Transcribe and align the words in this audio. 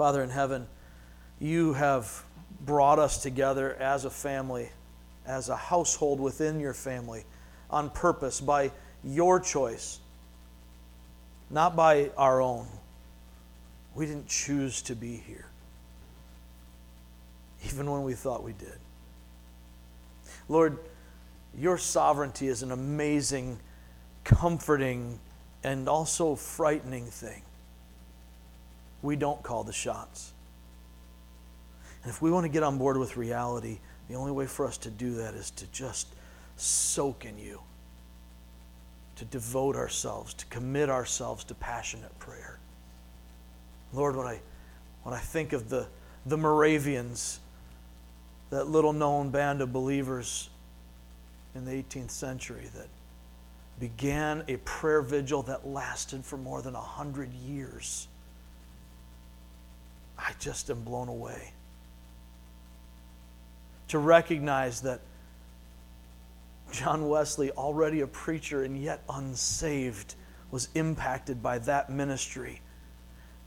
Father 0.00 0.22
in 0.22 0.30
heaven, 0.30 0.66
you 1.38 1.74
have 1.74 2.24
brought 2.64 2.98
us 2.98 3.22
together 3.22 3.74
as 3.74 4.06
a 4.06 4.10
family, 4.10 4.70
as 5.26 5.50
a 5.50 5.56
household 5.56 6.20
within 6.20 6.58
your 6.58 6.72
family, 6.72 7.24
on 7.68 7.90
purpose, 7.90 8.40
by 8.40 8.70
your 9.04 9.38
choice, 9.38 9.98
not 11.50 11.76
by 11.76 12.10
our 12.16 12.40
own. 12.40 12.66
We 13.94 14.06
didn't 14.06 14.26
choose 14.26 14.80
to 14.84 14.96
be 14.96 15.16
here, 15.16 15.44
even 17.66 17.90
when 17.90 18.02
we 18.02 18.14
thought 18.14 18.42
we 18.42 18.54
did. 18.54 18.78
Lord, 20.48 20.78
your 21.54 21.76
sovereignty 21.76 22.48
is 22.48 22.62
an 22.62 22.72
amazing, 22.72 23.58
comforting, 24.24 25.18
and 25.62 25.90
also 25.90 26.36
frightening 26.36 27.04
thing. 27.04 27.42
We 29.02 29.16
don't 29.16 29.42
call 29.42 29.64
the 29.64 29.72
shots. 29.72 30.32
And 32.02 32.10
if 32.10 32.22
we 32.22 32.30
want 32.30 32.44
to 32.44 32.48
get 32.48 32.62
on 32.62 32.78
board 32.78 32.96
with 32.96 33.16
reality, 33.16 33.78
the 34.08 34.14
only 34.14 34.32
way 34.32 34.46
for 34.46 34.66
us 34.66 34.76
to 34.78 34.90
do 34.90 35.14
that 35.16 35.34
is 35.34 35.50
to 35.52 35.66
just 35.66 36.08
soak 36.56 37.24
in 37.24 37.38
you, 37.38 37.60
to 39.16 39.24
devote 39.26 39.76
ourselves, 39.76 40.34
to 40.34 40.46
commit 40.46 40.90
ourselves 40.90 41.44
to 41.44 41.54
passionate 41.54 42.16
prayer. 42.18 42.58
Lord, 43.92 44.16
when 44.16 44.26
I, 44.26 44.40
when 45.02 45.14
I 45.14 45.18
think 45.18 45.52
of 45.52 45.68
the, 45.68 45.86
the 46.26 46.36
Moravians, 46.36 47.40
that 48.50 48.64
little 48.64 48.92
known 48.92 49.30
band 49.30 49.60
of 49.60 49.72
believers 49.72 50.50
in 51.54 51.64
the 51.64 51.72
18th 51.72 52.10
century 52.10 52.68
that 52.74 52.88
began 53.78 54.44
a 54.48 54.56
prayer 54.58 55.02
vigil 55.02 55.42
that 55.44 55.66
lasted 55.66 56.24
for 56.24 56.36
more 56.36 56.62
than 56.62 56.74
100 56.74 57.32
years, 57.32 58.08
I 60.20 60.32
just 60.38 60.70
am 60.70 60.82
blown 60.82 61.08
away 61.08 61.52
to 63.88 63.98
recognize 63.98 64.82
that 64.82 65.00
John 66.70 67.08
Wesley, 67.08 67.50
already 67.50 68.02
a 68.02 68.06
preacher 68.06 68.62
and 68.62 68.80
yet 68.80 69.02
unsaved, 69.08 70.14
was 70.52 70.68
impacted 70.74 71.42
by 71.42 71.58
that 71.58 71.90
ministry 71.90 72.60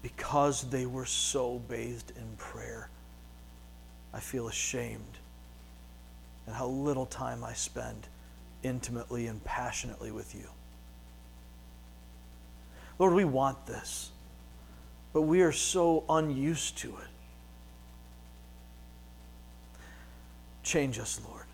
because 0.01 0.69
they 0.69 0.85
were 0.85 1.05
so 1.05 1.59
bathed 1.69 2.11
in 2.17 2.35
prayer. 2.37 2.89
I 4.13 4.19
feel 4.19 4.49
ashamed 4.49 5.17
at 6.47 6.53
how 6.53 6.67
little 6.67 7.05
time 7.05 7.43
I 7.43 7.53
spend 7.53 8.07
intimately 8.63 9.27
and 9.27 9.41
passionately 9.45 10.11
with 10.11 10.35
you. 10.35 10.47
Lord, 12.99 13.13
we 13.13 13.25
want 13.25 13.65
this, 13.65 14.11
but 15.13 15.21
we 15.21 15.41
are 15.41 15.51
so 15.51 16.03
unused 16.09 16.77
to 16.79 16.89
it. 16.89 17.07
Change 20.63 20.97
us, 20.99 21.21
Lord. 21.29 21.45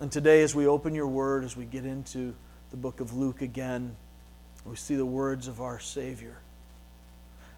And 0.00 0.10
today, 0.10 0.42
as 0.42 0.54
we 0.54 0.66
open 0.66 0.94
your 0.94 1.06
word, 1.06 1.44
as 1.44 1.56
we 1.56 1.66
get 1.66 1.84
into 1.84 2.34
the 2.70 2.76
book 2.76 3.00
of 3.00 3.14
Luke 3.14 3.42
again, 3.42 3.94
we 4.64 4.76
see 4.76 4.96
the 4.96 5.06
words 5.06 5.46
of 5.46 5.60
our 5.60 5.78
Savior. 5.78 6.36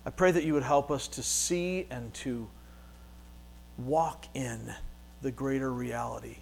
I 0.04 0.10
pray 0.10 0.32
that 0.32 0.44
you 0.44 0.54
would 0.54 0.62
help 0.62 0.90
us 0.90 1.08
to 1.08 1.22
see 1.22 1.86
and 1.90 2.12
to 2.14 2.48
walk 3.78 4.26
in 4.34 4.74
the 5.22 5.30
greater 5.30 5.72
reality. 5.72 6.36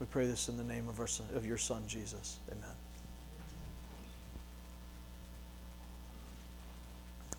We 0.00 0.06
pray 0.06 0.26
this 0.26 0.48
in 0.48 0.56
the 0.56 0.64
name 0.64 0.88
of, 0.88 1.00
our 1.00 1.08
of 1.34 1.46
your 1.46 1.58
Son, 1.58 1.82
Jesus. 1.86 2.38
Amen. 2.50 2.83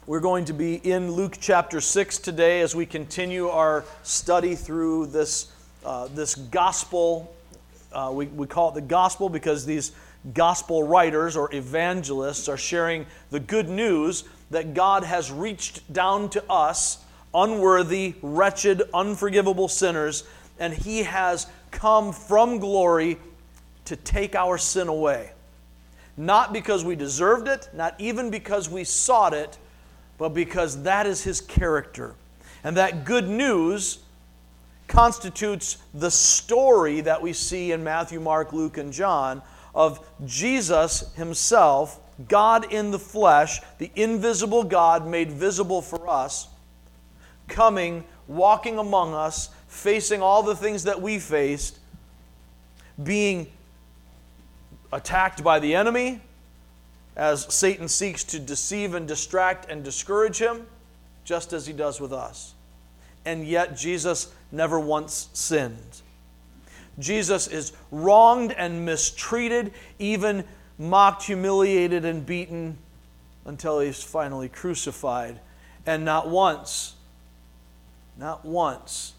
We're 0.07 0.19
going 0.19 0.45
to 0.45 0.53
be 0.53 0.75
in 0.75 1.13
Luke 1.13 1.37
chapter 1.41 1.81
6 1.81 2.19
today 2.19 2.61
as 2.61 2.75
we 2.75 2.85
continue 2.85 3.49
our 3.49 3.83
study 4.03 4.53
through 4.53 5.07
this, 5.07 5.51
uh, 5.83 6.09
this 6.13 6.35
gospel. 6.35 7.33
Uh, 7.91 8.11
we, 8.13 8.27
we 8.27 8.45
call 8.45 8.69
it 8.69 8.75
the 8.75 8.81
gospel 8.81 9.29
because 9.29 9.65
these 9.65 9.93
gospel 10.35 10.83
writers 10.83 11.35
or 11.35 11.51
evangelists 11.55 12.47
are 12.47 12.55
sharing 12.55 13.07
the 13.31 13.39
good 13.39 13.67
news 13.67 14.25
that 14.51 14.75
God 14.75 15.03
has 15.03 15.31
reached 15.31 15.91
down 15.91 16.29
to 16.29 16.51
us, 16.51 17.03
unworthy, 17.33 18.13
wretched, 18.21 18.83
unforgivable 18.93 19.67
sinners, 19.67 20.23
and 20.59 20.71
He 20.71 21.01
has 21.01 21.47
come 21.71 22.13
from 22.13 22.59
glory 22.59 23.17
to 23.85 23.95
take 23.95 24.35
our 24.35 24.59
sin 24.59 24.87
away. 24.87 25.31
Not 26.15 26.53
because 26.53 26.85
we 26.85 26.95
deserved 26.95 27.47
it, 27.47 27.69
not 27.73 27.99
even 27.99 28.29
because 28.29 28.69
we 28.69 28.83
sought 28.83 29.33
it 29.33 29.57
but 30.17 30.29
because 30.29 30.83
that 30.83 31.05
is 31.05 31.23
his 31.23 31.41
character. 31.41 32.15
And 32.63 32.77
that 32.77 33.05
good 33.05 33.27
news 33.27 33.99
constitutes 34.87 35.77
the 35.93 36.11
story 36.11 37.01
that 37.01 37.21
we 37.21 37.33
see 37.33 37.71
in 37.71 37.83
Matthew, 37.83 38.19
Mark, 38.19 38.53
Luke, 38.53 38.77
and 38.77 38.93
John 38.93 39.41
of 39.73 40.07
Jesus 40.25 41.13
himself, 41.15 41.99
God 42.29 42.71
in 42.71 42.91
the 42.91 42.99
flesh, 42.99 43.59
the 43.77 43.91
invisible 43.95 44.63
God 44.63 45.05
made 45.05 45.31
visible 45.31 45.81
for 45.81 46.09
us, 46.09 46.47
coming, 47.47 48.05
walking 48.27 48.77
among 48.77 49.13
us, 49.13 49.49
facing 49.67 50.21
all 50.21 50.41
the 50.41 50.55
things 50.55 50.83
that 50.83 51.01
we 51.01 51.19
faced, 51.19 51.77
being 53.03 53.47
attacked 54.93 55.43
by 55.43 55.59
the 55.59 55.75
enemy, 55.75 56.21
as 57.15 57.53
Satan 57.53 57.87
seeks 57.87 58.23
to 58.25 58.39
deceive 58.39 58.93
and 58.93 59.07
distract 59.07 59.69
and 59.69 59.83
discourage 59.83 60.37
him, 60.37 60.65
just 61.23 61.53
as 61.53 61.65
he 61.65 61.73
does 61.73 61.99
with 61.99 62.13
us. 62.13 62.53
And 63.25 63.47
yet, 63.47 63.77
Jesus 63.77 64.33
never 64.51 64.79
once 64.79 65.29
sinned. 65.33 66.01
Jesus 66.99 67.47
is 67.47 67.73
wronged 67.91 68.51
and 68.51 68.85
mistreated, 68.85 69.73
even 69.99 70.43
mocked, 70.77 71.23
humiliated, 71.23 72.05
and 72.05 72.25
beaten 72.25 72.77
until 73.45 73.79
he's 73.79 74.01
finally 74.01 74.49
crucified. 74.49 75.39
And 75.85 76.05
not 76.05 76.29
once, 76.29 76.95
not 78.17 78.45
once 78.45 79.13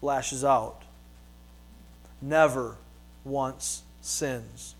lashes 0.00 0.44
out. 0.44 0.82
Never 2.20 2.76
once 3.24 3.82
sins. 4.00 4.74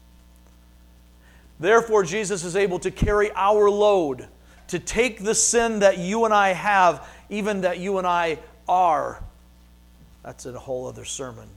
Therefore, 1.63 2.03
Jesus 2.03 2.43
is 2.43 2.57
able 2.57 2.81
to 2.81 2.91
carry 2.91 3.31
our 3.37 3.71
load, 3.71 4.27
to 4.67 4.81
take 4.81 5.23
the 5.23 5.33
sin 5.35 5.79
that 5.79 5.97
you 5.97 6.25
and 6.25 6.35
I 6.35 6.49
have, 6.49 7.09
even 7.31 7.61
that 7.61 7.79
you 7.79 7.99
and 7.99 8.07
I 8.07 8.41
are. 8.69 9.23
That's 10.25 10.45
a 10.45 10.59
whole 10.59 10.89
other 10.89 11.05
sermon. 11.05 11.49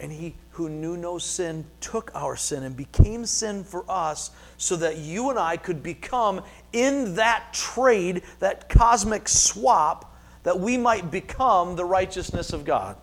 And 0.00 0.10
he 0.10 0.34
who 0.50 0.68
knew 0.68 0.96
no 0.96 1.18
sin 1.18 1.64
took 1.80 2.10
our 2.12 2.34
sin 2.34 2.64
and 2.64 2.76
became 2.76 3.24
sin 3.24 3.62
for 3.62 3.84
us 3.88 4.32
so 4.58 4.74
that 4.76 4.98
you 4.98 5.30
and 5.30 5.38
I 5.38 5.56
could 5.56 5.80
become 5.80 6.42
in 6.72 7.14
that 7.14 7.52
trade, 7.52 8.22
that 8.40 8.68
cosmic 8.68 9.28
swap, 9.28 10.12
that 10.42 10.58
we 10.58 10.76
might 10.76 11.12
become 11.12 11.76
the 11.76 11.84
righteousness 11.84 12.52
of 12.52 12.64
God. 12.64 12.96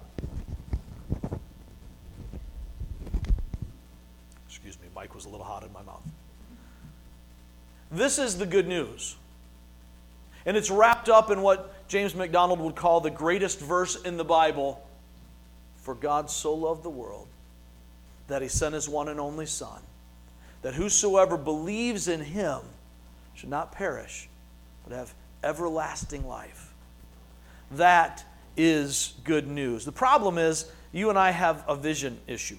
was 5.20 5.26
a 5.26 5.30
little 5.30 5.46
hot 5.46 5.66
in 5.66 5.74
my 5.74 5.82
mouth. 5.82 6.02
This 7.92 8.20
is 8.20 8.38
the 8.38 8.46
good 8.46 8.68
news. 8.68 9.16
And 10.46 10.56
it's 10.56 10.70
wrapped 10.70 11.10
up 11.10 11.32
in 11.32 11.42
what 11.42 11.88
James 11.88 12.16
MacDonald 12.16 12.60
would 12.60 12.76
call 12.76 13.02
the 13.02 13.10
greatest 13.10 13.60
verse 13.60 14.02
in 14.02 14.18
the 14.18 14.24
Bible 14.24 14.86
For 15.78 15.96
God 15.96 16.30
so 16.30 16.54
loved 16.54 16.84
the 16.84 16.90
world 16.90 17.28
that 18.28 18.42
he 18.42 18.48
sent 18.48 18.76
his 18.76 18.88
one 18.88 19.10
and 19.10 19.20
only 19.20 19.46
Son, 19.46 19.82
that 20.62 20.76
whosoever 20.76 21.36
believes 21.36 22.08
in 22.08 22.22
him 22.22 22.60
should 23.34 23.50
not 23.50 23.72
perish, 23.72 24.30
but 24.84 24.96
have 24.96 25.14
everlasting 25.44 26.28
life. 26.28 26.74
That 27.72 28.24
is 28.56 29.16
good 29.24 29.48
news. 29.48 29.84
The 29.84 29.92
problem 29.92 30.38
is, 30.38 30.72
you 30.92 31.10
and 31.10 31.18
I 31.18 31.32
have 31.32 31.64
a 31.68 31.76
vision 31.76 32.20
issue. 32.28 32.58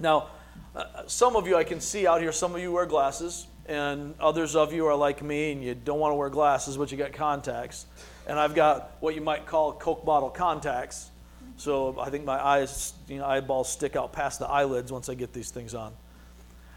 Now, 0.00 0.28
uh, 0.74 1.06
some 1.06 1.36
of 1.36 1.46
you 1.46 1.56
I 1.56 1.64
can 1.64 1.80
see 1.80 2.06
out 2.06 2.20
here, 2.20 2.32
some 2.32 2.54
of 2.54 2.60
you 2.60 2.72
wear 2.72 2.86
glasses, 2.86 3.46
and 3.66 4.14
others 4.20 4.56
of 4.56 4.72
you 4.72 4.86
are 4.86 4.94
like 4.94 5.22
me 5.22 5.52
and 5.52 5.62
you 5.62 5.74
don't 5.74 5.98
want 5.98 6.12
to 6.12 6.16
wear 6.16 6.30
glasses, 6.30 6.76
but 6.76 6.90
you 6.90 6.98
got 6.98 7.12
contacts. 7.12 7.86
And 8.26 8.38
I've 8.38 8.54
got 8.54 8.96
what 9.00 9.14
you 9.14 9.20
might 9.20 9.46
call 9.46 9.72
Coke 9.72 10.04
bottle 10.04 10.30
contacts. 10.30 11.10
So 11.56 11.98
I 12.00 12.10
think 12.10 12.24
my 12.24 12.44
eyes, 12.44 12.92
you 13.08 13.18
know, 13.18 13.26
eyeballs 13.26 13.70
stick 13.70 13.96
out 13.96 14.12
past 14.12 14.38
the 14.38 14.48
eyelids 14.48 14.90
once 14.90 15.08
I 15.08 15.14
get 15.14 15.32
these 15.32 15.50
things 15.50 15.74
on. 15.74 15.92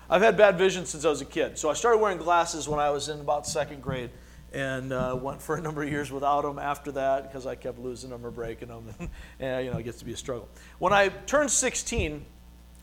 I've 0.09 0.21
had 0.21 0.37
bad 0.37 0.57
vision 0.57 0.85
since 0.85 1.05
I 1.05 1.09
was 1.09 1.21
a 1.21 1.25
kid. 1.25 1.57
So 1.57 1.69
I 1.69 1.73
started 1.73 1.97
wearing 1.97 2.19
glasses 2.19 2.69
when 2.69 2.79
I 2.79 2.91
was 2.91 3.09
in 3.09 3.19
about 3.19 3.47
second 3.47 3.81
grade 3.81 4.11
and 4.53 4.93
uh, 4.93 5.17
went 5.19 5.41
for 5.41 5.55
a 5.55 5.61
number 5.61 5.83
of 5.83 5.89
years 5.89 6.11
without 6.11 6.43
them 6.43 6.59
after 6.59 6.91
that 6.93 7.23
because 7.23 7.45
I 7.45 7.55
kept 7.55 7.79
losing 7.79 8.11
them 8.11 8.25
or 8.25 8.31
breaking 8.31 8.67
them. 8.67 8.93
and, 9.39 9.65
you 9.65 9.71
know, 9.71 9.77
it 9.77 9.83
gets 9.83 9.99
to 9.99 10.05
be 10.05 10.13
a 10.13 10.17
struggle. 10.17 10.47
When 10.79 10.93
I 10.93 11.09
turned 11.09 11.51
16, 11.51 12.25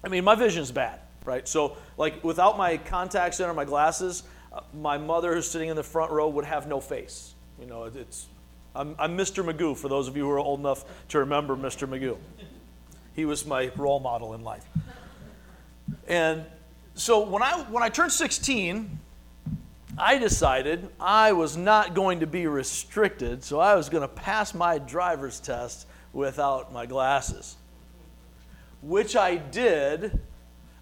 I 0.05 0.09
mean, 0.09 0.25
my 0.25 0.35
vision's 0.35 0.73
bad, 0.73 0.99
right? 1.25 1.47
So, 1.47 1.77
like, 1.97 2.23
without 2.25 2.57
my 2.57 2.77
contacts 2.77 3.41
in 3.41 3.47
or 3.47 3.55
my 3.55 3.65
glasses, 3.65 4.23
uh, 4.53 4.61
my 4.75 4.99
mother, 4.99 5.35
who's 5.35 5.51
sitting 5.51 5.69
in 5.69 5.77
the 5.77 5.83
front 5.83 6.11
row, 6.11 6.29
would 6.29 6.45
have 6.45 6.67
no 6.67 6.81
face. 6.81 7.35
You 7.61 7.67
know, 7.67 7.85
it's, 7.85 8.27
I'm, 8.75 8.95
I'm 8.99 9.17
Mr. 9.17 9.45
Magoo, 9.45 9.77
for 9.77 9.89
those 9.89 10.09
of 10.09 10.17
you 10.17 10.25
who 10.25 10.31
are 10.31 10.39
old 10.39 10.61
enough 10.61 10.85
to 11.09 11.19
remember 11.19 11.57
Mr. 11.57 11.89
Magoo. 11.89 12.17
He 13.15 13.25
was 13.25 13.47
my 13.47 13.71
role 13.77 14.01
model 14.01 14.35
in 14.35 14.43
life. 14.43 14.65
And 16.09 16.45
so 16.95 17.21
when 17.21 17.43
I, 17.43 17.63
when 17.71 17.83
I 17.83 17.89
turned 17.89 18.13
16, 18.13 18.99
I 19.99 20.19
decided 20.19 20.89
I 20.99 21.33
was 21.33 21.57
not 21.57 21.95
going 21.95 22.21
to 22.21 22.27
be 22.27 22.47
restricted, 22.47 23.45
so 23.45 23.61
I 23.61 23.75
was 23.75 23.91
going 23.91 24.03
to 24.03 24.09
pass 24.09 24.55
my 24.55 24.79
driver's 24.79 25.39
test 25.39 25.87
without 26.13 26.73
my 26.73 26.87
glasses, 26.87 27.57
which 28.81 29.17
I 29.17 29.37
did 29.37 30.19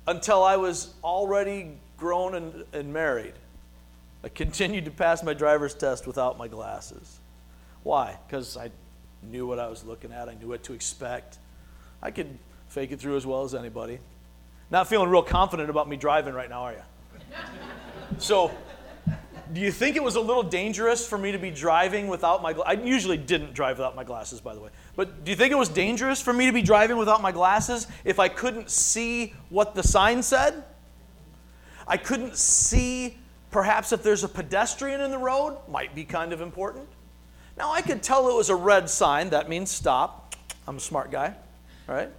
until 0.06 0.42
I 0.42 0.56
was 0.56 0.94
already 1.04 1.76
grown 1.96 2.34
and, 2.34 2.64
and 2.72 2.92
married. 2.92 3.34
I 4.22 4.28
continued 4.28 4.84
to 4.84 4.90
pass 4.90 5.22
my 5.22 5.34
driver's 5.34 5.74
test 5.74 6.06
without 6.06 6.36
my 6.36 6.48
glasses. 6.48 7.18
Why? 7.82 8.18
Because 8.26 8.56
I 8.56 8.70
knew 9.22 9.46
what 9.46 9.58
I 9.58 9.68
was 9.68 9.84
looking 9.84 10.12
at, 10.12 10.28
I 10.28 10.34
knew 10.34 10.48
what 10.48 10.62
to 10.64 10.72
expect. 10.72 11.38
I 12.02 12.10
could 12.10 12.38
fake 12.68 12.92
it 12.92 13.00
through 13.00 13.16
as 13.16 13.26
well 13.26 13.44
as 13.44 13.54
anybody. 13.54 13.98
Not 14.70 14.88
feeling 14.88 15.08
real 15.08 15.22
confident 15.22 15.68
about 15.68 15.88
me 15.88 15.96
driving 15.96 16.34
right 16.34 16.48
now, 16.48 16.62
are 16.62 16.72
you? 16.72 16.82
so, 18.18 18.50
do 19.52 19.60
you 19.60 19.72
think 19.72 19.96
it 19.96 20.02
was 20.02 20.16
a 20.16 20.20
little 20.20 20.42
dangerous 20.42 21.06
for 21.06 21.18
me 21.18 21.32
to 21.32 21.38
be 21.38 21.50
driving 21.50 22.08
without 22.08 22.42
my 22.42 22.52
I 22.66 22.72
usually 22.72 23.16
didn't 23.16 23.54
drive 23.54 23.78
without 23.78 23.96
my 23.96 24.04
glasses 24.04 24.40
by 24.40 24.54
the 24.54 24.60
way. 24.60 24.70
But 24.96 25.24
do 25.24 25.30
you 25.30 25.36
think 25.36 25.52
it 25.52 25.58
was 25.58 25.68
dangerous 25.68 26.20
for 26.20 26.32
me 26.32 26.46
to 26.46 26.52
be 26.52 26.62
driving 26.62 26.96
without 26.96 27.22
my 27.22 27.32
glasses 27.32 27.86
if 28.04 28.18
I 28.18 28.28
couldn't 28.28 28.70
see 28.70 29.34
what 29.48 29.74
the 29.74 29.82
sign 29.82 30.22
said? 30.22 30.64
I 31.86 31.96
couldn't 31.96 32.36
see 32.36 33.18
perhaps 33.50 33.92
if 33.92 34.02
there's 34.02 34.24
a 34.24 34.28
pedestrian 34.28 35.00
in 35.00 35.10
the 35.10 35.18
road, 35.18 35.58
might 35.68 35.94
be 35.94 36.04
kind 36.04 36.32
of 36.32 36.40
important. 36.40 36.88
Now 37.58 37.72
I 37.72 37.82
could 37.82 38.02
tell 38.02 38.28
it 38.28 38.36
was 38.36 38.48
a 38.48 38.54
red 38.54 38.88
sign, 38.88 39.30
that 39.30 39.48
means 39.48 39.70
stop. 39.70 40.34
I'm 40.66 40.76
a 40.76 40.80
smart 40.80 41.10
guy, 41.10 41.34
right? 41.86 42.10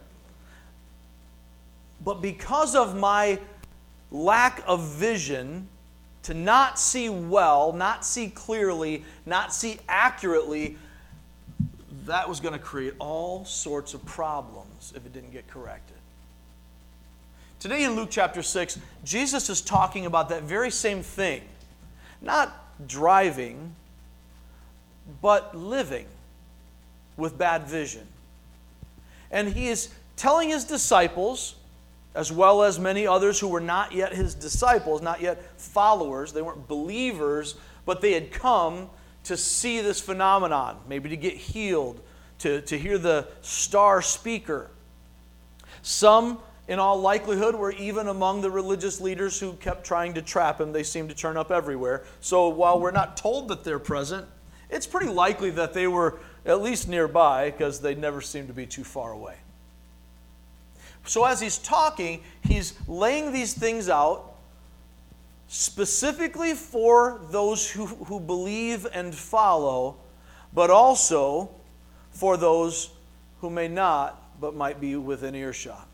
But 2.03 2.21
because 2.21 2.75
of 2.75 2.97
my 2.97 3.39
lack 4.11 4.61
of 4.67 4.85
vision, 4.87 5.69
to 6.23 6.33
not 6.33 6.79
see 6.79 7.09
well, 7.09 7.73
not 7.73 8.05
see 8.05 8.29
clearly, 8.29 9.03
not 9.25 9.53
see 9.53 9.79
accurately, 9.89 10.77
that 12.05 12.27
was 12.27 12.39
going 12.39 12.53
to 12.53 12.59
create 12.59 12.93
all 12.99 13.45
sorts 13.45 13.93
of 13.93 14.05
problems 14.05 14.93
if 14.95 15.05
it 15.05 15.13
didn't 15.13 15.31
get 15.31 15.47
corrected. 15.47 15.97
Today 17.59 17.83
in 17.83 17.95
Luke 17.95 18.09
chapter 18.11 18.41
6, 18.41 18.79
Jesus 19.03 19.49
is 19.49 19.61
talking 19.61 20.05
about 20.05 20.29
that 20.29 20.43
very 20.43 20.71
same 20.71 21.03
thing. 21.03 21.41
Not 22.21 22.51
driving, 22.87 23.75
but 25.21 25.55
living 25.55 26.07
with 27.17 27.37
bad 27.37 27.67
vision. 27.67 28.07
And 29.29 29.47
he 29.47 29.67
is 29.67 29.89
telling 30.15 30.49
his 30.49 30.63
disciples 30.63 31.55
as 32.13 32.31
well 32.31 32.63
as 32.63 32.79
many 32.79 33.07
others 33.07 33.39
who 33.39 33.47
were 33.47 33.61
not 33.61 33.93
yet 33.93 34.13
his 34.13 34.35
disciples, 34.35 35.01
not 35.01 35.21
yet 35.21 35.59
followers. 35.59 36.33
They 36.33 36.41
weren't 36.41 36.67
believers, 36.67 37.55
but 37.85 38.01
they 38.01 38.13
had 38.13 38.31
come 38.31 38.89
to 39.23 39.37
see 39.37 39.81
this 39.81 39.99
phenomenon, 39.99 40.77
maybe 40.87 41.09
to 41.09 41.17
get 41.17 41.35
healed, 41.35 42.01
to, 42.39 42.61
to 42.61 42.77
hear 42.77 42.97
the 42.97 43.27
star 43.41 44.01
speaker. 44.01 44.71
Some, 45.83 46.39
in 46.67 46.79
all 46.79 46.99
likelihood, 46.99 47.55
were 47.55 47.71
even 47.73 48.07
among 48.07 48.41
the 48.41 48.51
religious 48.51 48.99
leaders 48.99 49.39
who 49.39 49.53
kept 49.53 49.85
trying 49.85 50.13
to 50.15 50.21
trap 50.21 50.59
him. 50.59 50.73
They 50.73 50.83
seem 50.83 51.07
to 51.07 51.15
turn 51.15 51.37
up 51.37 51.51
everywhere. 51.51 52.03
So 52.19 52.49
while 52.49 52.79
we're 52.79 52.91
not 52.91 53.15
told 53.15 53.47
that 53.49 53.63
they're 53.63 53.79
present, 53.79 54.27
it's 54.69 54.87
pretty 54.87 55.11
likely 55.11 55.51
that 55.51 55.73
they 55.73 55.87
were 55.87 56.19
at 56.45 56.61
least 56.61 56.87
nearby 56.87 57.51
because 57.51 57.79
they 57.79 57.95
never 57.95 58.21
seem 58.21 58.47
to 58.47 58.53
be 58.53 58.65
too 58.65 58.83
far 58.83 59.11
away. 59.11 59.35
So 61.05 61.25
as 61.25 61.41
he's 61.41 61.57
talking, 61.57 62.21
he's 62.43 62.73
laying 62.87 63.31
these 63.31 63.53
things 63.53 63.89
out 63.89 64.35
specifically 65.47 66.53
for 66.53 67.19
those 67.29 67.69
who, 67.69 67.85
who 67.85 68.19
believe 68.19 68.87
and 68.93 69.13
follow, 69.13 69.97
but 70.53 70.69
also 70.69 71.49
for 72.11 72.37
those 72.37 72.91
who 73.41 73.49
may 73.49 73.67
not, 73.67 74.39
but 74.39 74.55
might 74.55 74.79
be 74.79 74.95
within 74.95 75.35
earshot. 75.35 75.87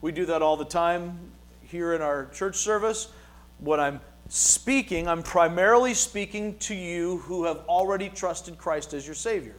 We 0.00 0.12
do 0.12 0.24
that 0.26 0.42
all 0.42 0.56
the 0.56 0.64
time 0.64 1.18
here 1.62 1.94
in 1.94 2.00
our 2.00 2.26
church 2.26 2.56
service. 2.56 3.08
When 3.58 3.80
I'm 3.80 4.00
speaking, 4.28 5.08
I'm 5.08 5.22
primarily 5.22 5.94
speaking 5.94 6.56
to 6.58 6.74
you 6.74 7.18
who 7.18 7.44
have 7.44 7.58
already 7.68 8.08
trusted 8.08 8.56
Christ 8.56 8.94
as 8.94 9.04
your 9.04 9.14
Savior. 9.14 9.56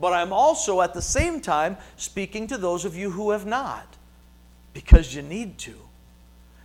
But 0.00 0.12
I'm 0.12 0.32
also 0.32 0.80
at 0.80 0.94
the 0.94 1.02
same 1.02 1.40
time 1.40 1.76
speaking 1.96 2.46
to 2.46 2.56
those 2.56 2.84
of 2.84 2.96
you 2.96 3.10
who 3.10 3.30
have 3.32 3.44
not 3.44 3.98
because 4.72 5.14
you 5.14 5.22
need 5.22 5.58
to. 5.58 5.74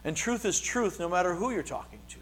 And 0.04 0.16
truth 0.16 0.46
is 0.46 0.60
truth 0.60 1.00
no 1.00 1.10
matter 1.10 1.34
who 1.34 1.52
you're 1.52 1.64
talking 1.64 2.00
to. 2.10 2.18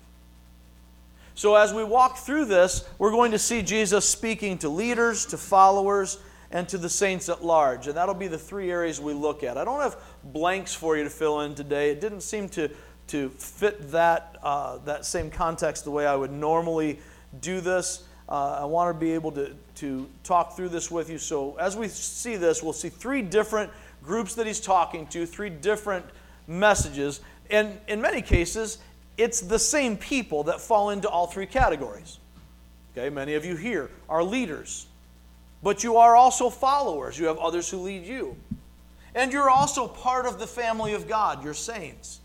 So, 1.35 1.55
as 1.55 1.73
we 1.73 1.83
walk 1.83 2.17
through 2.19 2.45
this, 2.45 2.87
we're 2.99 3.11
going 3.11 3.31
to 3.31 3.39
see 3.39 3.63
Jesus 3.63 4.07
speaking 4.07 4.57
to 4.59 4.69
leaders, 4.69 5.25
to 5.27 5.37
followers, 5.37 6.19
and 6.51 6.69
to 6.69 6.77
the 6.77 6.89
saints 6.89 7.27
at 7.27 7.43
large. 7.43 7.87
And 7.87 7.97
that'll 7.97 8.13
be 8.13 8.27
the 8.27 8.37
three 8.37 8.69
areas 8.69 9.01
we 9.01 9.13
look 9.13 9.43
at. 9.43 9.57
I 9.57 9.65
don't 9.65 9.81
have 9.81 9.97
blanks 10.23 10.75
for 10.75 10.95
you 10.95 11.03
to 11.03 11.09
fill 11.09 11.41
in 11.41 11.55
today. 11.55 11.89
It 11.89 11.99
didn't 11.99 12.21
seem 12.21 12.47
to, 12.49 12.69
to 13.07 13.29
fit 13.29 13.89
that, 13.91 14.37
uh, 14.43 14.77
that 14.85 15.05
same 15.05 15.31
context 15.31 15.83
the 15.83 15.91
way 15.91 16.05
I 16.05 16.15
would 16.15 16.31
normally 16.31 16.99
do 17.41 17.59
this. 17.59 18.03
Uh, 18.29 18.59
I 18.61 18.65
want 18.65 18.95
to 18.95 18.99
be 18.99 19.11
able 19.13 19.31
to, 19.31 19.55
to 19.75 20.07
talk 20.23 20.55
through 20.55 20.69
this 20.69 20.91
with 20.91 21.09
you. 21.09 21.17
So, 21.17 21.57
as 21.57 21.75
we 21.75 21.87
see 21.87 22.35
this, 22.35 22.61
we'll 22.61 22.73
see 22.73 22.89
three 22.89 23.23
different 23.23 23.71
groups 24.03 24.35
that 24.35 24.45
he's 24.45 24.59
talking 24.59 25.07
to, 25.07 25.25
three 25.25 25.49
different 25.49 26.05
messages. 26.47 27.21
And 27.49 27.79
in 27.87 28.01
many 28.01 28.21
cases, 28.21 28.79
it's 29.17 29.41
the 29.41 29.59
same 29.59 29.97
people 29.97 30.43
that 30.43 30.59
fall 30.59 30.89
into 30.89 31.09
all 31.09 31.27
three 31.27 31.45
categories. 31.45 32.19
Okay, 32.95 33.09
many 33.09 33.33
of 33.33 33.45
you 33.45 33.55
here 33.55 33.89
are 34.07 34.23
leaders, 34.23 34.87
but 35.63 35.83
you 35.83 35.97
are 35.97 36.15
also 36.15 36.49
followers. 36.49 37.17
You 37.17 37.25
have 37.25 37.37
others 37.37 37.69
who 37.69 37.77
lead 37.77 38.05
you. 38.05 38.35
And 39.15 39.31
you're 39.31 39.49
also 39.49 39.87
part 39.87 40.25
of 40.25 40.39
the 40.39 40.47
family 40.47 40.93
of 40.93 41.07
God, 41.07 41.43
you're 41.43 41.53
saints. 41.53 42.19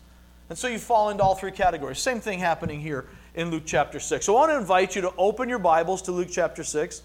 And 0.49 0.57
so 0.57 0.67
you 0.67 0.79
fall 0.79 1.09
into 1.09 1.23
all 1.23 1.35
three 1.35 1.51
categories. 1.51 1.99
Same 1.99 2.19
thing 2.19 2.39
happening 2.39 2.81
here 2.81 3.05
in 3.35 3.51
Luke 3.51 3.63
chapter 3.65 3.99
6. 3.99 4.25
So 4.25 4.35
I 4.35 4.39
want 4.39 4.51
to 4.51 4.57
invite 4.57 4.95
you 4.95 5.01
to 5.03 5.13
open 5.17 5.47
your 5.47 5.59
Bibles 5.59 6.01
to 6.03 6.11
Luke 6.11 6.29
chapter 6.31 6.63
6. 6.63 7.03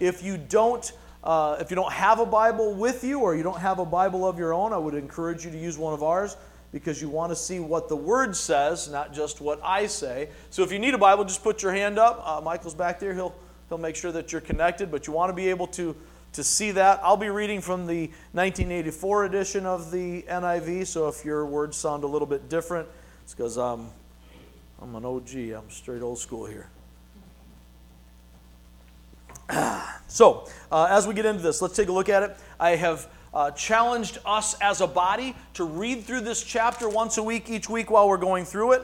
If 0.00 0.24
you 0.24 0.36
don't 0.36 0.92
uh, 1.22 1.56
if 1.60 1.70
you 1.70 1.76
don't 1.76 1.92
have 1.92 2.18
a 2.18 2.26
Bible 2.26 2.74
with 2.74 3.04
you 3.04 3.20
or 3.20 3.36
you 3.36 3.42
don't 3.42 3.60
have 3.60 3.78
a 3.78 3.84
Bible 3.84 4.26
of 4.26 4.38
your 4.38 4.54
own, 4.54 4.72
I 4.72 4.78
would 4.78 4.94
encourage 4.94 5.44
you 5.44 5.50
to 5.50 5.58
use 5.58 5.76
one 5.76 5.92
of 5.92 6.02
ours 6.02 6.36
because 6.72 7.02
you 7.02 7.08
want 7.08 7.30
to 7.30 7.36
see 7.36 7.60
what 7.60 7.88
the 7.88 7.96
Word 7.96 8.34
says, 8.34 8.88
not 8.88 9.12
just 9.12 9.40
what 9.40 9.60
I 9.62 9.86
say. 9.86 10.28
So 10.50 10.62
if 10.62 10.72
you 10.72 10.78
need 10.78 10.94
a 10.94 10.98
Bible, 10.98 11.24
just 11.24 11.42
put 11.42 11.62
your 11.62 11.72
hand 11.72 11.98
up. 11.98 12.22
Uh, 12.24 12.40
Michael's 12.40 12.74
back 12.74 13.00
there. 13.00 13.12
He'll, 13.12 13.34
he'll 13.68 13.78
make 13.78 13.96
sure 13.96 14.12
that 14.12 14.32
you're 14.32 14.40
connected, 14.40 14.90
but 14.90 15.06
you 15.06 15.12
want 15.12 15.30
to 15.30 15.34
be 15.34 15.48
able 15.48 15.66
to, 15.68 15.94
to 16.32 16.44
see 16.44 16.70
that. 16.70 17.00
I'll 17.02 17.16
be 17.16 17.28
reading 17.28 17.60
from 17.60 17.86
the 17.86 18.06
1984 18.32 19.24
edition 19.24 19.66
of 19.66 19.90
the 19.90 20.22
NIV, 20.22 20.86
so 20.86 21.08
if 21.08 21.24
your 21.24 21.44
words 21.44 21.76
sound 21.76 22.04
a 22.04 22.06
little 22.06 22.26
bit 22.26 22.48
different, 22.48 22.88
it's 23.24 23.34
because 23.34 23.58
I'm, 23.58 23.88
I'm 24.80 24.94
an 24.94 25.04
OG. 25.04 25.34
I'm 25.34 25.70
straight 25.70 26.02
old 26.02 26.18
school 26.18 26.46
here. 26.46 26.68
so, 30.08 30.48
uh, 30.70 30.88
as 30.90 31.06
we 31.06 31.14
get 31.14 31.26
into 31.26 31.42
this, 31.42 31.60
let's 31.62 31.76
take 31.76 31.88
a 31.88 31.92
look 31.92 32.08
at 32.08 32.22
it. 32.22 32.36
I 32.58 32.70
have 32.70 33.08
uh, 33.32 33.50
challenged 33.52 34.18
us 34.24 34.54
as 34.60 34.80
a 34.80 34.86
body 34.86 35.34
to 35.54 35.64
read 35.64 36.04
through 36.04 36.20
this 36.22 36.42
chapter 36.42 36.88
once 36.88 37.18
a 37.18 37.22
week, 37.22 37.48
each 37.48 37.68
week 37.68 37.90
while 37.90 38.08
we're 38.08 38.16
going 38.16 38.44
through 38.44 38.72
it. 38.72 38.82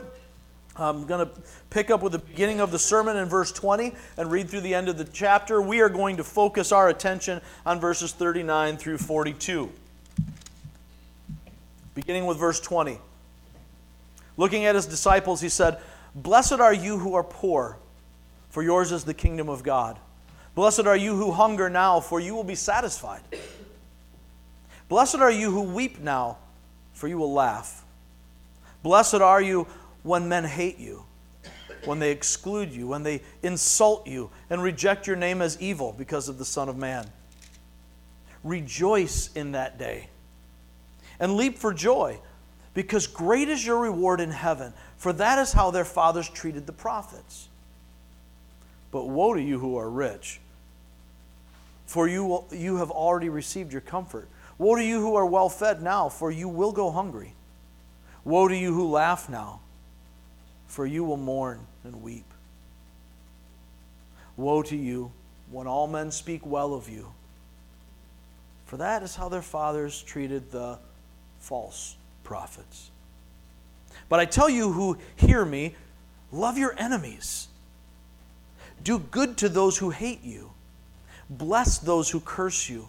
I'm 0.79 1.05
going 1.05 1.25
to 1.25 1.31
pick 1.69 1.89
up 1.89 2.03
with 2.03 2.11
the 2.11 2.19
beginning 2.19 2.59
of 2.59 2.71
the 2.71 2.77
sermon 2.77 3.17
in 3.17 3.27
verse 3.27 3.51
20 3.51 3.93
and 4.17 4.31
read 4.31 4.49
through 4.49 4.61
the 4.61 4.75
end 4.75 4.89
of 4.89 4.97
the 4.97 5.05
chapter. 5.05 5.59
We 5.59 5.81
are 5.81 5.89
going 5.89 6.17
to 6.17 6.23
focus 6.23 6.71
our 6.71 6.89
attention 6.89 7.41
on 7.65 7.79
verses 7.79 8.13
39 8.13 8.77
through 8.77 8.99
42. 8.99 9.71
Beginning 11.95 12.27
with 12.27 12.37
verse 12.37 12.59
20. 12.59 12.99
Looking 14.37 14.65
at 14.65 14.75
his 14.75 14.85
disciples, 14.85 15.41
he 15.41 15.49
said, 15.49 15.79
Blessed 16.13 16.53
are 16.53 16.73
you 16.73 16.99
who 16.99 17.15
are 17.15 17.23
poor, 17.23 17.77
for 18.51 18.61
yours 18.61 18.91
is 18.91 19.03
the 19.03 19.15
kingdom 19.15 19.49
of 19.49 19.63
God. 19.63 19.97
Blessed 20.57 20.87
are 20.87 20.97
you 20.97 21.15
who 21.15 21.31
hunger 21.31 21.69
now, 21.69 21.99
for 21.99 22.19
you 22.19 22.33
will 22.33 22.43
be 22.43 22.55
satisfied. 22.55 23.21
Blessed 24.89 25.17
are 25.17 25.29
you 25.29 25.51
who 25.51 25.61
weep 25.61 25.99
now, 25.99 26.39
for 26.93 27.07
you 27.07 27.19
will 27.19 27.31
laugh. 27.31 27.85
Blessed 28.81 29.21
are 29.21 29.39
you 29.39 29.67
when 30.01 30.27
men 30.27 30.45
hate 30.45 30.79
you, 30.79 31.03
when 31.85 31.99
they 31.99 32.09
exclude 32.09 32.71
you, 32.71 32.87
when 32.87 33.03
they 33.03 33.21
insult 33.43 34.07
you, 34.07 34.31
and 34.49 34.63
reject 34.63 35.05
your 35.05 35.15
name 35.15 35.43
as 35.43 35.61
evil 35.61 35.93
because 35.95 36.27
of 36.27 36.39
the 36.39 36.45
Son 36.45 36.69
of 36.69 36.75
Man. 36.75 37.05
Rejoice 38.43 39.31
in 39.35 39.51
that 39.51 39.77
day 39.77 40.09
and 41.19 41.35
leap 41.35 41.59
for 41.59 41.71
joy 41.71 42.17
because 42.73 43.05
great 43.05 43.47
is 43.47 43.63
your 43.63 43.77
reward 43.77 44.19
in 44.19 44.31
heaven, 44.31 44.73
for 44.97 45.13
that 45.13 45.37
is 45.37 45.53
how 45.53 45.69
their 45.69 45.85
fathers 45.85 46.27
treated 46.27 46.65
the 46.65 46.73
prophets. 46.73 47.47
But 48.89 49.07
woe 49.07 49.35
to 49.35 49.41
you 49.41 49.59
who 49.59 49.77
are 49.77 49.87
rich, 49.87 50.39
for 51.87 52.07
you, 52.07 52.43
you 52.51 52.77
have 52.77 52.91
already 52.91 53.29
received 53.29 53.71
your 53.71 53.81
comfort. 53.81 54.27
Woe 54.57 54.75
to 54.75 54.83
you 54.83 54.99
who 54.99 55.15
are 55.15 55.25
well 55.25 55.49
fed 55.49 55.81
now, 55.81 56.09
for 56.09 56.29
you 56.29 56.49
will 56.49 56.73
go 56.73 56.91
hungry. 56.91 57.33
Woe 58.25 58.49
to 58.49 58.55
you 58.55 58.73
who 58.73 58.89
laugh 58.89 59.29
now, 59.29 59.61
for 60.67 60.85
you 60.85 61.05
will 61.05 61.17
mourn 61.17 61.65
and 61.85 62.03
weep. 62.03 62.25
Woe 64.35 64.61
to 64.63 64.75
you 64.75 65.13
when 65.49 65.65
all 65.65 65.87
men 65.87 66.11
speak 66.11 66.45
well 66.45 66.73
of 66.73 66.89
you, 66.89 67.13
for 68.65 68.75
that 68.77 69.01
is 69.01 69.15
how 69.15 69.29
their 69.29 69.41
fathers 69.41 70.03
treated 70.03 70.51
the 70.51 70.77
false 71.39 71.95
prophets. 72.25 72.91
But 74.09 74.19
I 74.19 74.25
tell 74.25 74.49
you 74.49 74.73
who 74.73 74.97
hear 75.15 75.45
me, 75.45 75.75
love 76.33 76.57
your 76.57 76.75
enemies. 76.77 77.47
Do 78.83 78.99
good 78.99 79.37
to 79.37 79.47
those 79.47 79.77
who 79.77 79.89
hate 79.89 80.23
you. 80.23 80.51
Bless 81.29 81.77
those 81.77 82.09
who 82.09 82.19
curse 82.19 82.69
you. 82.69 82.87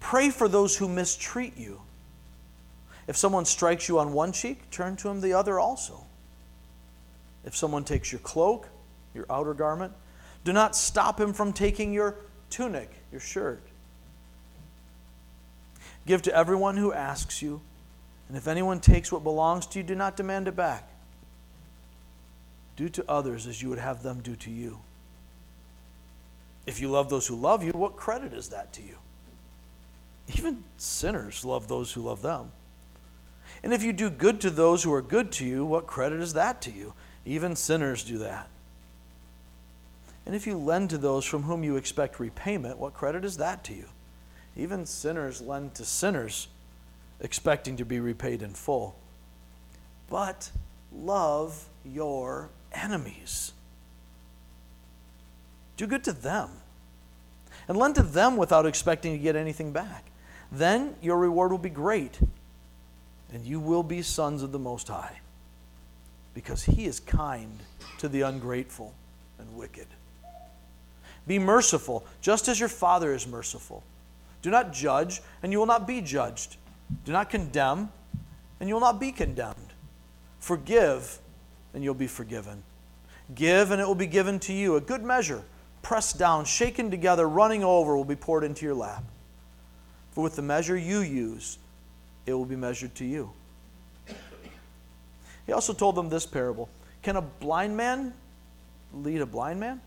Pray 0.00 0.30
for 0.30 0.48
those 0.48 0.76
who 0.76 0.88
mistreat 0.88 1.56
you. 1.56 1.80
If 3.06 3.16
someone 3.16 3.44
strikes 3.44 3.88
you 3.88 3.98
on 3.98 4.12
one 4.12 4.32
cheek, 4.32 4.70
turn 4.70 4.96
to 4.96 5.08
him 5.08 5.20
the 5.20 5.34
other 5.34 5.58
also. 5.58 6.04
If 7.44 7.54
someone 7.54 7.84
takes 7.84 8.10
your 8.10 8.20
cloak, 8.20 8.68
your 9.14 9.26
outer 9.30 9.54
garment, 9.54 9.92
do 10.44 10.52
not 10.52 10.74
stop 10.74 11.20
him 11.20 11.32
from 11.32 11.52
taking 11.52 11.92
your 11.92 12.16
tunic, 12.50 12.90
your 13.12 13.20
shirt. 13.20 13.62
Give 16.06 16.20
to 16.22 16.34
everyone 16.34 16.76
who 16.76 16.92
asks 16.92 17.40
you, 17.40 17.60
and 18.28 18.36
if 18.36 18.46
anyone 18.48 18.80
takes 18.80 19.12
what 19.12 19.22
belongs 19.22 19.66
to 19.68 19.78
you, 19.78 19.84
do 19.84 19.94
not 19.94 20.16
demand 20.16 20.48
it 20.48 20.56
back. 20.56 20.88
Do 22.76 22.88
to 22.90 23.04
others 23.08 23.46
as 23.46 23.62
you 23.62 23.68
would 23.68 23.78
have 23.78 24.02
them 24.02 24.20
do 24.20 24.34
to 24.36 24.50
you. 24.50 24.80
If 26.66 26.80
you 26.80 26.88
love 26.88 27.10
those 27.10 27.26
who 27.26 27.36
love 27.36 27.62
you, 27.62 27.72
what 27.72 27.96
credit 27.96 28.32
is 28.32 28.48
that 28.48 28.72
to 28.74 28.82
you? 28.82 28.96
Even 30.36 30.64
sinners 30.76 31.44
love 31.44 31.68
those 31.68 31.92
who 31.92 32.02
love 32.02 32.22
them. 32.22 32.52
And 33.62 33.72
if 33.72 33.82
you 33.82 33.92
do 33.92 34.10
good 34.10 34.40
to 34.42 34.50
those 34.50 34.82
who 34.82 34.92
are 34.92 35.02
good 35.02 35.32
to 35.32 35.44
you, 35.44 35.64
what 35.64 35.86
credit 35.86 36.20
is 36.20 36.32
that 36.34 36.62
to 36.62 36.70
you? 36.70 36.94
Even 37.24 37.56
sinners 37.56 38.04
do 38.04 38.18
that. 38.18 38.48
And 40.26 40.34
if 40.34 40.46
you 40.46 40.56
lend 40.56 40.90
to 40.90 40.98
those 40.98 41.24
from 41.24 41.42
whom 41.42 41.62
you 41.62 41.76
expect 41.76 42.18
repayment, 42.18 42.78
what 42.78 42.94
credit 42.94 43.24
is 43.24 43.36
that 43.36 43.64
to 43.64 43.74
you? 43.74 43.86
Even 44.56 44.86
sinners 44.86 45.40
lend 45.40 45.74
to 45.74 45.84
sinners, 45.84 46.48
expecting 47.20 47.76
to 47.76 47.84
be 47.84 48.00
repaid 48.00 48.40
in 48.40 48.50
full. 48.50 48.96
But 50.08 50.50
love 50.92 51.68
your 51.84 52.50
enemies. 52.72 53.52
Do 55.76 55.86
good 55.86 56.04
to 56.04 56.12
them. 56.12 56.50
And 57.66 57.76
lend 57.78 57.94
to 57.94 58.02
them 58.02 58.36
without 58.36 58.66
expecting 58.66 59.12
to 59.12 59.18
get 59.18 59.36
anything 59.36 59.72
back. 59.72 60.10
Then 60.52 60.96
your 61.00 61.18
reward 61.18 61.50
will 61.50 61.58
be 61.58 61.70
great, 61.70 62.18
and 63.32 63.44
you 63.44 63.58
will 63.58 63.82
be 63.82 64.02
sons 64.02 64.42
of 64.42 64.52
the 64.52 64.58
Most 64.58 64.88
High, 64.88 65.20
because 66.34 66.64
He 66.64 66.84
is 66.84 67.00
kind 67.00 67.60
to 67.98 68.08
the 68.08 68.20
ungrateful 68.20 68.92
and 69.38 69.56
wicked. 69.56 69.86
Be 71.26 71.38
merciful, 71.38 72.04
just 72.20 72.48
as 72.48 72.60
your 72.60 72.68
Father 72.68 73.14
is 73.14 73.26
merciful. 73.26 73.82
Do 74.42 74.50
not 74.50 74.72
judge, 74.72 75.22
and 75.42 75.50
you 75.50 75.58
will 75.58 75.66
not 75.66 75.86
be 75.86 76.02
judged. 76.02 76.58
Do 77.06 77.12
not 77.12 77.30
condemn, 77.30 77.90
and 78.60 78.68
you 78.68 78.74
will 78.74 78.80
not 78.80 79.00
be 79.00 79.10
condemned. 79.10 79.72
Forgive, 80.38 81.18
and 81.72 81.82
you'll 81.82 81.94
be 81.94 82.06
forgiven. 82.06 82.62
Give, 83.34 83.70
and 83.70 83.80
it 83.80 83.86
will 83.86 83.94
be 83.94 84.06
given 84.06 84.38
to 84.40 84.52
you. 84.52 84.76
A 84.76 84.80
good 84.82 85.02
measure, 85.02 85.42
pressed 85.84 86.18
down, 86.18 86.44
shaken 86.44 86.90
together, 86.90 87.28
running 87.28 87.62
over, 87.62 87.96
will 87.96 88.04
be 88.04 88.16
poured 88.16 88.42
into 88.42 88.64
your 88.64 88.74
lap. 88.74 89.04
For 90.12 90.24
with 90.24 90.34
the 90.34 90.42
measure 90.42 90.76
you 90.76 91.00
use, 91.00 91.58
it 92.26 92.32
will 92.32 92.44
be 92.44 92.56
measured 92.56 92.94
to 92.96 93.04
you. 93.04 93.30
He 95.46 95.52
also 95.52 95.72
told 95.72 95.94
them 95.94 96.08
this 96.08 96.26
parable 96.26 96.68
Can 97.02 97.16
a 97.16 97.22
blind 97.22 97.76
man 97.76 98.14
lead 98.92 99.20
a 99.20 99.26
blind 99.26 99.60
man? 99.60 99.80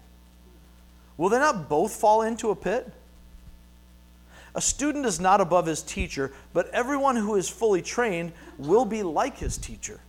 Will 1.18 1.30
they 1.30 1.40
not 1.40 1.68
both 1.68 1.94
fall 1.94 2.22
into 2.22 2.52
a 2.52 2.56
pit? 2.56 2.90
A 4.54 4.62
student 4.62 5.06
is 5.06 5.20
not 5.20 5.42
above 5.42 5.66
his 5.66 5.82
teacher, 5.82 6.32
but 6.54 6.70
everyone 6.70 7.16
who 7.16 7.36
is 7.36 7.50
fully 7.50 7.82
trained 7.82 8.32
will 8.58 8.86
be 8.86 9.04
like 9.04 9.38
his 9.38 9.58
teacher. 9.58 10.00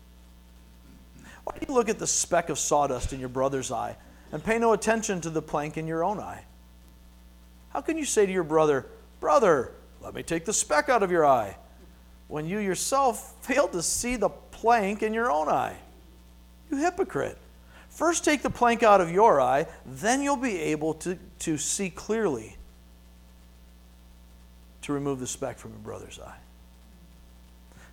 Why 1.45 1.59
do 1.59 1.67
you 1.69 1.75
look 1.75 1.89
at 1.89 1.99
the 1.99 2.07
speck 2.07 2.51
of 2.51 2.59
sawdust 2.59 3.13
in 3.13 3.21
your 3.21 3.29
brother's 3.31 3.73
eye 3.73 3.97
and 4.33 4.43
pay 4.43 4.59
no 4.59 4.73
attention 4.73 5.21
to 5.23 5.31
the 5.31 5.43
plank 5.43 5.77
in 5.77 5.87
your 5.87 6.05
own 6.05 6.19
eye? 6.19 6.45
How 7.71 7.81
can 7.81 7.97
you 7.97 8.05
say 8.05 8.27
to 8.27 8.33
your 8.33 8.45
brother, 8.45 8.87
Brother, 9.21 9.73
let 10.01 10.15
me 10.15 10.23
take 10.23 10.45
the 10.45 10.53
speck 10.53 10.89
out 10.89 11.03
of 11.03 11.11
your 11.11 11.27
eye, 11.27 11.57
when 12.29 12.47
you 12.47 12.59
yourself 12.59 13.35
fail 13.43 13.69
to 13.69 13.83
see 13.83 14.17
the 14.17 14.29
plank 14.29 15.03
in 15.03 15.13
your 15.13 15.31
own 15.31 15.49
eye? 15.49 15.77
You 16.71 16.79
hypocrite. 16.79 17.39
First, 17.89 18.25
take 18.25 18.43
the 18.43 18.51
plank 18.51 18.83
out 18.83 19.01
of 19.01 19.11
your 19.11 19.41
eye, 19.41 19.67
then 19.85 20.23
you'll 20.23 20.37
be 20.37 20.57
able 20.59 20.95
to, 20.95 21.19
to 21.41 21.59
see 21.59 21.91
clearly 21.91 22.57
to 24.83 24.93
remove 24.93 25.21
the 25.21 25.27
speck 25.27 25.59
from 25.59 25.73
your 25.73 25.81
brother's 25.81 26.19
eye. 26.19 26.39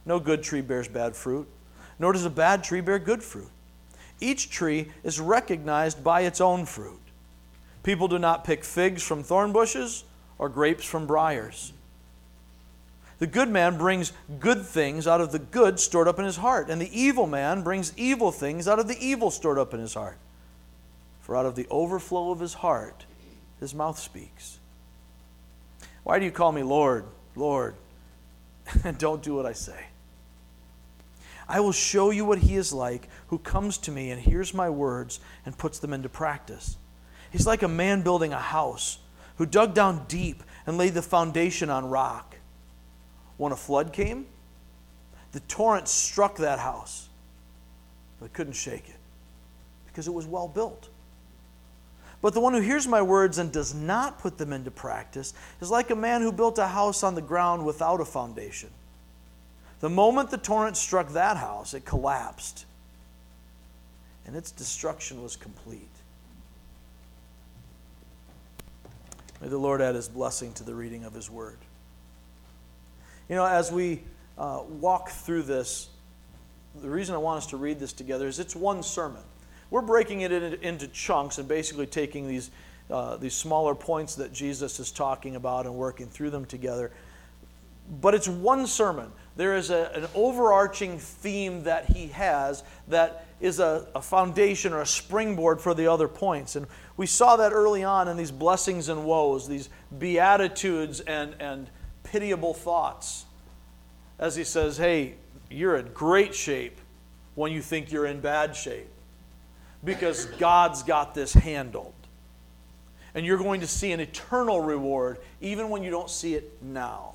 No 0.05 0.19
good 0.19 0.43
tree 0.43 0.61
bears 0.61 0.87
bad 0.87 1.15
fruit, 1.15 1.47
nor 1.97 2.13
does 2.13 2.25
a 2.25 2.29
bad 2.29 2.63
tree 2.63 2.81
bear 2.81 2.99
good 2.99 3.23
fruit. 3.23 3.49
Each 4.19 4.49
tree 4.49 4.91
is 5.03 5.19
recognized 5.19 6.03
by 6.03 6.21
its 6.21 6.39
own 6.39 6.65
fruit. 6.65 7.01
People 7.83 8.07
do 8.07 8.17
not 8.17 8.43
pick 8.43 8.63
figs 8.63 9.03
from 9.03 9.23
thorn 9.23 9.51
bushes 9.51 10.03
or 10.37 10.49
grapes 10.49 10.85
from 10.85 11.05
briars. 11.05 11.73
The 13.19 13.27
good 13.27 13.49
man 13.49 13.77
brings 13.77 14.11
good 14.39 14.65
things 14.65 15.07
out 15.07 15.21
of 15.21 15.31
the 15.31 15.39
good 15.39 15.79
stored 15.79 16.07
up 16.07 16.19
in 16.19 16.25
his 16.25 16.37
heart, 16.37 16.69
and 16.69 16.81
the 16.81 16.99
evil 16.99 17.27
man 17.27 17.63
brings 17.63 17.93
evil 17.97 18.31
things 18.31 18.67
out 18.67 18.79
of 18.79 18.87
the 18.87 18.97
evil 18.99 19.31
stored 19.31 19.57
up 19.57 19.73
in 19.73 19.79
his 19.79 19.93
heart. 19.93 20.17
For 21.21 21.35
out 21.35 21.45
of 21.45 21.55
the 21.55 21.67
overflow 21.69 22.31
of 22.31 22.39
his 22.39 22.55
heart, 22.55 23.05
his 23.59 23.73
mouth 23.73 23.97
speaks. 23.97 24.59
Why 26.03 26.19
do 26.19 26.25
you 26.25 26.31
call 26.31 26.51
me 26.51 26.61
Lord, 26.61 27.05
Lord, 27.35 27.75
and 28.83 28.97
don't 28.99 29.23
do 29.23 29.35
what 29.35 29.45
I 29.45 29.53
say? 29.53 29.85
I 31.47 31.59
will 31.59 31.71
show 31.71 32.09
you 32.09 32.25
what 32.25 32.39
he 32.39 32.55
is 32.55 32.73
like 32.73 33.07
who 33.27 33.37
comes 33.37 33.77
to 33.79 33.91
me 33.91 34.11
and 34.11 34.21
hears 34.21 34.53
my 34.53 34.69
words 34.69 35.19
and 35.45 35.57
puts 35.57 35.79
them 35.79 35.93
into 35.93 36.09
practice. 36.09 36.77
He's 37.31 37.45
like 37.45 37.63
a 37.63 37.67
man 37.67 38.01
building 38.01 38.33
a 38.33 38.39
house 38.39 38.99
who 39.37 39.45
dug 39.45 39.73
down 39.73 40.05
deep 40.07 40.43
and 40.65 40.77
laid 40.77 40.93
the 40.93 41.01
foundation 41.01 41.69
on 41.69 41.89
rock. 41.89 42.37
When 43.37 43.51
a 43.51 43.55
flood 43.57 43.93
came, 43.93 44.25
the 45.33 45.41
torrent 45.41 45.87
struck 45.87 46.37
that 46.37 46.59
house, 46.59 47.09
but 48.19 48.31
couldn't 48.33 48.53
shake 48.53 48.87
it 48.87 48.95
because 49.85 50.07
it 50.07 50.13
was 50.13 50.25
well 50.25 50.47
built. 50.47 50.89
But 52.21 52.33
the 52.33 52.39
one 52.39 52.53
who 52.53 52.61
hears 52.61 52.87
my 52.87 53.01
words 53.01 53.37
and 53.37 53.51
does 53.51 53.73
not 53.75 54.17
put 54.17 54.37
them 54.37 54.51
into 54.51 54.71
practice 54.71 55.33
is 55.61 55.69
like 55.69 55.91
a 55.91 55.95
man 55.95 56.21
who 56.21 56.31
built 56.31 56.57
a 56.57 56.67
house 56.67 57.03
on 57.03 57.13
the 57.13 57.21
ground 57.21 57.65
without 57.65 58.01
a 58.01 58.05
foundation. 58.05 58.69
The 59.85 59.89
moment 59.91 60.31
the 60.31 60.39
torrent 60.39 60.77
struck 60.77 61.09
that 61.09 61.37
house, 61.37 61.75
it 61.75 61.85
collapsed, 61.85 62.65
and 64.25 64.35
its 64.35 64.49
destruction 64.49 65.21
was 65.21 65.35
complete. 65.35 65.91
May 69.39 69.47
the 69.47 69.59
Lord 69.59 69.83
add 69.83 69.93
his 69.93 70.09
blessing 70.09 70.53
to 70.53 70.63
the 70.63 70.73
reading 70.73 71.03
of 71.03 71.13
his 71.13 71.29
word. 71.29 71.59
You 73.29 73.35
know, 73.35 73.45
as 73.45 73.71
we 73.71 74.01
uh, 74.39 74.61
walk 74.67 75.09
through 75.09 75.43
this, 75.43 75.89
the 76.81 76.89
reason 76.89 77.13
I 77.13 77.19
want 77.19 77.37
us 77.37 77.47
to 77.51 77.57
read 77.57 77.79
this 77.79 77.93
together 77.93 78.27
is 78.27 78.39
it's 78.39 78.55
one 78.55 78.81
sermon. 78.81 79.21
We're 79.69 79.83
breaking 79.83 80.21
it 80.21 80.31
into 80.31 80.87
chunks 80.87 81.37
and 81.37 81.47
basically 81.47 81.85
taking 81.85 82.27
these, 82.27 82.49
uh, 82.89 83.17
these 83.17 83.35
smaller 83.35 83.75
points 83.75 84.15
that 84.15 84.33
Jesus 84.33 84.79
is 84.79 84.89
talking 84.91 85.35
about 85.35 85.67
and 85.67 85.75
working 85.75 86.07
through 86.07 86.31
them 86.31 86.45
together. 86.45 86.91
But 87.89 88.15
it's 88.15 88.27
one 88.27 88.67
sermon. 88.67 89.11
There 89.35 89.55
is 89.55 89.69
a, 89.69 89.91
an 89.93 90.07
overarching 90.15 90.97
theme 90.97 91.63
that 91.63 91.89
he 91.89 92.07
has 92.07 92.63
that 92.87 93.27
is 93.41 93.59
a, 93.59 93.87
a 93.93 94.01
foundation 94.01 94.73
or 94.73 94.81
a 94.81 94.85
springboard 94.85 95.59
for 95.59 95.73
the 95.73 95.87
other 95.87 96.07
points. 96.07 96.55
And 96.55 96.67
we 96.97 97.05
saw 97.05 97.35
that 97.35 97.51
early 97.51 97.83
on 97.83 98.07
in 98.07 98.17
these 98.17 98.31
blessings 98.31 98.89
and 98.89 99.05
woes, 99.05 99.47
these 99.47 99.69
beatitudes 99.97 101.01
and, 101.01 101.35
and 101.39 101.69
pitiable 102.03 102.53
thoughts 102.53 103.25
as 104.19 104.35
he 104.35 104.43
says, 104.43 104.77
Hey, 104.77 105.15
you're 105.49 105.75
in 105.75 105.87
great 105.93 106.33
shape 106.33 106.79
when 107.35 107.51
you 107.51 107.61
think 107.61 107.91
you're 107.91 108.05
in 108.05 108.21
bad 108.21 108.55
shape 108.55 108.87
because 109.83 110.25
God's 110.25 110.83
got 110.83 111.13
this 111.13 111.33
handled. 111.33 111.93
And 113.13 113.25
you're 113.25 113.37
going 113.37 113.61
to 113.61 113.67
see 113.67 113.91
an 113.91 113.99
eternal 113.99 114.61
reward 114.61 115.19
even 115.41 115.69
when 115.69 115.83
you 115.83 115.91
don't 115.91 116.09
see 116.09 116.35
it 116.35 116.51
now. 116.61 117.14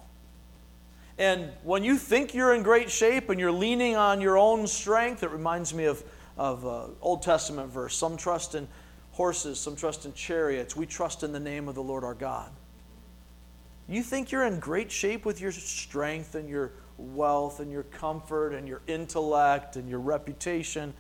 And 1.21 1.51
when 1.65 1.85
you 1.85 1.99
think 1.99 2.33
you're 2.33 2.55
in 2.55 2.63
great 2.63 2.91
shape 2.91 3.29
and 3.29 3.39
you're 3.39 3.53
leaning 3.53 3.95
on 3.95 4.23
your 4.23 4.39
own 4.39 4.67
strength, 4.67 5.23
it 5.23 5.31
reminds 5.31 5.75
me 5.75 5.85
of, 5.85 6.03
of 6.39 6.67
uh, 6.67 6.87
Old 7.03 7.21
Testament 7.21 7.71
verse. 7.71 7.95
Some 7.95 8.17
trust 8.17 8.55
in 8.55 8.67
horses, 9.13 9.61
some 9.61 9.77
trust 9.77 10.07
in 10.07 10.15
chariots. 10.15 10.75
We 10.75 10.87
trust 10.87 11.23
in 11.23 11.33
the 11.33 11.39
name 11.39 11.69
of 11.69 11.75
the 11.75 11.83
Lord 11.83 12.05
our 12.05 12.15
God. 12.15 12.51
You 13.87 14.03
think 14.03 14.33
you're 14.33 14.47
in 14.47 14.61
great 14.61 14.91
shape 14.91 15.27
with 15.27 15.43
your 15.43 15.53
strength 15.53 16.37
and 16.37 16.49
your 16.49 16.73
wealth 16.97 17.61
and 17.61 17.71
your 17.71 17.83
comfort 17.83 18.55
and 18.55 18.67
your 18.67 18.81
intellect 18.87 19.77
and 19.77 19.91
your 19.91 20.01
reputation. 20.01 20.95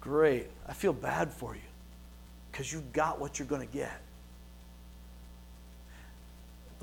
Great. 0.00 0.48
I 0.66 0.72
feel 0.72 0.92
bad 0.92 1.30
for 1.30 1.54
you 1.54 1.60
because 2.50 2.72
you 2.72 2.82
got 2.92 3.20
what 3.20 3.38
you're 3.38 3.46
going 3.46 3.64
to 3.64 3.72
get. 3.72 4.00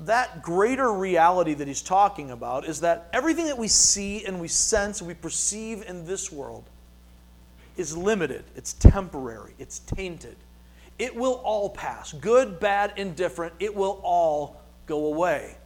That 0.00 0.42
greater 0.42 0.92
reality 0.92 1.54
that 1.54 1.66
he's 1.66 1.82
talking 1.82 2.30
about 2.30 2.64
is 2.64 2.80
that 2.80 3.08
everything 3.12 3.46
that 3.46 3.58
we 3.58 3.68
see 3.68 4.24
and 4.24 4.40
we 4.40 4.48
sense 4.48 5.00
and 5.00 5.08
we 5.08 5.14
perceive 5.14 5.82
in 5.88 6.06
this 6.06 6.30
world 6.30 6.64
is 7.76 7.96
limited, 7.96 8.44
it's 8.54 8.74
temporary, 8.74 9.54
it's 9.58 9.80
tainted. 9.80 10.36
It 10.98 11.14
will 11.14 11.40
all 11.44 11.70
pass. 11.70 12.12
Good, 12.12 12.58
bad, 12.58 12.92
indifferent, 12.96 13.54
it 13.60 13.74
will 13.74 14.00
all 14.02 14.60
go 14.86 15.06
away. 15.06 15.56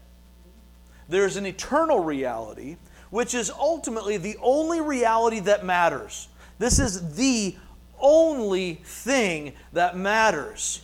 There's 1.08 1.36
an 1.36 1.46
eternal 1.46 2.00
reality, 2.00 2.76
which 3.10 3.34
is 3.34 3.50
ultimately 3.50 4.16
the 4.16 4.36
only 4.42 4.80
reality 4.80 5.40
that 5.40 5.64
matters. 5.64 6.28
This 6.58 6.78
is 6.78 7.16
the 7.16 7.56
only 7.98 8.80
thing 8.84 9.52
that 9.72 9.96
matters. 9.96 10.82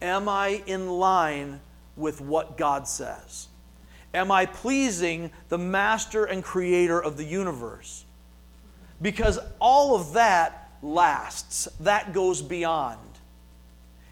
Am 0.00 0.28
I 0.28 0.62
in 0.66 0.88
line 0.88 1.60
with 1.98 2.20
what 2.20 2.56
God 2.56 2.88
says? 2.88 3.48
Am 4.14 4.30
I 4.30 4.46
pleasing 4.46 5.30
the 5.48 5.58
master 5.58 6.24
and 6.24 6.42
creator 6.42 6.98
of 7.02 7.16
the 7.16 7.24
universe? 7.24 8.04
Because 9.02 9.38
all 9.60 9.94
of 9.94 10.14
that 10.14 10.72
lasts, 10.82 11.68
that 11.80 12.12
goes 12.12 12.40
beyond. 12.40 12.98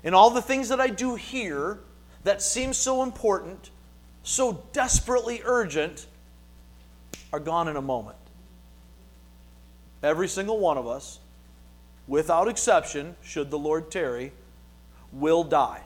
And 0.05 0.14
all 0.14 0.31
the 0.31 0.43
things 0.43 0.69
that 0.69 0.81
I 0.81 0.88
do 0.88 1.14
here 1.14 1.78
that 2.25 2.43
seem 2.43 2.73
so 2.73 3.02
important, 3.02 3.71
so 4.23 4.64
desperately 4.73 5.40
urgent, 5.45 6.07
are 7.33 7.40
gone 7.40 7.69
in 7.69 7.76
a 7.76 7.83
moment. 7.83 8.19
Every 10.02 10.28
single 10.28 10.59
one 10.59 10.76
of 10.76 10.87
us, 10.87 11.21
without 12.07 12.49
exception, 12.49 13.16
should 13.23 13.50
the 13.50 13.59
Lord 13.59 13.90
tarry, 13.90 14.33
will 15.12 15.43
die. 15.43 15.81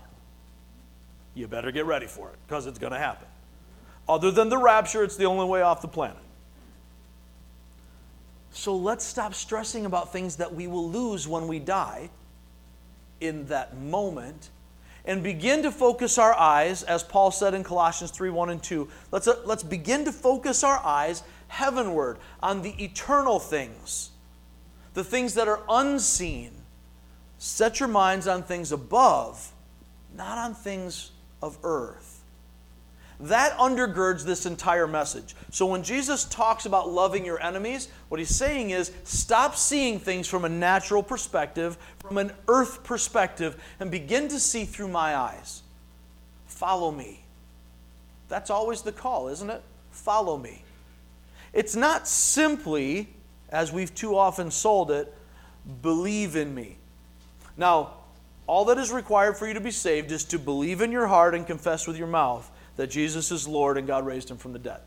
You 1.35 1.47
better 1.47 1.71
get 1.71 1.87
ready 1.87 2.07
for 2.07 2.29
it 2.31 2.37
because 2.47 2.67
it's 2.67 2.79
going 2.79 2.93
to 2.93 2.99
happen. 2.99 3.27
Other 4.09 4.31
than 4.31 4.49
the 4.49 4.59
rapture, 4.59 5.05
it's 5.05 5.17
the 5.17 5.27
only 5.27 5.47
way 5.47 5.63
off 5.63 5.83
the 5.83 5.89
planet. 5.89 6.17
So 8.51 8.77
let's 8.77 9.05
stop 9.05 9.35
stressing 9.35 9.87
about 9.87 10.13
things 10.13 10.37
that 10.37 10.53
we 10.53 10.67
will 10.67 10.89
lose 10.89 11.29
when 11.29 11.47
we 11.47 11.61
die 11.61 12.11
in 13.21 13.47
that 13.47 13.77
moment 13.77 14.51
and 15.05 15.23
begin 15.23 15.63
to 15.63 15.71
focus 15.71 16.19
our 16.19 16.35
eyes, 16.35 16.83
as 16.83 17.03
Paul 17.03 17.31
said 17.31 17.55
in 17.55 17.65
Colossians 17.65 18.11
3 18.11 18.31
1 18.31 18.51
and 18.51 18.63
2. 18.63 18.89
Let's, 19.13 19.29
uh, 19.29 19.41
let's 19.45 19.63
begin 19.63 20.05
to 20.05 20.13
focus 20.13 20.65
our 20.65 20.79
eyes 20.85 21.23
heavenward 21.49 22.19
on 22.43 22.63
the 22.63 22.71
eternal 22.83 23.39
things, 23.39 24.11
the 24.95 25.05
things 25.05 25.35
that 25.35 25.49
are 25.49 25.63
unseen. 25.69 26.53
Set 27.39 27.81
your 27.81 27.89
minds 27.89 28.29
on 28.29 28.43
things 28.43 28.73
above, 28.73 29.53
not 30.15 30.37
on 30.37 30.55
things 30.55 31.13
of 31.43 31.59
earth. 31.63 32.21
That 33.21 33.57
undergirds 33.59 34.25
this 34.25 34.47
entire 34.47 34.87
message. 34.87 35.35
So 35.51 35.67
when 35.67 35.83
Jesus 35.83 36.25
talks 36.25 36.65
about 36.65 36.91
loving 36.91 37.25
your 37.25 37.41
enemies, 37.43 37.89
what 38.09 38.19
he's 38.19 38.35
saying 38.35 38.71
is 38.71 38.93
stop 39.05 39.57
seeing 39.57 39.99
things 39.99 40.27
from 40.27 40.47
a 40.47 40.49
natural 40.49 41.03
perspective, 41.03 41.77
from 41.99 42.17
an 42.17 42.33
earth 42.49 42.83
perspective, 42.83 43.63
and 43.79 43.91
begin 43.91 44.29
to 44.29 44.41
see 44.41 44.65
through 44.65 44.89
my 44.89 45.17
eyes. 45.17 45.63
Follow 46.47 46.91
me. 46.91 47.23
That's 48.29 48.49
always 48.49 48.81
the 48.81 48.93
call, 48.93 49.29
isn't 49.29 49.51
it? 49.51 49.63
Follow 49.91 50.39
me. 50.39 50.63
It's 51.53 51.77
not 51.77 52.09
simply, 52.09 53.09
as 53.51 53.71
we've 53.71 53.95
too 53.95 54.17
often 54.17 54.51
sold 54.51 54.91
it, 54.91 55.13
believe 55.83 56.37
in 56.37 56.55
me. 56.55 56.79
Now, 57.59 57.95
all 58.51 58.65
that 58.65 58.79
is 58.79 58.91
required 58.91 59.37
for 59.37 59.47
you 59.47 59.55
to 59.55 59.61
be 59.61 59.71
saved 59.71 60.11
is 60.11 60.25
to 60.25 60.37
believe 60.37 60.81
in 60.81 60.91
your 60.91 61.07
heart 61.07 61.37
and 61.37 61.47
confess 61.47 61.87
with 61.87 61.97
your 61.97 62.09
mouth 62.09 62.51
that 62.75 62.89
Jesus 62.89 63.31
is 63.31 63.47
Lord 63.47 63.79
and 63.79 63.87
God 63.87 64.05
raised 64.05 64.29
him 64.29 64.39
from 64.39 64.53
the 64.53 64.59
dead. 64.59 64.81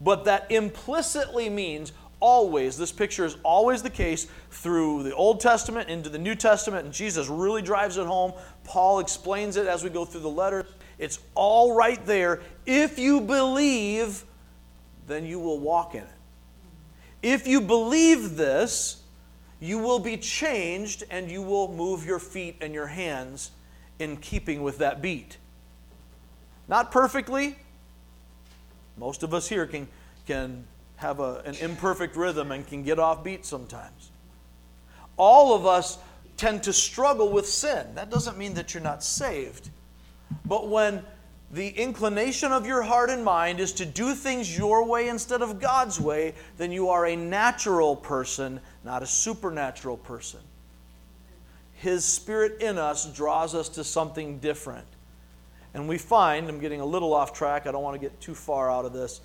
But 0.00 0.24
that 0.24 0.50
implicitly 0.50 1.48
means 1.48 1.92
always, 2.18 2.76
this 2.76 2.90
picture 2.90 3.24
is 3.24 3.36
always 3.44 3.84
the 3.84 3.90
case 3.90 4.26
through 4.50 5.04
the 5.04 5.14
Old 5.14 5.38
Testament 5.38 5.88
into 5.88 6.10
the 6.10 6.18
New 6.18 6.34
Testament, 6.34 6.84
and 6.84 6.92
Jesus 6.92 7.28
really 7.28 7.62
drives 7.62 7.96
it 7.96 8.06
home. 8.06 8.32
Paul 8.64 8.98
explains 8.98 9.56
it 9.56 9.68
as 9.68 9.84
we 9.84 9.88
go 9.88 10.04
through 10.04 10.22
the 10.22 10.28
letters. 10.28 10.66
It's 10.98 11.20
all 11.36 11.76
right 11.76 12.04
there. 12.06 12.40
If 12.66 12.98
you 12.98 13.20
believe, 13.20 14.24
then 15.06 15.24
you 15.24 15.38
will 15.38 15.60
walk 15.60 15.94
in 15.94 16.02
it. 16.02 16.08
If 17.22 17.46
you 17.46 17.60
believe 17.60 18.34
this, 18.34 18.99
you 19.60 19.78
will 19.78 19.98
be 19.98 20.16
changed 20.16 21.04
and 21.10 21.30
you 21.30 21.42
will 21.42 21.72
move 21.72 22.04
your 22.04 22.18
feet 22.18 22.56
and 22.60 22.72
your 22.74 22.86
hands 22.86 23.50
in 23.98 24.16
keeping 24.16 24.62
with 24.62 24.78
that 24.78 25.02
beat. 25.02 25.36
Not 26.66 26.90
perfectly. 26.90 27.56
Most 28.96 29.22
of 29.22 29.34
us 29.34 29.48
here 29.48 29.66
can, 29.66 29.86
can 30.26 30.64
have 30.96 31.20
a, 31.20 31.42
an 31.44 31.54
imperfect 31.56 32.16
rhythm 32.16 32.52
and 32.52 32.66
can 32.66 32.82
get 32.82 32.98
off 32.98 33.22
beat 33.22 33.44
sometimes. 33.44 34.10
All 35.16 35.54
of 35.54 35.66
us 35.66 35.98
tend 36.38 36.62
to 36.62 36.72
struggle 36.72 37.30
with 37.30 37.46
sin. 37.46 37.94
That 37.94 38.10
doesn't 38.10 38.38
mean 38.38 38.54
that 38.54 38.72
you're 38.72 38.82
not 38.82 39.04
saved. 39.04 39.68
But 40.46 40.68
when 40.68 41.02
the 41.50 41.68
inclination 41.68 42.52
of 42.52 42.64
your 42.64 42.82
heart 42.82 43.10
and 43.10 43.24
mind 43.24 43.58
is 43.58 43.72
to 43.72 43.84
do 43.84 44.14
things 44.14 44.56
your 44.56 44.84
way 44.86 45.08
instead 45.08 45.42
of 45.42 45.60
God's 45.60 46.00
way, 46.00 46.34
then 46.58 46.70
you 46.70 46.90
are 46.90 47.06
a 47.06 47.16
natural 47.16 47.96
person, 47.96 48.60
not 48.84 49.02
a 49.02 49.06
supernatural 49.06 49.96
person. 49.96 50.40
His 51.74 52.04
Spirit 52.04 52.60
in 52.60 52.78
us 52.78 53.12
draws 53.12 53.54
us 53.54 53.68
to 53.70 53.84
something 53.84 54.38
different. 54.38 54.86
And 55.74 55.88
we 55.88 55.98
find, 55.98 56.48
I'm 56.48 56.60
getting 56.60 56.80
a 56.80 56.84
little 56.84 57.12
off 57.12 57.32
track, 57.32 57.66
I 57.66 57.72
don't 57.72 57.82
want 57.82 57.94
to 57.94 58.00
get 58.00 58.20
too 58.20 58.34
far 58.34 58.70
out 58.70 58.84
of 58.84 58.92
this. 58.92 59.20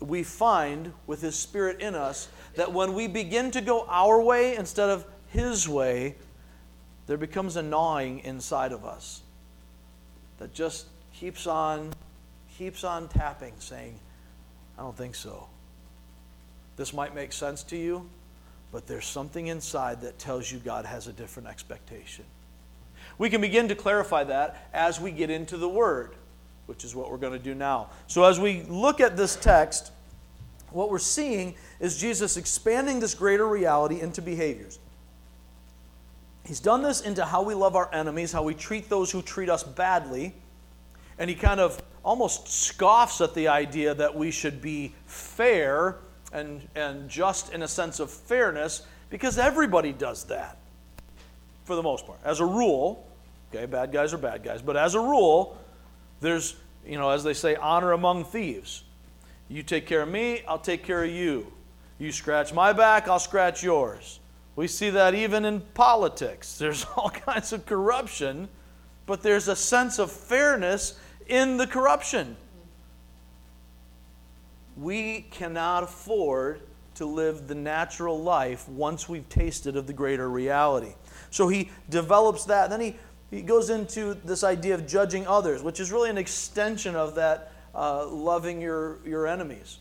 We 0.00 0.22
find 0.22 0.92
with 1.06 1.20
His 1.20 1.34
Spirit 1.34 1.80
in 1.80 1.94
us 1.94 2.28
that 2.54 2.72
when 2.72 2.94
we 2.94 3.06
begin 3.06 3.50
to 3.50 3.60
go 3.60 3.84
our 3.88 4.22
way 4.22 4.56
instead 4.56 4.88
of 4.88 5.04
His 5.28 5.68
way, 5.68 6.14
there 7.06 7.16
becomes 7.16 7.56
a 7.56 7.62
gnawing 7.62 8.20
inside 8.20 8.72
of 8.72 8.84
us 8.84 9.22
that 10.38 10.54
just 10.54 10.86
keeps 11.18 11.46
on 11.46 11.92
keeps 12.56 12.84
on 12.84 13.08
tapping 13.08 13.54
saying 13.58 13.98
i 14.78 14.82
don't 14.82 14.96
think 14.96 15.14
so 15.14 15.48
this 16.76 16.92
might 16.92 17.14
make 17.14 17.32
sense 17.32 17.62
to 17.62 17.76
you 17.76 18.08
but 18.70 18.86
there's 18.86 19.06
something 19.06 19.46
inside 19.46 20.00
that 20.00 20.18
tells 20.18 20.50
you 20.50 20.58
god 20.58 20.84
has 20.84 21.06
a 21.06 21.12
different 21.12 21.48
expectation 21.48 22.24
we 23.18 23.28
can 23.30 23.40
begin 23.40 23.68
to 23.68 23.74
clarify 23.74 24.24
that 24.24 24.68
as 24.72 25.00
we 25.00 25.10
get 25.10 25.28
into 25.28 25.56
the 25.56 25.68
Word, 25.68 26.14
which 26.66 26.84
is 26.84 26.94
what 26.94 27.10
we're 27.10 27.18
going 27.18 27.32
to 27.32 27.38
do 27.38 27.54
now. 27.54 27.90
So, 28.06 28.24
as 28.24 28.38
we 28.38 28.62
look 28.62 29.00
at 29.00 29.16
this 29.16 29.34
text, 29.36 29.92
what 30.70 30.90
we're 30.90 30.98
seeing 30.98 31.54
is 31.80 31.98
Jesus 31.98 32.36
expanding 32.36 33.00
this 33.00 33.14
greater 33.14 33.46
reality 33.46 34.00
into 34.00 34.22
behaviors. 34.22 34.78
He's 36.44 36.60
done 36.60 36.82
this 36.82 37.00
into 37.00 37.24
how 37.24 37.42
we 37.42 37.54
love 37.54 37.76
our 37.76 37.92
enemies, 37.92 38.32
how 38.32 38.42
we 38.42 38.54
treat 38.54 38.88
those 38.88 39.10
who 39.10 39.20
treat 39.20 39.50
us 39.50 39.62
badly, 39.62 40.34
and 41.18 41.28
he 41.28 41.36
kind 41.36 41.60
of 41.60 41.82
almost 42.04 42.48
scoffs 42.48 43.20
at 43.20 43.34
the 43.34 43.48
idea 43.48 43.94
that 43.94 44.14
we 44.14 44.30
should 44.30 44.62
be 44.62 44.94
fair 45.06 45.96
and, 46.32 46.66
and 46.74 47.08
just 47.08 47.52
in 47.52 47.62
a 47.62 47.68
sense 47.68 48.00
of 48.00 48.10
fairness 48.10 48.82
because 49.10 49.38
everybody 49.38 49.92
does 49.92 50.24
that 50.24 50.58
for 51.64 51.76
the 51.76 51.82
most 51.82 52.06
part. 52.06 52.18
As 52.24 52.40
a 52.40 52.46
rule, 52.46 53.08
Okay, 53.54 53.64
bad 53.64 53.92
guys 53.92 54.12
are 54.12 54.18
bad 54.18 54.42
guys. 54.42 54.60
But 54.60 54.76
as 54.76 54.94
a 54.94 55.00
rule, 55.00 55.56
there's, 56.20 56.56
you 56.86 56.98
know, 56.98 57.10
as 57.10 57.24
they 57.24 57.32
say, 57.32 57.56
honor 57.56 57.92
among 57.92 58.24
thieves. 58.24 58.84
You 59.48 59.62
take 59.62 59.86
care 59.86 60.02
of 60.02 60.08
me, 60.10 60.42
I'll 60.46 60.58
take 60.58 60.84
care 60.84 61.02
of 61.02 61.10
you. 61.10 61.50
You 61.98 62.12
scratch 62.12 62.52
my 62.52 62.72
back, 62.72 63.08
I'll 63.08 63.18
scratch 63.18 63.62
yours. 63.62 64.20
We 64.54 64.66
see 64.66 64.90
that 64.90 65.14
even 65.14 65.44
in 65.44 65.60
politics. 65.60 66.58
There's 66.58 66.84
all 66.96 67.10
kinds 67.10 67.52
of 67.52 67.64
corruption, 67.64 68.48
but 69.06 69.22
there's 69.22 69.48
a 69.48 69.56
sense 69.56 69.98
of 69.98 70.12
fairness 70.12 70.98
in 71.28 71.56
the 71.56 71.66
corruption. 71.66 72.36
We 74.76 75.26
cannot 75.30 75.82
afford 75.82 76.60
to 76.94 77.06
live 77.06 77.46
the 77.46 77.54
natural 77.54 78.20
life 78.20 78.68
once 78.68 79.08
we've 79.08 79.28
tasted 79.28 79.76
of 79.76 79.86
the 79.86 79.92
greater 79.92 80.28
reality. 80.28 80.94
So 81.30 81.48
he 81.48 81.70
develops 81.88 82.44
that. 82.46 82.70
Then 82.70 82.80
he 82.80 82.96
he 83.30 83.42
goes 83.42 83.68
into 83.68 84.14
this 84.14 84.42
idea 84.42 84.74
of 84.74 84.86
judging 84.86 85.26
others, 85.26 85.62
which 85.62 85.80
is 85.80 85.92
really 85.92 86.08
an 86.08 86.18
extension 86.18 86.96
of 86.96 87.14
that, 87.16 87.52
uh, 87.74 88.06
loving 88.06 88.60
your, 88.60 88.98
your 89.04 89.26
enemies. 89.26 89.78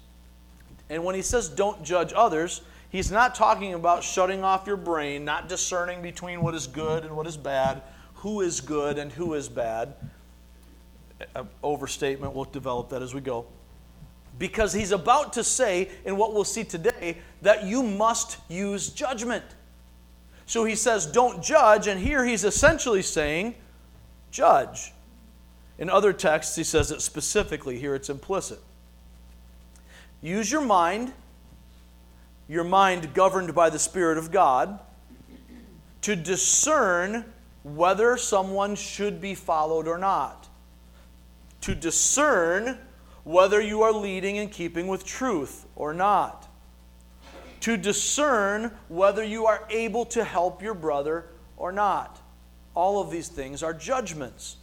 And 0.90 1.04
when 1.04 1.16
he 1.16 1.22
says 1.22 1.48
don't 1.48 1.84
judge 1.84 2.12
others, 2.14 2.62
he's 2.90 3.10
not 3.10 3.36
talking 3.36 3.74
about 3.74 4.04
shutting 4.04 4.44
off 4.44 4.68
your 4.68 4.78
brain, 4.78 5.24
not 5.24 5.48
discerning 5.48 6.02
between 6.02 6.42
what 6.42 6.56
is 6.56 6.68
good 6.68 7.06
and 7.06 7.16
what 7.16 7.26
is 7.26 7.38
bad, 7.38 7.84
who 8.16 8.42
is 8.42 8.60
good 8.60 8.98
and 8.98 9.12
who 9.12 9.34
is 9.34 9.48
bad. 9.48 9.94
Overstatement, 11.64 12.34
we'll 12.34 12.46
develop 12.46 12.90
that 12.90 13.02
as 13.02 13.14
we 13.14 13.22
go. 13.22 13.46
Because 14.40 14.74
he's 14.74 14.92
about 14.92 15.34
to 15.34 15.44
say, 15.44 15.90
in 16.06 16.18
what 16.18 16.34
we'll 16.34 16.44
see 16.44 16.64
today, 16.64 17.18
that 17.42 17.64
you 17.64 17.82
must 17.82 18.38
use 18.50 18.90
judgment. 18.90 19.44
So 20.46 20.64
he 20.64 20.76
says, 20.76 21.06
don't 21.06 21.44
judge, 21.44 21.88
and 21.88 22.00
here 22.00 22.24
he's 22.24 22.44
essentially 22.44 23.02
saying, 23.02 23.56
judge. 24.32 24.94
In 25.78 25.90
other 25.90 26.14
texts, 26.14 26.56
he 26.56 26.64
says 26.64 26.92
it 26.92 27.02
specifically. 27.02 27.80
Here 27.80 27.96
it's 27.96 28.10
implicit. 28.10 28.60
Use 30.22 30.52
your 30.52 30.62
mind, 30.62 31.14
your 32.48 32.64
mind 32.64 33.14
governed 33.14 33.54
by 33.54 33.70
the 33.70 33.80
Spirit 33.80 34.18
of 34.18 34.32
God, 34.32 34.80
to 36.02 36.16
discern 36.16 37.26
whether 37.64 38.18
someone 38.18 38.76
should 38.76 39.20
be 39.20 39.36
followed 39.36 39.88
or 39.88 39.98
not. 39.98 40.47
To 41.62 41.76
discern 41.76 42.78
whether 43.24 43.60
you 43.60 43.82
are 43.82 43.92
leading 43.92 44.38
in 44.38 44.50
keeping 44.50 44.88
with 44.88 45.06
truth 45.06 45.66
or 45.76 45.94
not. 45.94 46.48
To 47.62 47.76
discern 47.76 48.72
whether 48.88 49.24
you 49.24 49.46
are 49.46 49.68
able 49.70 50.06
to 50.06 50.24
help 50.24 50.62
your 50.62 50.74
brother 50.74 51.26
or 51.58 51.72
not. 51.72 52.22
All 52.74 53.02
of 53.02 53.12
these 53.12 53.28
things 53.28 53.64
are 53.64 53.74
judgments. 53.74 54.58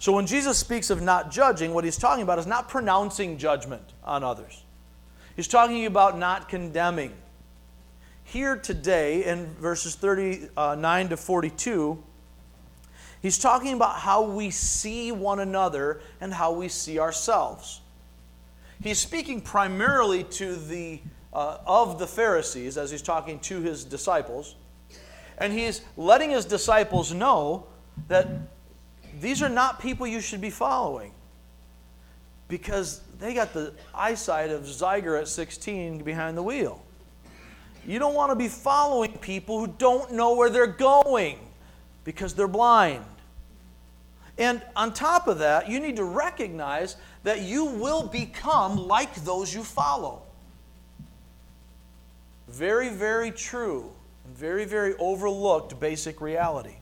So 0.00 0.12
when 0.12 0.26
Jesus 0.26 0.56
speaks 0.58 0.88
of 0.88 1.02
not 1.02 1.30
judging, 1.30 1.74
what 1.74 1.84
he's 1.84 1.98
talking 1.98 2.22
about 2.22 2.38
is 2.38 2.46
not 2.46 2.68
pronouncing 2.68 3.36
judgment 3.36 3.92
on 4.02 4.24
others. 4.24 4.64
He's 5.36 5.46
talking 5.46 5.84
about 5.84 6.18
not 6.18 6.48
condemning. 6.48 7.12
Here 8.24 8.56
today, 8.56 9.24
in 9.24 9.54
verses 9.54 9.94
39 9.94 10.50
uh, 10.56 11.08
to 11.08 11.16
42, 11.16 12.02
he's 13.22 13.38
talking 13.38 13.74
about 13.74 13.96
how 13.96 14.22
we 14.22 14.50
see 14.50 15.12
one 15.12 15.40
another 15.40 16.00
and 16.20 16.32
how 16.32 16.52
we 16.52 16.68
see 16.68 16.98
ourselves. 16.98 17.80
He's 18.82 18.98
speaking 18.98 19.40
primarily 19.40 20.24
to 20.24 20.56
the 20.56 21.00
uh, 21.32 21.58
of 21.66 21.98
the 21.98 22.06
Pharisees 22.06 22.76
as 22.76 22.90
he's 22.90 23.02
talking 23.02 23.38
to 23.40 23.60
his 23.60 23.84
disciples, 23.84 24.56
and 25.38 25.52
he's 25.52 25.82
letting 25.96 26.30
his 26.30 26.44
disciples 26.44 27.12
know 27.12 27.66
that 28.08 28.26
these 29.20 29.42
are 29.42 29.48
not 29.48 29.80
people 29.80 30.06
you 30.06 30.20
should 30.20 30.40
be 30.40 30.50
following 30.50 31.12
because 32.48 33.00
they 33.18 33.32
got 33.32 33.52
the 33.52 33.72
eyesight 33.94 34.50
of 34.50 34.62
Zyger 34.62 35.18
at 35.18 35.28
16 35.28 36.02
behind 36.02 36.36
the 36.36 36.42
wheel. 36.42 36.82
You 37.86 37.98
don't 37.98 38.14
want 38.14 38.30
to 38.30 38.36
be 38.36 38.48
following 38.48 39.12
people 39.18 39.60
who 39.60 39.68
don't 39.78 40.12
know 40.12 40.34
where 40.34 40.50
they're 40.50 40.66
going 40.66 41.38
because 42.04 42.34
they're 42.34 42.48
blind. 42.48 43.04
And 44.40 44.62
on 44.74 44.94
top 44.94 45.28
of 45.28 45.40
that, 45.40 45.68
you 45.68 45.78
need 45.78 45.96
to 45.96 46.04
recognize 46.04 46.96
that 47.24 47.42
you 47.42 47.66
will 47.66 48.06
become 48.06 48.88
like 48.88 49.14
those 49.16 49.54
you 49.54 49.62
follow. 49.62 50.22
Very, 52.48 52.88
very 52.88 53.32
true, 53.32 53.92
and 54.24 54.34
very, 54.34 54.64
very 54.64 54.94
overlooked 54.98 55.78
basic 55.78 56.22
reality. 56.22 56.76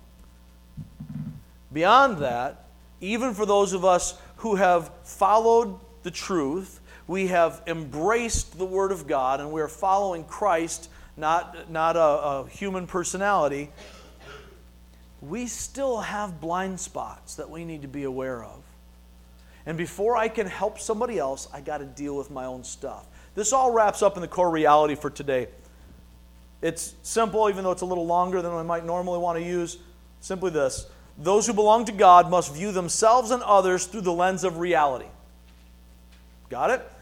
Beyond 1.73 2.18
that, 2.18 2.66
even 3.01 3.35
for 3.35 3.44
those 3.44 3.73
of 3.73 3.85
us 3.85 4.16
who 4.37 4.55
have 4.55 4.92
followed 5.03 5.81
the 6.05 6.12
truth, 6.12 6.79
we 7.09 7.27
have 7.27 7.61
embraced 7.66 8.57
the 8.57 8.66
Word 8.66 8.92
of 8.92 9.09
God, 9.09 9.40
and 9.40 9.51
we 9.51 9.61
are 9.61 9.68
following 9.68 10.23
Christ, 10.23 10.88
not, 11.16 11.68
not 11.68 11.97
a, 11.97 12.01
a 12.01 12.49
human 12.49 12.87
personality, 12.87 13.71
we 15.20 15.46
still 15.46 16.00
have 16.00 16.40
blind 16.40 16.78
spots 16.78 17.35
that 17.37 17.50
we 17.50 17.64
need 17.64 17.83
to 17.83 17.88
be 17.88 18.04
aware 18.04 18.44
of. 18.44 18.62
And 19.66 19.76
before 19.76 20.16
I 20.16 20.28
can 20.28 20.46
help 20.46 20.78
somebody 20.78 21.18
else, 21.18 21.48
I 21.52 21.61
got 21.61 21.78
to 21.78 21.85
deal 21.85 22.16
with 22.16 22.31
my 22.31 22.46
own 22.46 22.64
stuff. 22.64 23.07
This 23.35 23.52
all 23.52 23.70
wraps 23.70 24.02
up 24.02 24.16
in 24.16 24.22
the 24.22 24.28
core 24.28 24.50
reality 24.50 24.94
for 24.94 25.11
today. 25.11 25.48
It's 26.62 26.94
simple, 27.02 27.48
even 27.48 27.64
though 27.64 27.70
it's 27.70 27.83
a 27.83 27.87
little 27.87 28.07
longer 28.07 28.42
than 28.42 28.52
I 28.52 28.62
might 28.62 28.85
normally 28.85 29.18
want 29.18 29.38
to 29.38 29.44
use. 29.44 29.78
Simply 30.20 30.50
this 30.50 30.87
those 31.18 31.46
who 31.46 31.52
belong 31.52 31.85
to 31.87 31.92
God 31.92 32.31
must 32.31 32.54
view 32.54 32.70
themselves 32.70 33.33
and 33.33 33.42
others 33.42 33.87
through 33.87 34.02
the 34.02 34.12
lens 34.12 34.44
of 34.44 34.59
reality. 34.59 35.07
Got 36.48 36.70
it? 36.70 36.92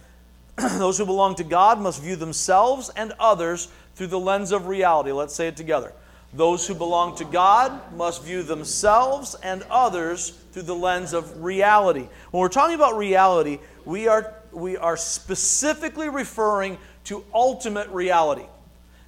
Those 0.79 0.97
who 0.97 1.05
belong 1.05 1.35
to 1.37 1.45
God 1.45 1.79
must 1.81 2.03
view 2.03 2.17
themselves 2.17 2.89
and 2.97 3.13
others 3.21 3.69
through 3.95 4.07
the 4.09 4.19
lens 4.19 4.53
of 4.53 4.67
reality. 4.67 5.13
Let's 5.13 5.35
say 5.35 5.49
it 5.49 5.57
together. 5.57 5.93
Those 6.35 6.67
who 6.67 6.75
belong 6.75 7.17
to 7.17 7.25
God 7.25 7.93
must 7.95 8.23
view 8.23 8.43
themselves 8.43 9.35
and 9.43 9.63
others 9.71 10.31
through 10.53 10.63
the 10.63 10.75
lens 10.75 11.13
of 11.13 11.43
reality. 11.43 12.09
When 12.31 12.41
we're 12.41 12.49
talking 12.49 12.75
about 12.75 12.97
reality, 12.97 13.59
we 13.85 14.09
are, 14.09 14.35
we 14.53 14.77
are 14.77 14.97
specifically 14.97 16.09
referring 16.09 16.79
to 17.05 17.25
ultimate 17.33 17.89
reality 17.91 18.47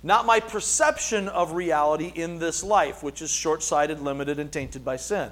not 0.03 0.27
my 0.27 0.41
perception 0.41 1.29
of 1.29 1.53
reality 1.53 2.13
in 2.15 2.39
this 2.39 2.63
life, 2.63 3.03
which 3.03 3.21
is 3.21 3.31
short 3.31 3.63
sighted, 3.63 4.01
limited, 4.01 4.39
and 4.39 4.51
tainted 4.51 4.85
by 4.85 4.97
sin. 4.97 5.31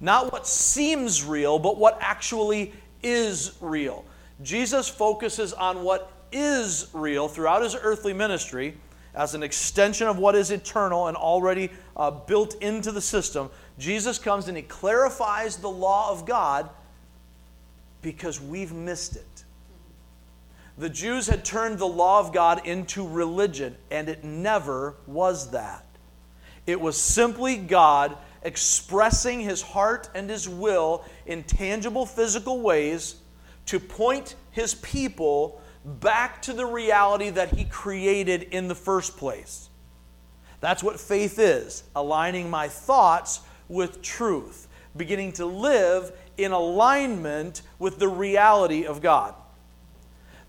Not 0.00 0.32
what 0.32 0.46
seems 0.46 1.22
real, 1.22 1.58
but 1.58 1.76
what 1.76 1.98
actually 2.00 2.72
is 3.02 3.56
real. 3.60 4.04
Jesus 4.42 4.88
focuses 4.88 5.52
on 5.52 5.84
what 5.84 6.10
is 6.32 6.88
real 6.92 7.28
throughout 7.28 7.62
his 7.62 7.76
earthly 7.80 8.14
ministry 8.14 8.76
as 9.14 9.34
an 9.34 9.42
extension 9.42 10.06
of 10.06 10.18
what 10.18 10.34
is 10.34 10.50
eternal 10.50 11.08
and 11.08 11.16
already 11.16 11.70
uh, 11.96 12.10
built 12.10 12.54
into 12.62 12.90
the 12.90 13.00
system. 13.00 13.50
Jesus 13.78 14.18
comes 14.18 14.48
and 14.48 14.56
he 14.56 14.62
clarifies 14.62 15.56
the 15.56 15.68
law 15.68 16.10
of 16.10 16.26
God 16.26 16.70
because 18.00 18.40
we've 18.40 18.72
missed 18.72 19.16
it. 19.16 19.44
The 20.78 20.88
Jews 20.88 21.26
had 21.26 21.44
turned 21.44 21.78
the 21.78 21.86
law 21.86 22.20
of 22.20 22.32
God 22.32 22.66
into 22.66 23.06
religion, 23.06 23.76
and 23.90 24.08
it 24.08 24.24
never 24.24 24.96
was 25.06 25.50
that. 25.50 25.84
It 26.66 26.80
was 26.80 27.00
simply 27.00 27.56
God 27.56 28.16
expressing 28.42 29.40
his 29.40 29.62
heart 29.62 30.08
and 30.14 30.28
his 30.28 30.48
will 30.48 31.04
in 31.26 31.42
tangible 31.44 32.06
physical 32.06 32.60
ways 32.60 33.16
to 33.66 33.78
point 33.78 34.34
his 34.50 34.74
people 34.74 35.61
back 35.84 36.42
to 36.42 36.52
the 36.52 36.66
reality 36.66 37.30
that 37.30 37.54
he 37.54 37.64
created 37.64 38.44
in 38.44 38.68
the 38.68 38.74
first 38.74 39.16
place. 39.16 39.68
That's 40.60 40.82
what 40.82 41.00
faith 41.00 41.38
is 41.38 41.82
aligning 41.96 42.48
my 42.48 42.68
thoughts 42.68 43.40
with 43.68 44.02
truth, 44.02 44.68
beginning 44.96 45.32
to 45.32 45.46
live 45.46 46.12
in 46.36 46.52
alignment 46.52 47.62
with 47.78 47.98
the 47.98 48.08
reality 48.08 48.84
of 48.86 49.02
God. 49.02 49.34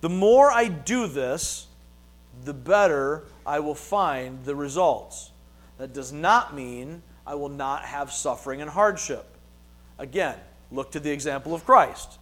The 0.01 0.09
more 0.09 0.51
I 0.51 0.67
do 0.67 1.07
this, 1.07 1.67
the 2.43 2.53
better 2.53 3.23
I 3.45 3.59
will 3.59 3.75
find 3.75 4.43
the 4.45 4.55
results. 4.55 5.31
That 5.77 5.93
does 5.93 6.11
not 6.11 6.53
mean 6.53 7.01
I 7.25 7.35
will 7.35 7.49
not 7.49 7.85
have 7.85 8.11
suffering 8.11 8.61
and 8.61 8.69
hardship. 8.69 9.25
Again, 9.97 10.35
look 10.71 10.91
to 10.91 10.99
the 10.99 11.11
example 11.11 11.55
of 11.55 11.65
Christ. 11.65 12.19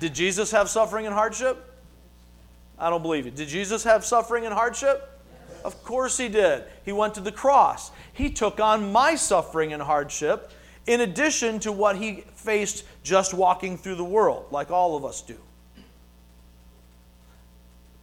Did 0.00 0.14
Jesus 0.14 0.52
have 0.52 0.68
suffering 0.68 1.06
and 1.06 1.14
hardship? 1.14 1.64
I 2.78 2.90
don't 2.90 3.02
believe 3.02 3.26
it. 3.26 3.34
Did 3.34 3.48
Jesus 3.48 3.84
have 3.84 4.04
suffering 4.04 4.44
and 4.44 4.54
hardship? 4.54 5.10
Of 5.64 5.82
course 5.82 6.16
he 6.16 6.28
did. 6.28 6.64
He 6.84 6.92
went 6.92 7.14
to 7.14 7.20
the 7.20 7.32
cross. 7.32 7.90
He 8.12 8.30
took 8.30 8.60
on 8.60 8.92
my 8.92 9.16
suffering 9.16 9.72
and 9.72 9.82
hardship 9.82 10.52
in 10.86 11.00
addition 11.00 11.58
to 11.60 11.72
what 11.72 11.96
he 11.96 12.24
faced 12.34 12.84
just 13.02 13.34
walking 13.34 13.76
through 13.76 13.96
the 13.96 14.04
world, 14.04 14.46
like 14.50 14.70
all 14.70 14.96
of 14.96 15.04
us 15.04 15.20
do. 15.20 15.36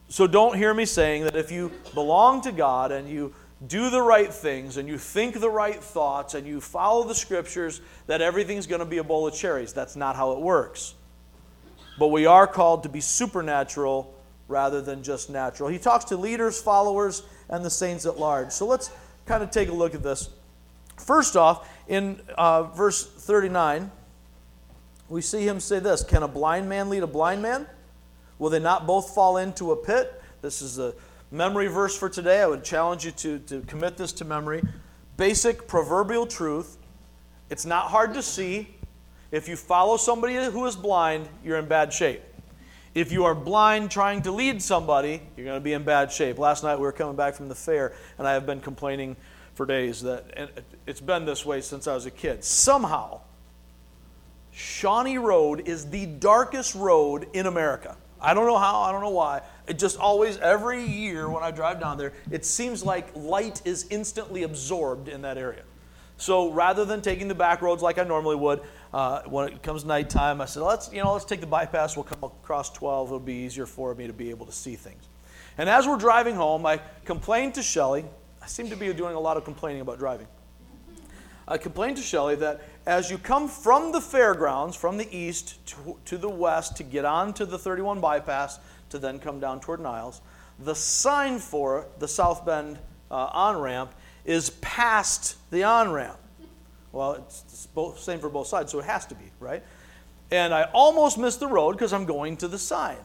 So 0.10 0.28
don't 0.28 0.56
hear 0.56 0.74
me 0.74 0.86
saying 0.86 1.24
that 1.24 1.36
if 1.36 1.52
you 1.52 1.72
belong 1.94 2.42
to 2.42 2.52
God 2.52 2.92
and 2.92 3.10
you 3.10 3.34
do 3.68 3.90
the 3.90 4.02
right 4.02 4.32
things 4.32 4.78
and 4.78 4.88
you 4.88 4.98
think 4.98 5.40
the 5.40 5.50
right 5.50 5.82
thoughts 5.84 6.36
and 6.36 6.46
you 6.46 6.62
follow 6.62 7.04
the 7.04 7.16
scriptures, 7.16 7.82
that 8.08 8.22
everything's 8.22 8.68
going 8.68 8.80
to 8.80 8.86
be 8.86 9.00
a 9.00 9.04
bowl 9.04 9.26
of 9.28 9.34
cherries. 9.34 9.74
That's 9.74 9.96
not 9.96 10.16
how 10.16 10.34
it 10.34 10.40
works. 10.40 10.94
But 11.98 12.08
we 12.08 12.26
are 12.26 12.46
called 12.46 12.84
to 12.84 12.90
be 12.90 13.02
supernatural 13.02 14.14
rather 14.48 14.82
than 14.82 15.04
just 15.04 15.30
natural. 15.30 15.70
He 15.70 15.80
talks 15.80 16.06
to 16.06 16.18
leaders, 16.18 16.62
followers, 16.62 17.24
and 17.50 17.64
the 17.64 17.70
saints 17.70 18.06
at 18.06 18.20
large. 18.20 18.52
So 18.52 18.66
let's 18.66 18.92
kind 19.26 19.44
of 19.44 19.52
take 19.52 19.70
a 19.70 19.74
look 19.74 19.96
at 19.96 20.04
this. 20.04 20.30
First 20.98 21.36
off, 21.36 21.70
in 21.88 22.22
uh, 22.38 22.64
verse 22.64 23.06
39, 23.06 23.92
we 25.10 25.22
see 25.22 25.48
him 25.48 25.60
say 25.60 25.80
this 25.80 26.04
Can 26.04 26.24
a 26.24 26.28
blind 26.28 26.70
man 26.70 26.90
lead 26.90 27.04
a 27.04 27.08
blind 27.08 27.42
man? 27.42 27.68
Will 28.40 28.50
they 28.50 28.60
not 28.60 28.86
both 28.86 29.14
fall 29.14 29.38
into 29.38 29.72
a 29.72 29.76
pit? 29.76 30.22
This 30.42 30.62
is 30.62 30.78
a 30.78 30.94
memory 31.32 31.68
verse 31.68 31.98
for 31.98 32.10
today. 32.10 32.42
I 32.42 32.48
would 32.48 32.64
challenge 32.64 33.06
you 33.06 33.12
to, 33.12 33.40
to 33.40 33.62
commit 33.62 33.98
this 33.98 34.12
to 34.14 34.26
memory. 34.26 34.62
Basic 35.18 35.68
proverbial 35.68 36.28
truth. 36.28 36.78
It's 37.50 37.66
not 37.66 37.88
hard 37.88 38.14
to 38.16 38.22
see. 38.22 38.76
If 39.32 39.48
you 39.48 39.56
follow 39.56 39.98
somebody 39.98 40.36
who 40.36 40.66
is 40.66 40.76
blind, 40.76 41.28
you're 41.44 41.58
in 41.58 41.66
bad 41.66 41.94
shape. 41.94 42.22
If 42.96 43.12
you 43.12 43.26
are 43.26 43.36
blind 43.36 43.92
trying 43.92 44.22
to 44.22 44.32
lead 44.32 44.62
somebody, 44.62 45.22
you're 45.36 45.46
going 45.46 45.60
to 45.60 45.64
be 45.64 45.74
in 45.74 45.84
bad 45.84 46.14
shape. 46.14 46.40
Last 46.40 46.64
night 46.64 46.78
we 46.78 46.84
were 46.84 46.94
coming 46.94 47.18
back 47.18 47.36
from 47.36 47.50
the 47.50 47.56
fair, 47.56 47.94
and 48.18 48.26
I 48.26 48.32
have 48.32 48.46
been 48.46 48.62
complaining 48.62 49.18
for 49.54 49.66
days 49.66 50.02
that 50.04 50.50
it's 50.88 51.02
been 51.02 51.26
this 51.26 51.46
way 51.46 51.60
since 51.60 51.88
I 51.88 51.94
was 51.94 52.06
a 52.06 52.12
kid. 52.12 52.46
Somehow, 52.46 53.20
Shawnee 54.52 55.18
Road 55.18 55.68
is 55.68 55.90
the 55.90 56.06
darkest 56.06 56.74
road 56.74 57.28
in 57.34 57.48
America. 57.48 57.98
I 58.22 58.34
don't 58.34 58.46
know 58.46 58.58
how, 58.58 58.80
I 58.80 58.94
don't 58.94 59.02
know 59.02 59.10
why. 59.10 59.42
It 59.68 59.78
just 59.78 60.00
always, 60.00 60.38
every 60.38 60.86
year 60.86 61.30
when 61.30 61.44
I 61.44 61.52
drive 61.52 61.82
down 61.82 61.98
there, 61.98 62.14
it 62.32 62.46
seems 62.46 62.82
like 62.82 63.14
light 63.14 63.62
is 63.66 63.88
instantly 63.90 64.44
absorbed 64.44 65.10
in 65.10 65.22
that 65.24 65.38
area. 65.38 65.64
So 66.18 66.52
rather 66.52 66.86
than 66.86 67.02
taking 67.02 67.28
the 67.28 67.36
back 67.36 67.62
roads 67.62 67.84
like 67.84 67.98
I 67.98 68.04
normally 68.04 68.36
would, 68.36 68.62
uh, 68.94 69.24
when 69.24 69.50
it 69.50 69.62
comes 69.62 69.84
nighttime, 69.84 70.40
I 70.40 70.46
said, 70.46 70.64
let's, 70.64 70.92
you 70.94 71.04
know, 71.04 71.14
let's 71.14 71.26
take 71.26 71.42
the 71.42 71.48
bypass. 71.48 71.98
We'll 71.98 72.06
come 72.06 72.24
across 72.24 72.70
12. 72.72 73.10
It'll 73.10 73.20
be 73.20 73.34
easier 73.34 73.66
for 73.66 73.94
me 73.94 74.08
to 74.08 74.14
be 74.14 74.30
able 74.30 74.46
to 74.46 74.52
see 74.52 74.76
things. 74.76 75.04
And 75.58 75.70
as 75.70 75.88
we're 75.88 75.98
driving 75.98 76.36
home, 76.36 76.66
I 76.66 76.80
complained 77.04 77.56
to 77.56 77.64
Shelly. 77.64 78.06
I 78.42 78.48
seem 78.48 78.70
to 78.70 78.76
be 78.76 78.92
doing 78.94 79.16
a 79.16 79.20
lot 79.20 79.38
of 79.38 79.44
complaining 79.44 79.82
about 79.82 80.00
driving. 80.00 80.28
I 81.48 81.58
complained 81.58 81.98
to 81.98 82.04
Shelly 82.04 82.36
that 82.38 82.62
as 82.86 83.12
you 83.12 83.18
come 83.18 83.48
from 83.48 83.92
the 83.92 84.02
fairgrounds, 84.02 84.76
from 84.76 84.98
the 84.98 85.08
east 85.16 85.66
to, 85.68 85.98
to 86.06 86.18
the 86.18 86.30
west, 86.30 86.76
to 86.78 86.84
get 86.84 87.06
onto 87.06 87.46
the 87.46 87.58
31 87.58 88.00
bypass, 88.00 88.60
to 88.90 89.00
then 89.00 89.20
come 89.20 89.40
down 89.40 89.60
toward 89.60 89.80
Niles, 89.80 90.22
the 90.60 90.74
sign 90.74 91.40
for 91.40 91.88
the 92.00 92.08
South 92.08 92.46
Bend 92.46 92.80
uh, 93.12 93.30
on 93.32 93.60
ramp 93.60 93.94
is 94.26 94.50
past 94.62 95.38
the 95.52 95.64
on 95.64 95.92
ramp. 95.92 96.18
Well, 96.92 97.14
it's 97.14 97.68
both, 97.68 98.00
same 98.00 98.20
for 98.20 98.30
both 98.30 98.48
sides, 98.48 98.72
so 98.72 98.80
it 98.80 98.86
has 98.86 99.06
to 99.08 99.16
be, 99.16 99.32
right? 99.40 99.64
And 100.32 100.54
I 100.54 100.64
almost 100.74 101.18
missed 101.18 101.40
the 101.40 101.48
road 101.48 101.74
because 101.74 101.94
I'm 101.94 102.06
going 102.06 102.38
to 102.38 102.48
the 102.48 102.58
sign. 102.58 102.98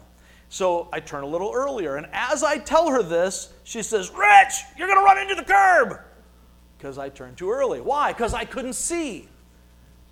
So 0.48 0.88
I 0.92 1.00
turn 1.00 1.22
a 1.22 1.26
little 1.26 1.52
earlier. 1.54 1.96
And 1.96 2.08
as 2.12 2.42
I 2.42 2.58
tell 2.58 2.88
her 2.90 3.02
this, 3.02 3.52
she 3.62 3.82
says, 3.82 4.10
Rich, 4.10 4.64
you're 4.76 4.88
going 4.88 4.98
to 4.98 5.04
run 5.04 5.18
into 5.18 5.34
the 5.34 5.44
curb. 5.44 6.00
Because 6.76 6.98
I 6.98 7.08
turned 7.08 7.36
too 7.36 7.50
early. 7.50 7.80
Why? 7.80 8.12
Because 8.12 8.34
I 8.34 8.44
couldn't 8.44 8.72
see. 8.72 9.28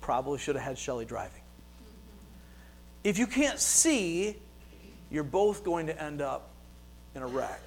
Probably 0.01 0.37
should 0.39 0.55
have 0.55 0.63
had 0.63 0.77
Shelly 0.77 1.05
driving. 1.05 1.41
If 3.03 3.17
you 3.17 3.27
can't 3.27 3.59
see, 3.59 4.37
you're 5.09 5.23
both 5.23 5.63
going 5.63 5.87
to 5.87 6.01
end 6.01 6.21
up 6.21 6.49
in 7.15 7.21
a 7.21 7.27
wreck. 7.27 7.61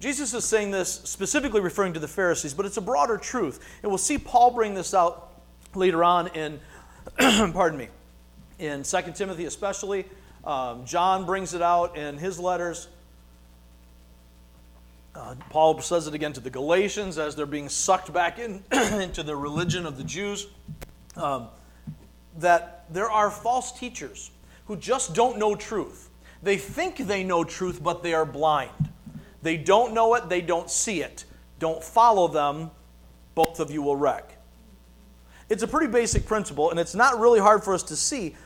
Jesus 0.00 0.32
is 0.32 0.44
saying 0.44 0.70
this 0.70 0.92
specifically 0.92 1.60
referring 1.60 1.92
to 1.94 2.00
the 2.00 2.08
Pharisees, 2.08 2.54
but 2.54 2.66
it's 2.66 2.76
a 2.76 2.82
broader 2.82 3.16
truth. 3.16 3.64
And 3.82 3.90
we'll 3.90 3.98
see 3.98 4.16
Paul 4.16 4.52
bring 4.52 4.74
this 4.74 4.94
out 4.94 5.40
later 5.74 6.04
on 6.04 6.28
in, 6.28 6.60
pardon 7.18 7.78
me, 7.78 7.88
in 8.58 8.84
2 8.84 8.98
Timothy 9.14 9.44
especially. 9.46 10.04
Um, 10.44 10.84
John 10.84 11.26
brings 11.26 11.52
it 11.52 11.62
out 11.62 11.96
in 11.96 12.16
his 12.16 12.38
letters. 12.38 12.88
Uh, 15.14 15.34
Paul 15.50 15.80
says 15.80 16.06
it 16.06 16.14
again 16.14 16.32
to 16.34 16.40
the 16.40 16.50
Galatians 16.50 17.18
as 17.18 17.34
they're 17.34 17.44
being 17.44 17.68
sucked 17.68 18.12
back 18.12 18.38
in, 18.38 18.62
into 18.72 19.24
the 19.24 19.34
religion 19.34 19.84
of 19.84 19.96
the 19.96 20.04
Jews. 20.04 20.46
Um, 21.16 21.48
that 22.38 22.84
there 22.92 23.10
are 23.10 23.30
false 23.30 23.76
teachers 23.76 24.30
who 24.66 24.76
just 24.76 25.14
don't 25.14 25.38
know 25.38 25.56
truth. 25.56 26.08
They 26.42 26.56
think 26.56 26.98
they 26.98 27.24
know 27.24 27.42
truth, 27.42 27.82
but 27.82 28.04
they 28.04 28.14
are 28.14 28.24
blind. 28.24 28.70
They 29.42 29.56
don't 29.56 29.94
know 29.94 30.14
it, 30.14 30.28
they 30.28 30.40
don't 30.40 30.70
see 30.70 31.02
it. 31.02 31.24
Don't 31.58 31.82
follow 31.82 32.28
them, 32.28 32.70
both 33.34 33.60
of 33.60 33.70
you 33.70 33.82
will 33.82 33.96
wreck. 33.96 34.36
It's 35.48 35.62
a 35.62 35.68
pretty 35.68 35.90
basic 35.90 36.26
principle, 36.26 36.70
and 36.70 36.78
it's 36.78 36.94
not 36.94 37.18
really 37.18 37.40
hard 37.40 37.64
for 37.64 37.72
us 37.72 37.82
to 37.84 37.96
see. 37.96 38.36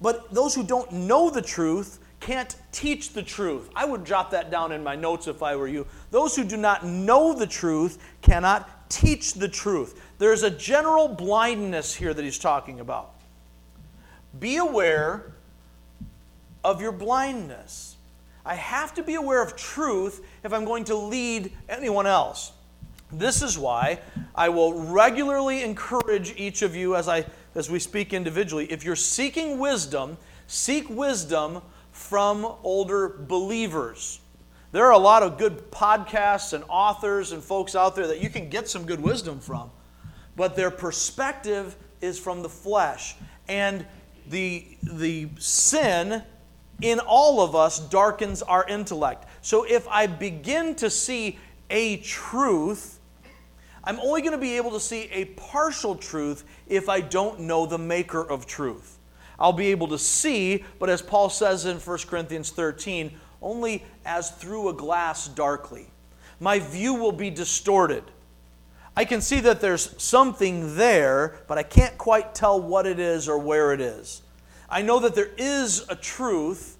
But 0.00 0.32
those 0.34 0.54
who 0.54 0.64
don't 0.64 0.90
know 0.92 1.30
the 1.30 1.42
truth 1.42 2.00
can't 2.18 2.54
teach 2.72 3.12
the 3.12 3.22
truth. 3.22 3.68
I 3.74 3.84
would 3.84 4.04
jot 4.04 4.30
that 4.30 4.50
down 4.50 4.72
in 4.72 4.82
my 4.82 4.96
notes 4.96 5.26
if 5.26 5.42
I 5.42 5.56
were 5.56 5.68
you. 5.68 5.86
Those 6.10 6.34
who 6.36 6.44
do 6.44 6.56
not 6.56 6.84
know 6.84 7.34
the 7.34 7.46
truth 7.46 7.98
cannot 8.22 8.90
teach 8.90 9.34
the 9.34 9.48
truth. 9.48 10.00
There's 10.18 10.42
a 10.42 10.50
general 10.50 11.08
blindness 11.08 11.94
here 11.94 12.14
that 12.14 12.22
he's 12.22 12.38
talking 12.38 12.80
about. 12.80 13.14
Be 14.38 14.56
aware 14.56 15.32
of 16.64 16.80
your 16.80 16.92
blindness. 16.92 17.91
I 18.44 18.54
have 18.56 18.94
to 18.94 19.02
be 19.02 19.14
aware 19.14 19.42
of 19.42 19.56
truth 19.56 20.24
if 20.42 20.52
I'm 20.52 20.64
going 20.64 20.84
to 20.84 20.96
lead 20.96 21.52
anyone 21.68 22.06
else. 22.06 22.52
This 23.12 23.42
is 23.42 23.58
why 23.58 24.00
I 24.34 24.48
will 24.48 24.72
regularly 24.72 25.62
encourage 25.62 26.34
each 26.36 26.62
of 26.62 26.74
you 26.74 26.96
as, 26.96 27.08
I, 27.08 27.26
as 27.54 27.70
we 27.70 27.78
speak 27.78 28.12
individually. 28.12 28.66
If 28.72 28.84
you're 28.84 28.96
seeking 28.96 29.58
wisdom, 29.58 30.16
seek 30.46 30.88
wisdom 30.88 31.60
from 31.92 32.44
older 32.62 33.10
believers. 33.10 34.20
There 34.72 34.86
are 34.86 34.92
a 34.92 34.98
lot 34.98 35.22
of 35.22 35.36
good 35.36 35.70
podcasts 35.70 36.54
and 36.54 36.64
authors 36.68 37.32
and 37.32 37.44
folks 37.44 37.76
out 37.76 37.94
there 37.94 38.06
that 38.06 38.22
you 38.22 38.30
can 38.30 38.48
get 38.48 38.68
some 38.68 38.86
good 38.86 39.00
wisdom 39.00 39.38
from, 39.38 39.70
but 40.34 40.56
their 40.56 40.70
perspective 40.70 41.76
is 42.00 42.18
from 42.18 42.42
the 42.42 42.48
flesh. 42.48 43.14
And 43.48 43.84
the, 44.30 44.66
the 44.82 45.28
sin 45.38 46.22
in 46.82 46.98
all 47.00 47.40
of 47.40 47.54
us 47.54 47.78
darkens 47.78 48.42
our 48.42 48.66
intellect. 48.66 49.26
So 49.40 49.64
if 49.64 49.86
I 49.88 50.06
begin 50.06 50.74
to 50.76 50.90
see 50.90 51.38
a 51.70 51.98
truth, 51.98 52.98
I'm 53.84 53.98
only 54.00 54.20
going 54.20 54.32
to 54.32 54.38
be 54.38 54.56
able 54.56 54.72
to 54.72 54.80
see 54.80 55.08
a 55.10 55.24
partial 55.24 55.94
truth 55.94 56.44
if 56.68 56.88
I 56.88 57.00
don't 57.00 57.40
know 57.40 57.66
the 57.66 57.78
maker 57.78 58.22
of 58.22 58.46
truth. 58.46 58.98
I'll 59.38 59.52
be 59.52 59.68
able 59.68 59.88
to 59.88 59.98
see, 59.98 60.64
but 60.78 60.88
as 60.88 61.02
Paul 61.02 61.30
says 61.30 61.66
in 61.66 61.78
1 61.78 61.98
Corinthians 62.06 62.50
13, 62.50 63.12
only 63.40 63.84
as 64.04 64.30
through 64.30 64.68
a 64.68 64.72
glass 64.72 65.26
darkly. 65.26 65.88
My 66.38 66.58
view 66.58 66.94
will 66.94 67.12
be 67.12 67.30
distorted. 67.30 68.04
I 68.96 69.04
can 69.04 69.20
see 69.20 69.40
that 69.40 69.60
there's 69.60 70.00
something 70.00 70.76
there, 70.76 71.40
but 71.48 71.58
I 71.58 71.62
can't 71.62 71.96
quite 71.98 72.34
tell 72.34 72.60
what 72.60 72.86
it 72.86 72.98
is 72.98 73.28
or 73.28 73.38
where 73.38 73.72
it 73.72 73.80
is. 73.80 74.22
I 74.72 74.80
know 74.80 75.00
that 75.00 75.14
there 75.14 75.28
is 75.36 75.84
a 75.90 75.94
truth. 75.94 76.78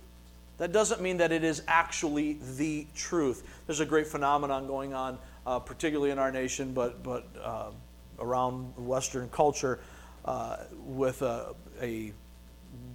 That 0.56 0.72
doesn't 0.72 1.02
mean 1.02 1.18
that 1.18 1.30
it 1.30 1.44
is 1.44 1.62
actually 1.68 2.38
the 2.56 2.86
truth. 2.94 3.46
There's 3.66 3.80
a 3.80 3.86
great 3.86 4.06
phenomenon 4.06 4.66
going 4.66 4.94
on, 4.94 5.18
uh, 5.46 5.58
particularly 5.58 6.10
in 6.10 6.18
our 6.18 6.32
nation, 6.32 6.72
but, 6.72 7.02
but 7.02 7.28
uh, 7.44 7.70
around 8.18 8.72
Western 8.78 9.28
culture, 9.28 9.78
uh, 10.24 10.56
with 10.86 11.20
a, 11.20 11.54
a, 11.82 12.12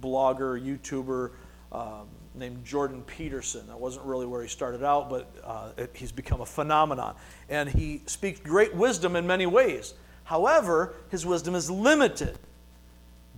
blogger, 0.02 0.60
YouTuber 0.60 1.30
um, 1.70 2.08
named 2.34 2.64
Jordan 2.64 3.02
Peterson. 3.02 3.68
That 3.68 3.78
wasn't 3.78 4.04
really 4.04 4.26
where 4.26 4.42
he 4.42 4.48
started 4.48 4.82
out, 4.82 5.08
but 5.08 5.30
uh, 5.44 5.70
it, 5.76 5.90
he's 5.94 6.10
become 6.10 6.40
a 6.40 6.46
phenomenon. 6.46 7.14
And 7.48 7.68
he 7.68 8.02
speaks 8.06 8.40
great 8.40 8.74
wisdom 8.74 9.14
in 9.14 9.24
many 9.28 9.46
ways. 9.46 9.94
However, 10.24 10.96
his 11.10 11.24
wisdom 11.24 11.54
is 11.54 11.70
limited 11.70 12.40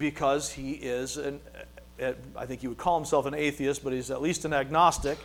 because 0.01 0.51
he 0.51 0.73
is 0.73 1.19
an, 1.19 1.41
I 2.35 2.47
think 2.47 2.63
he 2.63 2.69
would 2.69 2.79
call 2.79 2.99
himself 2.99 3.27
an 3.27 3.35
atheist, 3.35 3.85
but 3.85 3.93
he's 3.93 4.11
at 4.11 4.23
least 4.23 4.47
an 4.47 4.55
agnostic, 4.55 5.19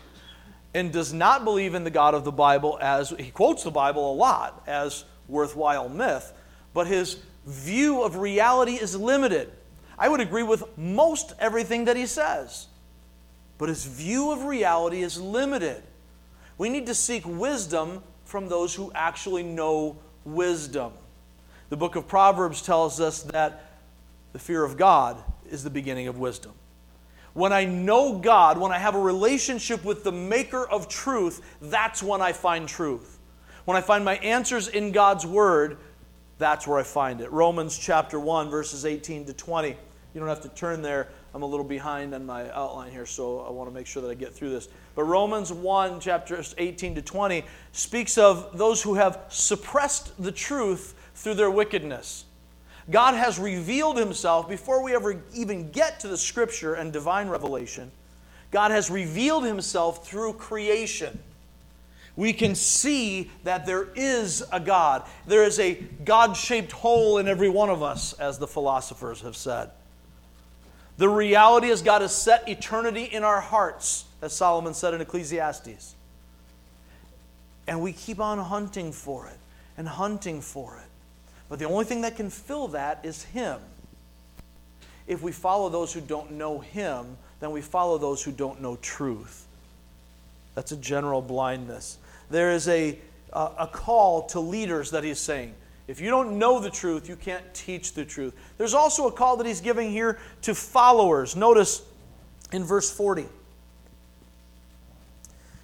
and 0.73 0.91
does 0.91 1.13
not 1.13 1.45
believe 1.45 1.73
in 1.73 1.85
the 1.85 1.89
God 1.89 2.13
of 2.13 2.25
the 2.25 2.31
Bible 2.33 2.77
as 2.81 3.11
he 3.17 3.31
quotes 3.31 3.63
the 3.63 3.71
Bible 3.71 4.11
a 4.11 4.15
lot 4.15 4.61
as 4.67 5.05
worthwhile 5.29 5.87
myth, 5.87 6.33
but 6.73 6.87
his 6.87 7.17
view 7.45 8.03
of 8.03 8.17
reality 8.17 8.73
is 8.73 8.95
limited. 8.97 9.49
I 9.97 10.09
would 10.09 10.19
agree 10.19 10.43
with 10.43 10.65
most 10.77 11.33
everything 11.39 11.85
that 11.85 11.95
he 11.95 12.05
says, 12.05 12.67
but 13.57 13.69
his 13.69 13.85
view 13.85 14.31
of 14.31 14.43
reality 14.43 15.01
is 15.01 15.19
limited. 15.19 15.81
We 16.57 16.67
need 16.67 16.85
to 16.87 16.95
seek 16.95 17.23
wisdom 17.25 18.03
from 18.25 18.49
those 18.49 18.75
who 18.75 18.91
actually 18.93 19.43
know 19.43 19.95
wisdom. 20.25 20.91
The 21.69 21.77
book 21.77 21.95
of 21.95 22.09
Proverbs 22.09 22.61
tells 22.61 22.99
us 22.99 23.23
that 23.23 23.61
the 24.35 24.39
fear 24.39 24.65
of 24.65 24.75
God 24.75 25.15
is 25.49 25.63
the 25.63 25.69
beginning 25.69 26.09
of 26.09 26.17
wisdom. 26.17 26.51
When 27.31 27.53
I 27.53 27.63
know 27.63 28.19
God, 28.19 28.57
when 28.57 28.73
I 28.73 28.77
have 28.77 28.93
a 28.93 28.99
relationship 28.99 29.85
with 29.85 30.03
the 30.03 30.11
maker 30.11 30.67
of 30.67 30.89
truth, 30.89 31.41
that's 31.61 32.03
when 32.03 32.21
I 32.21 32.33
find 32.33 32.67
truth. 32.67 33.17
When 33.63 33.77
I 33.77 33.81
find 33.81 34.03
my 34.03 34.17
answers 34.17 34.67
in 34.67 34.91
God's 34.91 35.25
word, 35.25 35.77
that's 36.37 36.67
where 36.67 36.77
I 36.77 36.83
find 36.83 37.21
it. 37.21 37.31
Romans 37.31 37.77
chapter 37.77 38.19
1, 38.19 38.49
verses 38.49 38.85
18 38.85 39.23
to 39.27 39.33
20. 39.33 39.69
You 39.69 40.19
don't 40.19 40.27
have 40.27 40.41
to 40.41 40.49
turn 40.49 40.81
there. 40.81 41.07
I'm 41.33 41.41
a 41.41 41.47
little 41.47 41.63
behind 41.65 42.13
on 42.13 42.25
my 42.25 42.51
outline 42.51 42.91
here, 42.91 43.05
so 43.05 43.39
I 43.39 43.51
want 43.51 43.69
to 43.69 43.73
make 43.73 43.87
sure 43.87 44.01
that 44.01 44.11
I 44.11 44.15
get 44.15 44.33
through 44.33 44.49
this. 44.49 44.67
But 44.95 45.03
Romans 45.03 45.53
1, 45.53 46.01
chapters 46.01 46.53
18 46.57 46.95
to 46.95 47.01
20, 47.01 47.45
speaks 47.71 48.17
of 48.17 48.57
those 48.57 48.81
who 48.81 48.95
have 48.95 49.21
suppressed 49.29 50.21
the 50.21 50.33
truth 50.33 50.93
through 51.13 51.35
their 51.35 51.49
wickedness. 51.49 52.25
God 52.89 53.15
has 53.15 53.39
revealed 53.39 53.97
himself 53.97 54.47
before 54.47 54.83
we 54.83 54.93
ever 54.93 55.21
even 55.33 55.71
get 55.71 55.99
to 56.01 56.07
the 56.07 56.17
scripture 56.17 56.75
and 56.75 56.93
divine 56.93 57.29
revelation. 57.29 57.91
God 58.51 58.71
has 58.71 58.89
revealed 58.91 59.43
himself 59.43 60.07
through 60.07 60.33
creation. 60.33 61.19
we 62.15 62.31
can 62.31 62.55
see 62.55 63.29
that 63.43 63.65
there 63.65 63.89
is 63.95 64.43
a 64.51 64.59
God. 64.59 65.03
There 65.27 65.43
is 65.43 65.59
a 65.59 65.73
God 65.73 66.37
shaped 66.37 66.71
hole 66.71 67.17
in 67.17 67.27
every 67.27 67.49
one 67.49 67.69
of 67.69 67.83
us, 67.83 68.13
as 68.13 68.37
the 68.37 68.47
philosophers 68.47 69.21
have 69.21 69.35
said. 69.35 69.71
The 70.97 71.09
reality 71.09 71.67
is, 71.67 71.81
God 71.81 72.01
has 72.01 72.15
set 72.15 72.47
eternity 72.47 73.03
in 73.03 73.23
our 73.23 73.41
hearts, 73.41 74.05
as 74.21 74.31
Solomon 74.31 74.73
said 74.73 74.93
in 74.93 75.01
Ecclesiastes. 75.01 75.95
And 77.67 77.81
we 77.81 77.91
keep 77.91 78.19
on 78.19 78.37
hunting 78.37 78.91
for 78.93 79.27
it 79.27 79.37
and 79.77 79.87
hunting 79.87 80.39
for 80.39 80.77
it. 80.77 80.89
But 81.49 81.59
the 81.59 81.65
only 81.65 81.85
thing 81.85 82.01
that 82.01 82.15
can 82.15 82.29
fill 82.29 82.69
that 82.69 82.99
is 83.03 83.23
Him. 83.23 83.59
If 85.07 85.21
we 85.21 85.31
follow 85.31 85.69
those 85.69 85.93
who 85.93 86.01
don't 86.01 86.31
know 86.31 86.59
Him, 86.59 87.17
then 87.39 87.51
we 87.51 87.61
follow 87.61 87.97
those 87.97 88.23
who 88.23 88.31
don't 88.31 88.61
know 88.61 88.77
truth. 88.77 89.45
That's 90.55 90.71
a 90.71 90.77
general 90.77 91.21
blindness. 91.21 91.97
There 92.29 92.51
is 92.51 92.67
a, 92.67 92.97
a, 93.31 93.69
call 93.71 94.23
to 94.27 94.39
leaders 94.39 94.91
that 94.91 95.03
He's 95.03 95.19
saying. 95.19 95.53
If 95.87 96.01
you 96.01 96.09
don't 96.09 96.39
know 96.39 96.59
the 96.59 96.71
truth, 96.71 97.07
you 97.07 97.15
can't 97.15 97.43
teach 97.53 97.93
the 97.93 98.05
truth. 98.05 98.33
There's 98.57 98.73
also 98.73 99.07
a 99.07 99.11
call 99.11 99.37
that 99.37 99.45
he's 99.45 99.61
giving 99.61 99.91
here 99.91 100.17
to 100.41 100.55
followers. 100.55 101.35
Notice 101.35 101.83
in 102.51 102.63
verse 102.63 102.91
40. 102.91 103.25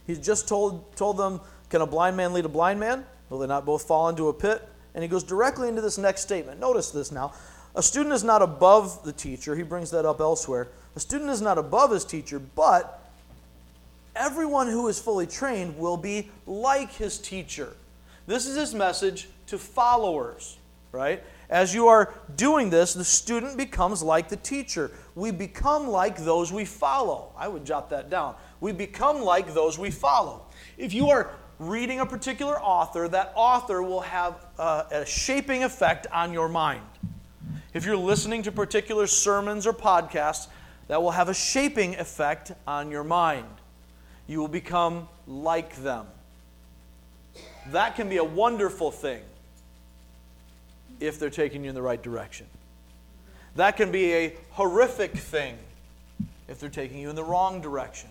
He's 0.05 0.19
just 0.19 0.47
told, 0.47 0.95
told 0.95 1.17
them, 1.17 1.41
Can 1.69 1.81
a 1.81 1.87
blind 1.87 2.17
man 2.17 2.33
lead 2.33 2.45
a 2.45 2.49
blind 2.49 2.79
man? 2.79 3.03
Will 3.29 3.39
they 3.39 3.47
not 3.47 3.65
both 3.65 3.83
fall 3.83 4.09
into 4.09 4.27
a 4.27 4.33
pit? 4.33 4.67
And 4.93 5.03
he 5.03 5.07
goes 5.07 5.23
directly 5.23 5.67
into 5.67 5.81
this 5.81 5.97
next 5.97 6.21
statement. 6.21 6.59
Notice 6.59 6.91
this 6.91 7.11
now. 7.11 7.33
A 7.75 7.83
student 7.83 8.13
is 8.13 8.23
not 8.23 8.41
above 8.41 9.03
the 9.03 9.13
teacher. 9.13 9.55
He 9.55 9.63
brings 9.63 9.91
that 9.91 10.05
up 10.05 10.19
elsewhere. 10.19 10.67
A 10.95 10.99
student 10.99 11.29
is 11.29 11.41
not 11.41 11.57
above 11.57 11.91
his 11.91 12.03
teacher, 12.03 12.39
but 12.39 13.01
everyone 14.15 14.67
who 14.67 14.87
is 14.89 14.99
fully 14.99 15.25
trained 15.25 15.77
will 15.77 15.95
be 15.95 16.29
like 16.45 16.91
his 16.91 17.17
teacher. 17.17 17.73
This 18.27 18.45
is 18.45 18.57
his 18.57 18.73
message 18.73 19.29
to 19.47 19.57
followers, 19.57 20.57
right? 20.91 21.23
As 21.49 21.73
you 21.73 21.87
are 21.87 22.13
doing 22.35 22.69
this, 22.69 22.93
the 22.93 23.03
student 23.03 23.57
becomes 23.57 24.03
like 24.03 24.29
the 24.29 24.37
teacher. 24.37 24.91
We 25.15 25.31
become 25.31 25.87
like 25.87 26.17
those 26.17 26.51
we 26.51 26.65
follow. 26.65 27.33
I 27.37 27.47
would 27.47 27.65
jot 27.65 27.89
that 27.89 28.09
down. 28.09 28.35
We 28.59 28.71
become 28.71 29.21
like 29.21 29.53
those 29.53 29.79
we 29.79 29.91
follow. 29.91 30.45
If 30.77 30.93
you 30.93 31.09
are 31.09 31.31
reading 31.61 31.99
a 31.99 32.05
particular 32.05 32.59
author, 32.59 33.07
that 33.07 33.31
author 33.35 33.83
will 33.83 34.01
have 34.01 34.33
a, 34.57 34.85
a 34.91 35.05
shaping 35.05 35.63
effect 35.63 36.07
on 36.11 36.33
your 36.33 36.49
mind. 36.49 36.81
If 37.73 37.85
you're 37.85 37.95
listening 37.95 38.41
to 38.43 38.51
particular 38.51 39.05
sermons 39.05 39.67
or 39.67 39.73
podcasts, 39.73 40.47
that 40.87 41.01
will 41.01 41.11
have 41.11 41.29
a 41.29 41.33
shaping 41.33 41.95
effect 41.95 42.51
on 42.65 42.89
your 42.89 43.03
mind. 43.03 43.47
You 44.27 44.39
will 44.39 44.47
become 44.47 45.07
like 45.27 45.75
them. 45.77 46.07
That 47.67 47.95
can 47.95 48.09
be 48.09 48.17
a 48.17 48.23
wonderful 48.23 48.89
thing 48.89 49.21
if 50.99 51.19
they're 51.19 51.29
taking 51.29 51.63
you 51.63 51.69
in 51.69 51.75
the 51.75 51.81
right 51.81 52.01
direction. 52.01 52.47
That 53.55 53.77
can 53.77 53.91
be 53.91 54.13
a 54.13 54.35
horrific 54.49 55.13
thing 55.13 55.57
if 56.47 56.59
they're 56.59 56.69
taking 56.69 56.97
you 56.97 57.09
in 57.09 57.15
the 57.15 57.23
wrong 57.23 57.61
direction. 57.61 58.09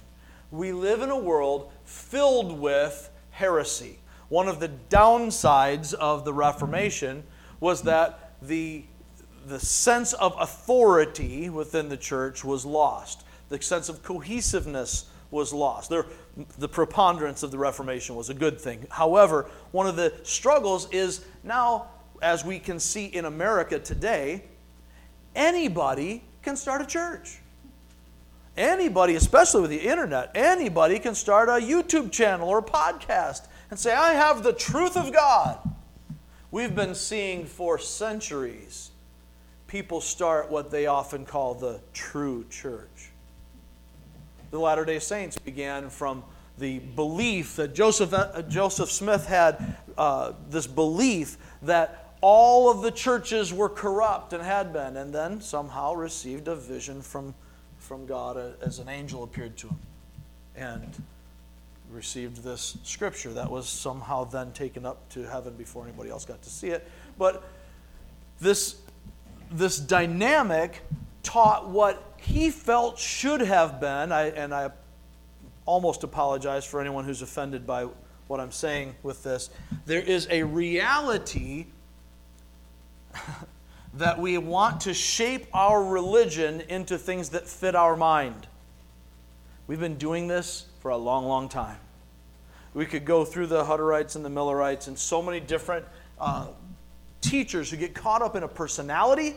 We 0.53 0.73
live 0.73 1.03
in 1.03 1.11
a 1.11 1.19
world 1.19 1.71
filled 1.85 2.59
with 2.59 3.11
heresy. 3.41 3.99
One 4.29 4.49
of 4.49 4.61
the 4.61 4.71
downsides 4.91 5.95
of 5.95 6.25
the 6.25 6.33
Reformation 6.33 7.25
was 7.59 7.83
that 7.83 8.35
the, 8.43 8.85
the 9.47 9.59
sense 9.59 10.13
of 10.13 10.37
authority 10.39 11.49
within 11.49 11.89
the 11.89 11.97
church 11.97 12.45
was 12.45 12.65
lost, 12.65 13.25
the 13.49 13.61
sense 13.61 13.89
of 13.89 14.03
cohesiveness 14.03 15.07
was 15.31 15.53
lost. 15.53 15.89
There, 15.89 16.07
the 16.59 16.69
preponderance 16.69 17.43
of 17.43 17.51
the 17.51 17.59
Reformation 17.59 18.15
was 18.15 18.29
a 18.29 18.35
good 18.35 18.61
thing. 18.61 18.87
However, 18.91 19.49
one 19.73 19.87
of 19.87 19.97
the 19.97 20.13
struggles 20.23 20.89
is 20.93 21.25
now, 21.43 21.89
as 22.21 22.45
we 22.45 22.59
can 22.59 22.79
see 22.79 23.07
in 23.07 23.25
America 23.25 23.79
today, 23.79 24.45
anybody 25.35 26.23
can 26.43 26.57
start 26.57 26.83
a 26.83 26.87
church. 26.87 27.40
Anybody, 28.57 29.15
especially 29.15 29.63
with 29.63 29.71
the 29.71 29.89
internet, 29.89 30.31
anybody 30.35 30.99
can 30.99 31.15
start 31.15 31.49
a 31.49 31.53
YouTube 31.53 32.11
channel 32.11 32.49
or 32.49 32.59
a 32.59 32.63
podcast 32.63 33.47
and 33.71 33.79
say, 33.79 33.95
I 33.95 34.13
have 34.13 34.43
the 34.43 34.53
truth 34.53 34.97
of 34.97 35.13
God. 35.13 35.59
We've 36.51 36.75
been 36.75 36.95
seeing 36.95 37.47
for 37.47 37.79
centuries 37.79 38.91
people 39.71 40.01
start 40.01 40.51
what 40.51 40.69
they 40.69 40.87
often 40.87 41.25
call 41.25 41.55
the 41.55 41.81
true 41.93 42.45
church. 42.51 43.11
The 44.51 44.59
Latter 44.59 44.85
day 44.85 44.99
Saints 44.99 45.39
began 45.39 45.89
from 45.89 46.25
the 46.59 46.81
belief 46.81 47.55
that 47.55 47.73
Joseph, 47.73 48.13
uh, 48.13 48.43
Joseph 48.43 48.91
Smith 48.91 49.27
had 49.27 49.77
uh, 49.97 50.33
this 50.49 50.67
belief 50.67 51.39
that 51.63 52.15
all 52.21 52.69
of 52.69 52.83
the 52.83 52.91
churches 52.91 53.55
were 53.55 53.69
corrupt 53.69 54.33
and 54.33 54.43
had 54.43 54.73
been, 54.73 54.97
and 54.97 55.15
then 55.15 55.41
somehow 55.41 55.95
received 55.95 56.49
a 56.49 56.57
vision 56.57 57.01
from 57.01 57.33
from 57.91 58.07
God 58.07 58.55
as 58.63 58.79
an 58.79 58.89
angel 58.89 59.25
appeared 59.25 59.57
to 59.57 59.67
him 59.67 59.79
and 60.55 61.03
received 61.91 62.45
this 62.45 62.79
scripture 62.85 63.33
that 63.33 63.51
was 63.51 63.69
somehow 63.69 64.23
then 64.23 64.53
taken 64.53 64.87
up 64.87 65.09
to 65.09 65.25
heaven 65.25 65.55
before 65.55 65.83
anybody 65.83 66.09
else 66.09 66.25
got 66.25 66.41
to 66.41 66.51
see 66.51 66.69
it. 66.69 66.87
But 67.19 67.43
this, 68.39 68.77
this 69.51 69.77
dynamic 69.77 70.83
taught 71.25 71.69
what 71.69 72.01
he 72.17 72.51
felt 72.51 72.97
should 72.97 73.41
have 73.41 73.81
been, 73.81 74.13
I, 74.13 74.29
and 74.29 74.55
I 74.55 74.71
almost 75.67 76.05
apologize 76.05 76.65
for 76.65 76.81
anyone 76.81 77.05
who's 77.05 77.23
offended 77.23 77.67
by 77.67 77.89
what 78.29 78.39
I'm 78.39 78.53
saying 78.53 78.95
with 79.03 79.25
this. 79.25 79.51
There 79.87 80.01
is 80.01 80.29
a 80.31 80.45
reality 80.45 81.67
that 83.95 84.19
we 84.19 84.39
want 84.39 84.83
to 84.83 84.95
shape 84.95 85.47
our 85.53 85.83
religion 85.83 86.63
into 86.69 86.97
things 86.97 87.31
that 87.31 87.49
fit 87.49 87.75
our 87.75 87.97
mind. 87.97 88.47
We've 89.67 89.81
been 89.81 89.97
doing 89.97 90.29
this 90.29 90.67
for 90.81 90.91
a 90.91 90.97
long, 90.97 91.27
long 91.27 91.49
time. 91.49 91.79
We 92.73 92.87
could 92.87 93.05
go 93.05 93.25
through 93.25 93.49
the 93.49 93.65
Hutterites 93.65 94.17
and 94.17 94.25
the 94.25 94.31
Millerites 94.31 94.87
and 94.87 94.99
so 94.99 95.21
many 95.21 95.41
different 95.41 95.85
uh, 96.21 96.49
teachers 97.21 97.71
who 97.71 97.77
get 97.77 97.95
caught 97.95 98.23
up 98.23 98.37
in 98.37 98.43
a 98.43 98.49
personality 98.49 99.37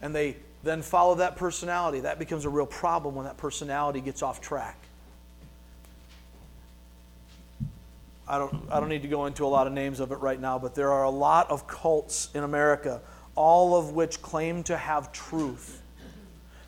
and 0.00 0.14
they 0.14 0.36
then 0.62 0.82
follow 0.82 1.16
that 1.16 1.36
personality. 1.36 2.00
That 2.00 2.18
becomes 2.18 2.44
a 2.44 2.48
real 2.48 2.66
problem 2.66 3.14
when 3.14 3.26
that 3.26 3.36
personality 3.36 4.00
gets 4.00 4.22
off 4.22 4.40
track. 4.40 4.87
I 8.28 8.38
don't, 8.38 8.54
I 8.70 8.78
don't 8.78 8.90
need 8.90 9.02
to 9.02 9.08
go 9.08 9.24
into 9.24 9.46
a 9.46 9.48
lot 9.48 9.66
of 9.66 9.72
names 9.72 10.00
of 10.00 10.12
it 10.12 10.16
right 10.16 10.38
now, 10.38 10.58
but 10.58 10.74
there 10.74 10.92
are 10.92 11.04
a 11.04 11.10
lot 11.10 11.50
of 11.50 11.66
cults 11.66 12.28
in 12.34 12.44
America, 12.44 13.00
all 13.34 13.74
of 13.74 13.92
which 13.92 14.20
claim 14.20 14.62
to 14.64 14.76
have 14.76 15.12
truth. 15.12 15.80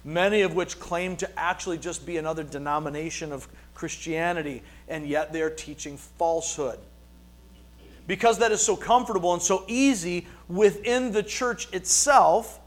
Many 0.02 0.40
of 0.40 0.54
which 0.54 0.80
claim 0.80 1.16
to 1.16 1.38
actually 1.38 1.76
just 1.76 2.06
be 2.06 2.16
another 2.16 2.42
denomination 2.42 3.30
of 3.30 3.46
Christianity, 3.74 4.62
and 4.88 5.06
yet 5.06 5.34
they're 5.34 5.50
teaching 5.50 5.98
falsehood. 5.98 6.78
Because 8.06 8.38
that 8.38 8.52
is 8.52 8.62
so 8.62 8.74
comfortable 8.74 9.34
and 9.34 9.42
so 9.42 9.64
easy 9.68 10.26
within 10.48 11.12
the 11.12 11.22
church 11.22 11.70
itself, 11.74 12.58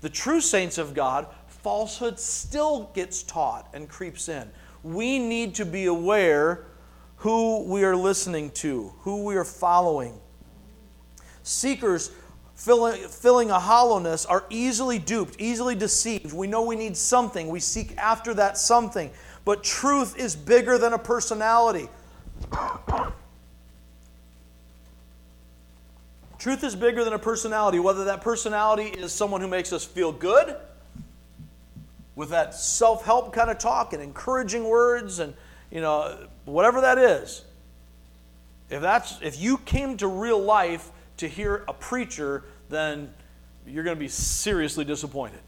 the 0.00 0.08
true 0.08 0.40
saints 0.40 0.78
of 0.78 0.94
God, 0.94 1.26
falsehood 1.48 2.18
still 2.18 2.90
gets 2.94 3.22
taught 3.22 3.68
and 3.74 3.90
creeps 3.90 4.30
in. 4.30 4.50
We 4.82 5.18
need 5.18 5.54
to 5.56 5.66
be 5.66 5.84
aware 5.84 6.64
who 7.18 7.64
we 7.64 7.84
are 7.84 7.96
listening 7.96 8.50
to, 8.52 8.92
who 9.00 9.24
we 9.24 9.36
are 9.36 9.44
following. 9.44 10.18
Seekers 11.42 12.12
filling, 12.54 13.50
a 13.50 13.58
hollowness 13.58 14.26
are 14.26 14.44
easily 14.50 14.98
duped, 14.98 15.40
easily 15.40 15.74
deceived. 15.74 16.32
We 16.32 16.46
know 16.46 16.62
we 16.62 16.76
need 16.76 16.96
something, 16.96 17.48
we 17.48 17.60
seek 17.60 17.96
after 17.96 18.34
that 18.34 18.58
something. 18.58 19.10
But 19.44 19.64
truth 19.64 20.18
is 20.18 20.36
bigger 20.36 20.76
than 20.78 20.92
a 20.92 20.98
personality. 20.98 21.88
Truth 26.38 26.62
is 26.62 26.76
bigger 26.76 27.02
than 27.02 27.14
a 27.14 27.18
personality, 27.18 27.80
whether 27.80 28.04
that 28.04 28.20
personality 28.20 28.84
is 28.84 29.12
someone 29.12 29.40
who 29.40 29.48
makes 29.48 29.72
us 29.72 29.84
feel 29.84 30.12
good 30.12 30.56
with 32.14 32.30
that 32.30 32.54
self 32.54 33.04
help 33.04 33.32
kind 33.32 33.50
of 33.50 33.58
talk 33.58 33.92
and 33.92 34.02
encouraging 34.02 34.64
words 34.64 35.18
and 35.18 35.34
you 35.70 35.80
know, 35.80 36.16
whatever 36.48 36.80
that 36.80 36.98
is, 36.98 37.44
if 38.70 38.82
that's 38.82 39.18
if 39.22 39.40
you 39.40 39.58
came 39.58 39.96
to 39.98 40.06
real 40.06 40.40
life 40.40 40.90
to 41.18 41.28
hear 41.28 41.64
a 41.68 41.72
preacher, 41.72 42.44
then 42.68 43.12
you're 43.66 43.84
going 43.84 43.96
to 43.96 44.00
be 44.00 44.08
seriously 44.08 44.84
disappointed. 44.84 45.40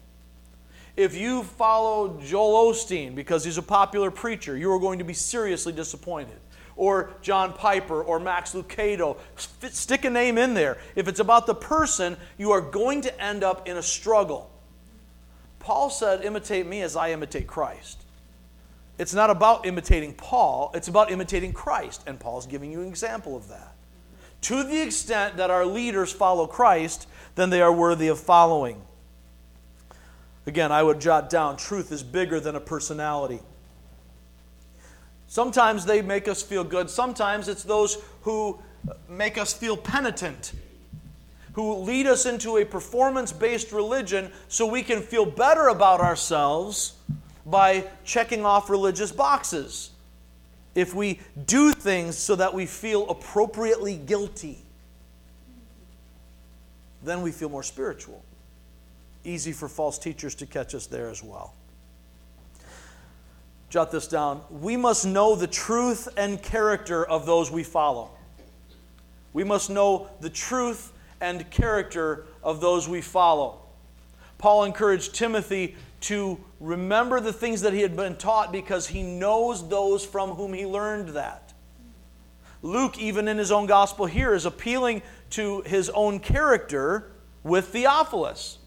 If 0.96 1.16
you 1.16 1.44
follow 1.44 2.20
Joel 2.20 2.72
Osteen 2.72 3.14
because 3.14 3.44
he's 3.44 3.59
a 3.59 3.62
popular 3.62 4.11
preacher, 4.11 4.57
you 4.57 4.70
are 4.72 4.78
going 4.78 4.98
to 4.98 5.05
be 5.05 5.14
seriously 5.14 5.72
disappointed. 5.72 6.36
Or 6.76 7.11
John 7.20 7.53
Piper 7.53 8.03
or 8.03 8.18
Max 8.18 8.55
Lucado, 8.55 9.18
stick 9.36 10.05
a 10.05 10.11
name 10.11 10.38
in 10.38 10.55
there. 10.55 10.78
If 10.96 11.09
it's 11.09 11.20
about 11.20 11.46
the 11.46 11.55
person, 11.55 12.16
you 12.38 12.53
are 12.53 12.61
going 12.61 13.03
to 13.03 13.22
end 13.22 13.44
up 13.44 13.68
in 13.68 13.76
a 13.76 13.82
struggle. 13.82 14.51
Paul 15.59 15.90
said, 15.90 16.24
Imitate 16.24 16.66
me 16.66 16.80
as 16.82 16.96
I 16.96 17.12
imitate 17.12 17.46
Christ. 17.46 17.99
It's 19.01 19.14
not 19.14 19.30
about 19.30 19.64
imitating 19.64 20.12
Paul, 20.12 20.70
it's 20.74 20.88
about 20.88 21.11
imitating 21.11 21.55
Christ. 21.55 22.03
And 22.07 22.20
Paul's 22.20 22.44
giving 22.44 22.70
you 22.70 22.82
an 22.82 22.86
example 22.86 23.34
of 23.34 23.48
that. 23.48 23.72
To 24.42 24.62
the 24.62 24.78
extent 24.78 25.38
that 25.38 25.51
our 25.51 25.64
leaders 25.64 26.12
follow 26.12 26.46
Christ, 26.46 27.09
then 27.34 27.48
they 27.48 27.62
are 27.62 27.72
worthy 27.72 28.09
of 28.09 28.20
following. 28.20 28.82
Again, 30.46 30.70
I 30.70 30.82
would 30.82 31.01
jot 31.01 31.30
down 31.30 31.57
truth 31.57 31.92
is 31.92 32.03
bigger 32.03 32.40
than 32.40 32.57
a 32.57 32.61
personality. 32.61 33.40
Sometimes 35.28 35.86
they 35.86 36.03
make 36.03 36.28
us 36.28 36.42
feel 36.42 36.62
good, 36.62 36.90
sometimes 36.90 37.48
it's 37.48 37.62
those 37.62 37.96
who 38.20 38.61
make 39.09 39.38
us 39.38 39.55
feel 39.55 39.78
penitent, 39.78 40.53
who 41.55 41.76
lead 41.76 42.07
us 42.07 42.26
into 42.26 42.59
a 42.59 42.66
performance 42.66 43.32
based 43.32 43.72
religion 43.72 44.30
so 44.48 44.66
we 44.66 44.82
can 44.82 45.01
feel 45.01 45.24
better 45.24 45.68
about 45.68 46.01
ourselves 46.01 46.98
by 47.47 47.84
checking 48.05 48.45
off 48.45 48.70
religious 48.70 49.12
boxes. 49.12 49.91
If 50.74 50.95
we 50.95 51.20
do 51.47 51.72
things 51.72 52.16
so 52.16 52.36
that 52.36 52.55
we 52.55 52.66
feel 52.66 53.09
appropriately 53.11 53.97
guilty, 53.97 54.62
then 57.03 57.22
we 57.22 57.32
feel 57.32 57.49
more 57.49 57.62
spiritual. 57.62 58.22
Easy 59.24 59.53
for 59.53 59.68
false 59.68 59.99
teachers 59.99 60.34
to 60.36 60.47
catch 60.47 60.74
us 60.74 60.86
there 60.86 61.09
as 61.09 61.22
well. 61.22 61.55
Jot 63.68 63.93
this 63.93 64.09
down. 64.09 64.43
We 64.51 64.76
must 64.76 65.07
know 65.07 65.36
the 65.36 65.47
truth 65.47 66.09
and 66.16 66.43
character 66.43 67.05
of 67.05 67.26
those 67.26 67.51
we 67.51 67.62
follow. 67.62 68.11
We 69.32 69.45
must 69.45 69.70
know 69.70 70.09
the 70.20 70.30
truth 70.30 70.93
and 71.20 71.49
character 71.51 72.26
of 72.43 72.61
those 72.61 72.88
we 72.88 73.01
follow. 73.01 73.61
Paul 74.38 74.64
encouraged 74.64 75.14
Timothy 75.14 75.76
to 76.01 76.38
remember 76.61 77.20
the 77.20 77.32
things 77.32 77.61
that 77.62 77.72
he 77.72 77.82
had 77.82 77.96
been 77.96 78.16
taught 78.16 78.53
because 78.53 78.88
he 78.88 79.03
knows 79.03 79.68
those 79.68 80.05
from 80.05 80.30
whom 80.30 80.55
he 80.55 80.64
learned 80.66 81.11
that. 81.11 81.53
Luke, 82.62 82.98
even 82.98 83.28
in 83.28 83.38
his 83.38 83.53
own 83.53 83.66
gospel 83.66 84.07
here, 84.07 84.34
is 84.34 84.46
appealing 84.46 85.03
to 85.30 85.62
his 85.62 85.90
own 85.90 86.20
character 86.20 87.12
with 87.42 87.68
Theophilus. 87.68 88.59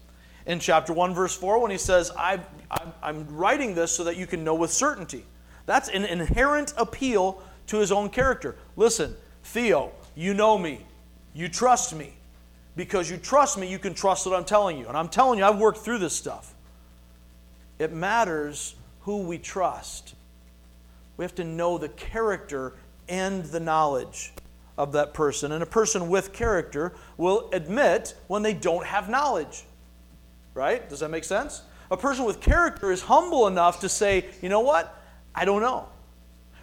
In 0.46 0.58
chapter 0.58 0.92
1, 0.92 1.14
verse 1.14 1.36
4, 1.36 1.60
when 1.60 1.70
he 1.70 1.78
says, 1.78 2.10
i 2.18 2.40
am 3.02 3.26
writing 3.34 3.74
this 3.74 3.92
so 3.92 4.04
that 4.04 4.16
you 4.16 4.26
can 4.26 4.44
know 4.44 4.54
with 4.54 4.70
certainty. 4.70 5.24
That's 5.66 5.88
an 5.88 6.04
inherent 6.04 6.74
appeal 6.76 7.42
to 7.68 7.78
his 7.78 7.90
own 7.90 8.10
character. 8.10 8.56
Listen, 8.76 9.16
Theo, 9.42 9.92
you 10.14 10.34
know 10.34 10.58
me. 10.58 10.84
You 11.32 11.48
trust 11.48 11.94
me. 11.94 12.14
Because 12.76 13.10
you 13.10 13.16
trust 13.16 13.56
me, 13.56 13.70
you 13.70 13.78
can 13.78 13.94
trust 13.94 14.26
what 14.26 14.34
I'm 14.34 14.44
telling 14.44 14.78
you. 14.78 14.88
And 14.88 14.96
I'm 14.96 15.08
telling 15.08 15.38
you, 15.38 15.44
I've 15.44 15.58
worked 15.58 15.78
through 15.78 15.98
this 15.98 16.14
stuff. 16.14 16.53
It 17.84 17.92
matters 17.92 18.76
who 19.00 19.18
we 19.18 19.36
trust. 19.36 20.14
We 21.18 21.24
have 21.26 21.34
to 21.34 21.44
know 21.44 21.76
the 21.76 21.90
character 21.90 22.72
and 23.10 23.44
the 23.44 23.60
knowledge 23.60 24.32
of 24.78 24.92
that 24.92 25.12
person. 25.12 25.52
And 25.52 25.62
a 25.62 25.66
person 25.66 26.08
with 26.08 26.32
character 26.32 26.94
will 27.18 27.50
admit 27.52 28.14
when 28.26 28.42
they 28.42 28.54
don't 28.54 28.86
have 28.86 29.10
knowledge. 29.10 29.64
Right? 30.54 30.88
Does 30.88 31.00
that 31.00 31.10
make 31.10 31.24
sense? 31.24 31.60
A 31.90 31.96
person 31.96 32.24
with 32.24 32.40
character 32.40 32.90
is 32.90 33.02
humble 33.02 33.48
enough 33.48 33.80
to 33.80 33.90
say, 33.90 34.30
you 34.40 34.48
know 34.48 34.60
what? 34.60 34.98
I 35.34 35.44
don't 35.44 35.60
know. 35.60 35.86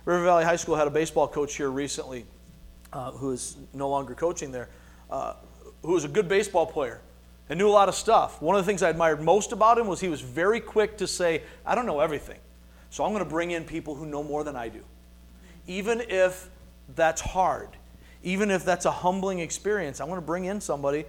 River 0.05 0.24
Valley 0.24 0.43
High 0.43 0.55
School 0.55 0.76
had 0.76 0.88
a 0.88 0.91
baseball 0.91 1.28
coach 1.28 1.55
here 1.55 1.69
recently 1.69 2.26
uh, 2.93 3.11
who 3.11 3.30
is 3.30 3.57
no 3.76 3.89
longer 3.89 4.15
coaching 4.15 4.51
there, 4.51 4.69
uh, 5.11 5.36
who 5.84 5.91
was 5.91 6.03
a 6.03 6.07
good 6.07 6.28
baseball 6.28 6.65
player 6.65 6.99
and 7.52 7.58
knew 7.58 7.68
a 7.68 7.70
lot 7.70 7.89
of 7.89 7.95
stuff. 7.95 8.41
One 8.41 8.56
of 8.56 8.64
the 8.64 8.66
things 8.66 8.82
I 8.82 8.89
admired 8.89 9.22
most 9.22 9.52
about 9.52 9.78
him 9.78 9.86
was 9.86 9.99
he 9.99 10.08
was 10.08 10.22
very 10.22 10.62
quick 10.62 10.97
to 10.99 11.06
say, 11.06 11.43
I 11.66 11.76
don't 11.76 11.86
know 11.86 11.99
everything. 11.99 12.39
So 12.91 13.04
I'm 13.04 13.12
going 13.12 13.26
to 13.26 13.30
bring 13.30 13.52
in 13.52 13.66
people 13.66 13.93
who 13.93 14.06
know 14.06 14.24
more 14.24 14.45
than 14.45 14.56
I 14.56 14.70
do. 14.70 14.80
Even 15.68 16.02
if 16.08 16.49
that's 16.95 17.20
hard, 17.20 17.68
even 18.24 18.52
if 18.52 18.64
that's 18.64 18.86
a 18.86 18.91
humbling 18.91 19.39
experience, 19.39 19.99
I'm 19.99 20.08
going 20.08 20.22
to 20.22 20.26
bring 20.26 20.45
in 20.45 20.62
somebody 20.62 21.04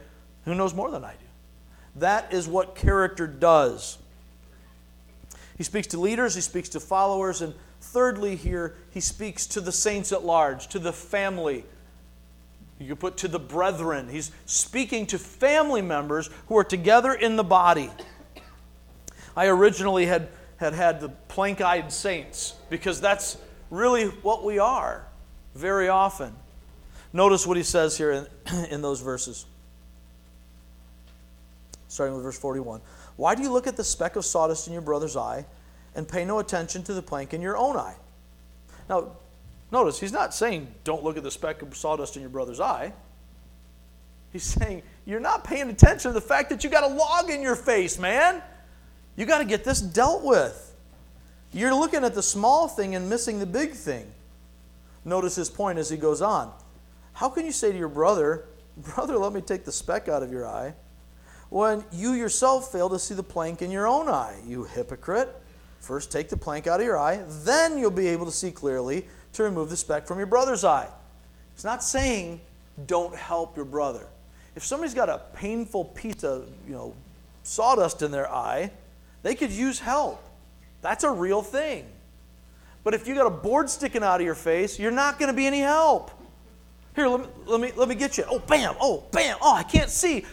who 0.44 0.56
knows 0.56 0.74
more 0.74 0.90
than 0.90 1.04
I 1.04 1.12
do. 1.12 1.26
That 1.94 2.32
is 2.32 2.48
what 2.48 2.74
character 2.74 3.28
does. 3.28 3.98
He 5.56 5.62
speaks 5.62 5.86
to 5.88 6.00
leaders, 6.00 6.34
he 6.34 6.40
speaks 6.40 6.68
to 6.70 6.80
followers, 6.80 7.40
and 7.40 7.54
thirdly, 7.80 8.34
here, 8.34 8.74
he 8.90 8.98
speaks 8.98 9.46
to 9.46 9.60
the 9.60 9.70
saints 9.70 10.10
at 10.10 10.24
large, 10.24 10.66
to 10.68 10.80
the 10.80 10.92
family. 10.92 11.64
You 12.82 12.88
could 12.88 13.00
put 13.00 13.16
to 13.18 13.28
the 13.28 13.38
brethren. 13.38 14.08
He's 14.08 14.32
speaking 14.46 15.06
to 15.06 15.18
family 15.18 15.82
members 15.82 16.28
who 16.48 16.56
are 16.58 16.64
together 16.64 17.12
in 17.12 17.36
the 17.36 17.44
body. 17.44 17.90
I 19.36 19.46
originally 19.46 20.06
had 20.06 20.28
had, 20.62 20.74
had 20.74 21.00
the 21.00 21.08
plank 21.08 21.60
eyed 21.60 21.92
saints 21.92 22.54
because 22.70 23.00
that's 23.00 23.36
really 23.68 24.06
what 24.06 24.44
we 24.44 24.60
are 24.60 25.04
very 25.56 25.88
often. 25.88 26.32
Notice 27.12 27.46
what 27.46 27.56
he 27.56 27.64
says 27.64 27.98
here 27.98 28.12
in, 28.12 28.26
in 28.70 28.80
those 28.80 29.00
verses. 29.00 29.44
Starting 31.88 32.14
with 32.14 32.22
verse 32.22 32.38
41. 32.38 32.80
Why 33.16 33.34
do 33.34 33.42
you 33.42 33.50
look 33.50 33.66
at 33.66 33.76
the 33.76 33.84
speck 33.84 34.14
of 34.16 34.24
sawdust 34.24 34.68
in 34.68 34.72
your 34.72 34.82
brother's 34.82 35.16
eye 35.16 35.44
and 35.96 36.08
pay 36.08 36.24
no 36.24 36.38
attention 36.38 36.84
to 36.84 36.94
the 36.94 37.02
plank 37.02 37.34
in 37.34 37.42
your 37.42 37.56
own 37.56 37.76
eye? 37.76 37.96
Now, 38.88 39.16
notice 39.72 39.98
he's 39.98 40.12
not 40.12 40.32
saying 40.34 40.68
don't 40.84 41.02
look 41.02 41.16
at 41.16 41.22
the 41.22 41.30
speck 41.30 41.62
of 41.62 41.76
sawdust 41.76 42.16
in 42.16 42.22
your 42.22 42.30
brother's 42.30 42.60
eye. 42.60 42.92
He's 44.32 44.44
saying 44.60 44.82
you're 45.04 45.20
not 45.20 45.42
paying 45.42 45.68
attention 45.68 46.10
to 46.10 46.12
the 46.12 46.20
fact 46.20 46.50
that 46.50 46.62
you 46.62 46.70
got 46.70 46.84
a 46.84 46.94
log 46.94 47.30
in 47.30 47.42
your 47.42 47.56
face, 47.56 47.98
man. 47.98 48.42
You 49.16 49.26
got 49.26 49.38
to 49.38 49.44
get 49.44 49.64
this 49.64 49.80
dealt 49.80 50.22
with. 50.22 50.74
You're 51.52 51.74
looking 51.74 52.04
at 52.04 52.14
the 52.14 52.22
small 52.22 52.68
thing 52.68 52.94
and 52.94 53.10
missing 53.10 53.38
the 53.38 53.46
big 53.46 53.72
thing. 53.72 54.10
Notice 55.04 55.34
his 55.36 55.50
point 55.50 55.78
as 55.78 55.90
he 55.90 55.96
goes 55.96 56.22
on. 56.22 56.52
How 57.12 57.28
can 57.28 57.44
you 57.44 57.52
say 57.52 57.72
to 57.72 57.78
your 57.78 57.88
brother, 57.88 58.46
Brother, 58.76 59.18
let 59.18 59.32
me 59.32 59.40
take 59.40 59.64
the 59.64 59.72
speck 59.72 60.08
out 60.08 60.22
of 60.22 60.32
your 60.32 60.46
eye, 60.46 60.74
when 61.50 61.84
you 61.92 62.12
yourself 62.12 62.72
fail 62.72 62.88
to 62.88 62.98
see 62.98 63.14
the 63.14 63.22
plank 63.22 63.60
in 63.60 63.70
your 63.70 63.86
own 63.86 64.08
eye, 64.08 64.40
you 64.46 64.64
hypocrite? 64.64 65.28
First 65.80 66.10
take 66.10 66.30
the 66.30 66.36
plank 66.36 66.66
out 66.66 66.80
of 66.80 66.86
your 66.86 66.98
eye, 66.98 67.22
then 67.44 67.76
you'll 67.76 67.90
be 67.90 68.08
able 68.08 68.24
to 68.24 68.32
see 68.32 68.50
clearly 68.50 69.06
to 69.34 69.42
remove 69.42 69.70
the 69.70 69.76
speck 69.76 70.06
from 70.06 70.18
your 70.18 70.26
brother's 70.26 70.64
eye. 70.64 70.88
It's 71.54 71.64
not 71.64 71.82
saying 71.82 72.40
don't 72.86 73.14
help 73.14 73.56
your 73.56 73.64
brother. 73.64 74.06
If 74.54 74.64
somebody's 74.64 74.94
got 74.94 75.08
a 75.08 75.20
painful 75.34 75.86
piece 75.86 76.24
of, 76.24 76.48
you 76.66 76.74
know, 76.74 76.94
sawdust 77.42 78.02
in 78.02 78.10
their 78.10 78.30
eye, 78.30 78.70
they 79.22 79.34
could 79.34 79.50
use 79.50 79.78
help. 79.78 80.22
That's 80.82 81.04
a 81.04 81.10
real 81.10 81.42
thing. 81.42 81.86
But 82.84 82.94
if 82.94 83.06
you 83.06 83.14
got 83.14 83.26
a 83.26 83.30
board 83.30 83.70
sticking 83.70 84.02
out 84.02 84.20
of 84.20 84.26
your 84.26 84.34
face, 84.34 84.78
you're 84.78 84.90
not 84.90 85.18
going 85.18 85.28
to 85.28 85.36
be 85.36 85.46
any 85.46 85.60
help. 85.60 86.10
Here, 86.94 87.06
let 87.06 87.20
me, 87.20 87.26
let 87.46 87.60
me, 87.60 87.72
let 87.76 87.88
me 87.88 87.94
get 87.94 88.18
you. 88.18 88.24
Oh, 88.28 88.40
bam. 88.40 88.74
Oh, 88.80 89.04
bam. 89.12 89.38
Oh, 89.40 89.54
I 89.54 89.62
can't 89.62 89.88
see. 89.88 90.26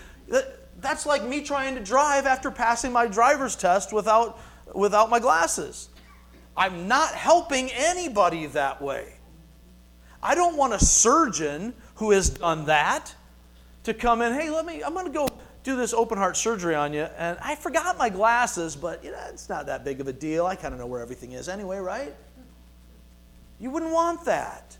That's 0.82 1.06
like 1.06 1.24
me 1.24 1.42
trying 1.42 1.76
to 1.76 1.82
drive 1.82 2.26
after 2.26 2.52
passing 2.52 2.92
my 2.92 3.08
driver's 3.08 3.56
test 3.56 3.94
without, 3.94 4.40
without 4.74 5.10
my 5.10 5.20
glasses. 5.20 5.90
I'm 6.60 6.90
not 6.90 7.16
helping 7.16 7.72
anybody 7.72 8.46
that 8.48 8.82
way. 8.82 9.14
I 10.22 10.36
don't 10.36 10.58
want 10.58 10.74
a 10.74 10.80
surgeon 10.80 11.74
who 11.96 12.12
has 12.12 12.30
done 12.30 12.66
that 12.66 13.16
to 13.86 13.94
come 13.94 14.22
in, 14.22 14.34
hey, 14.34 14.50
let 14.50 14.66
me, 14.66 14.84
I'm 14.84 14.94
going 14.94 15.06
to 15.06 15.12
go 15.12 15.30
do 15.64 15.78
this 15.78 15.94
open 15.94 16.18
heart 16.18 16.36
surgery 16.36 16.76
on 16.76 16.94
you, 16.94 17.04
and 17.18 17.38
I 17.42 17.56
forgot 17.56 17.98
my 17.98 18.10
glasses, 18.10 18.76
but 18.76 19.04
you 19.06 19.12
know, 19.12 19.20
it's 19.30 19.48
not 19.48 19.68
that 19.68 19.86
big 19.86 20.02
of 20.02 20.10
a 20.10 20.14
deal. 20.14 20.46
I 20.46 20.56
kind 20.56 20.74
of 20.74 20.80
know 20.82 20.86
where 20.86 21.02
everything 21.02 21.32
is 21.32 21.48
anyway, 21.48 21.78
right? 21.78 22.14
You 23.60 23.72
wouldn't 23.72 23.94
want 23.94 24.26
that. 24.26 24.78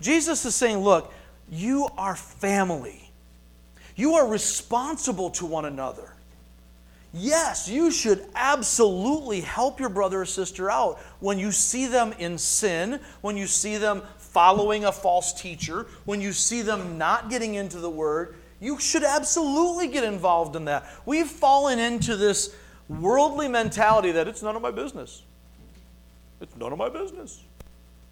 Jesus 0.00 0.44
is 0.44 0.54
saying, 0.54 0.78
look, 0.78 1.12
you 1.50 1.88
are 1.98 2.14
family. 2.14 3.10
You 3.96 4.14
are 4.14 4.28
responsible 4.28 5.30
to 5.30 5.46
one 5.46 5.64
another. 5.64 6.12
Yes, 7.12 7.68
you 7.68 7.90
should 7.90 8.26
absolutely 8.34 9.40
help 9.40 9.80
your 9.80 9.88
brother 9.88 10.22
or 10.22 10.26
sister 10.26 10.70
out 10.70 10.98
when 11.20 11.38
you 11.38 11.52
see 11.52 11.86
them 11.86 12.12
in 12.18 12.36
sin, 12.36 13.00
when 13.22 13.36
you 13.36 13.46
see 13.46 13.76
them 13.76 14.02
following 14.18 14.84
a 14.84 14.92
false 14.92 15.32
teacher, 15.32 15.86
when 16.04 16.20
you 16.20 16.32
see 16.32 16.60
them 16.60 16.98
not 16.98 17.30
getting 17.30 17.54
into 17.54 17.78
the 17.78 17.88
Word. 17.88 18.36
You 18.60 18.78
should 18.78 19.04
absolutely 19.04 19.88
get 19.88 20.04
involved 20.04 20.54
in 20.54 20.66
that. 20.66 20.86
We've 21.06 21.28
fallen 21.28 21.78
into 21.78 22.16
this 22.16 22.54
worldly 22.88 23.48
mentality 23.48 24.12
that 24.12 24.28
it's 24.28 24.42
none 24.42 24.56
of 24.56 24.62
my 24.62 24.70
business. 24.70 25.22
It's 26.40 26.56
none 26.56 26.72
of 26.72 26.78
my 26.78 26.88
business. 26.88 27.42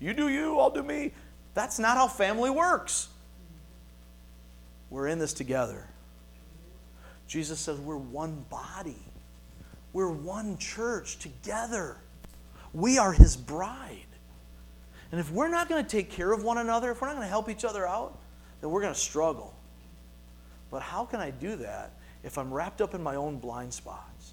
You 0.00 0.14
do 0.14 0.28
you, 0.28 0.58
I'll 0.58 0.70
do 0.70 0.82
me. 0.82 1.12
That's 1.54 1.78
not 1.78 1.96
how 1.96 2.08
family 2.08 2.50
works. 2.50 3.08
We're 4.90 5.08
in 5.08 5.18
this 5.18 5.32
together. 5.32 5.86
Jesus 7.26 7.58
says 7.58 7.78
we're 7.78 7.96
one 7.96 8.44
body, 8.50 9.02
we're 9.92 10.10
one 10.10 10.58
church 10.58 11.18
together. 11.18 11.96
We 12.72 12.98
are 12.98 13.12
his 13.12 13.36
bride. 13.36 13.98
And 15.10 15.20
if 15.20 15.30
we're 15.30 15.48
not 15.48 15.68
going 15.68 15.84
to 15.84 15.90
take 15.90 16.10
care 16.10 16.32
of 16.32 16.42
one 16.42 16.58
another, 16.58 16.90
if 16.90 17.00
we're 17.00 17.08
not 17.08 17.14
going 17.14 17.26
to 17.26 17.30
help 17.30 17.48
each 17.48 17.64
other 17.64 17.86
out, 17.86 18.18
then 18.60 18.70
we're 18.70 18.82
going 18.82 18.92
to 18.92 19.00
struggle. 19.00 19.54
But 20.70 20.82
how 20.82 21.04
can 21.04 21.20
I 21.20 21.30
do 21.30 21.56
that 21.56 21.92
if 22.22 22.38
I'm 22.38 22.52
wrapped 22.52 22.80
up 22.80 22.94
in 22.94 23.02
my 23.02 23.14
own 23.14 23.38
blind 23.38 23.72
spots? 23.72 24.32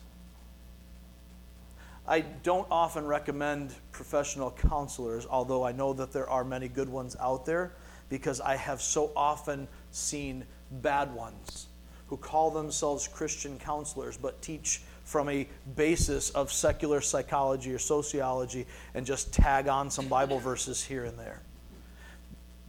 I 2.05 2.21
don't 2.21 2.67
often 2.69 3.05
recommend 3.05 3.73
professional 3.91 4.51
counselors, 4.51 5.25
although 5.25 5.63
I 5.63 5.71
know 5.71 5.93
that 5.93 6.11
there 6.11 6.29
are 6.29 6.43
many 6.43 6.67
good 6.67 6.89
ones 6.89 7.15
out 7.19 7.45
there, 7.45 7.71
because 8.09 8.41
I 8.41 8.57
have 8.57 8.81
so 8.81 9.11
often 9.15 9.67
seen 9.91 10.43
bad 10.69 11.13
ones 11.13 11.67
who 12.07 12.17
call 12.17 12.51
themselves 12.51 13.07
Christian 13.07 13.57
counselors 13.59 14.17
but 14.17 14.41
teach 14.41 14.81
from 15.03 15.29
a 15.29 15.47
basis 15.75 16.29
of 16.31 16.51
secular 16.51 17.01
psychology 17.01 17.73
or 17.73 17.79
sociology 17.79 18.65
and 18.93 19.05
just 19.05 19.33
tag 19.33 19.67
on 19.67 19.91
some 19.91 20.07
Bible 20.07 20.39
verses 20.39 20.83
here 20.83 21.05
and 21.05 21.17
there. 21.17 21.41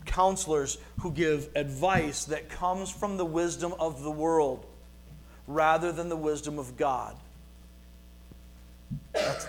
Counselors 0.05 0.78
who 1.01 1.12
give 1.12 1.49
advice 1.55 2.24
that 2.26 2.49
comes 2.49 2.91
from 2.91 3.16
the 3.16 3.24
wisdom 3.24 3.74
of 3.78 4.03
the 4.03 4.11
world 4.11 4.66
rather 5.47 5.93
than 5.93 6.09
the 6.09 6.16
wisdom 6.16 6.59
of 6.59 6.76
God. 6.76 7.16
That's, 9.12 9.47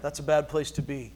that's 0.00 0.18
a 0.18 0.22
bad 0.22 0.48
place 0.48 0.70
to 0.72 0.82
be. 0.82 1.12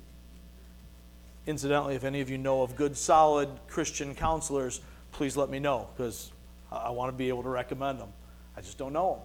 Incidentally, 1.46 1.94
if 1.94 2.04
any 2.04 2.20
of 2.20 2.28
you 2.28 2.36
know 2.36 2.62
of 2.62 2.76
good, 2.76 2.96
solid 2.96 3.48
Christian 3.68 4.14
counselors, 4.14 4.80
please 5.12 5.36
let 5.36 5.48
me 5.48 5.58
know 5.58 5.88
because 5.96 6.30
I 6.70 6.90
want 6.90 7.12
to 7.12 7.16
be 7.16 7.28
able 7.28 7.42
to 7.42 7.48
recommend 7.48 7.98
them. 7.98 8.08
I 8.56 8.60
just 8.60 8.78
don't 8.78 8.92
know 8.92 9.14
them. 9.14 9.22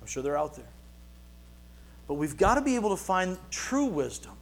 I'm 0.00 0.06
sure 0.06 0.22
they're 0.22 0.38
out 0.38 0.56
there. 0.56 0.64
But 2.06 2.14
we've 2.14 2.36
got 2.36 2.54
to 2.54 2.62
be 2.62 2.74
able 2.74 2.90
to 2.90 2.96
find 2.96 3.36
true 3.50 3.84
wisdom. 3.84 4.32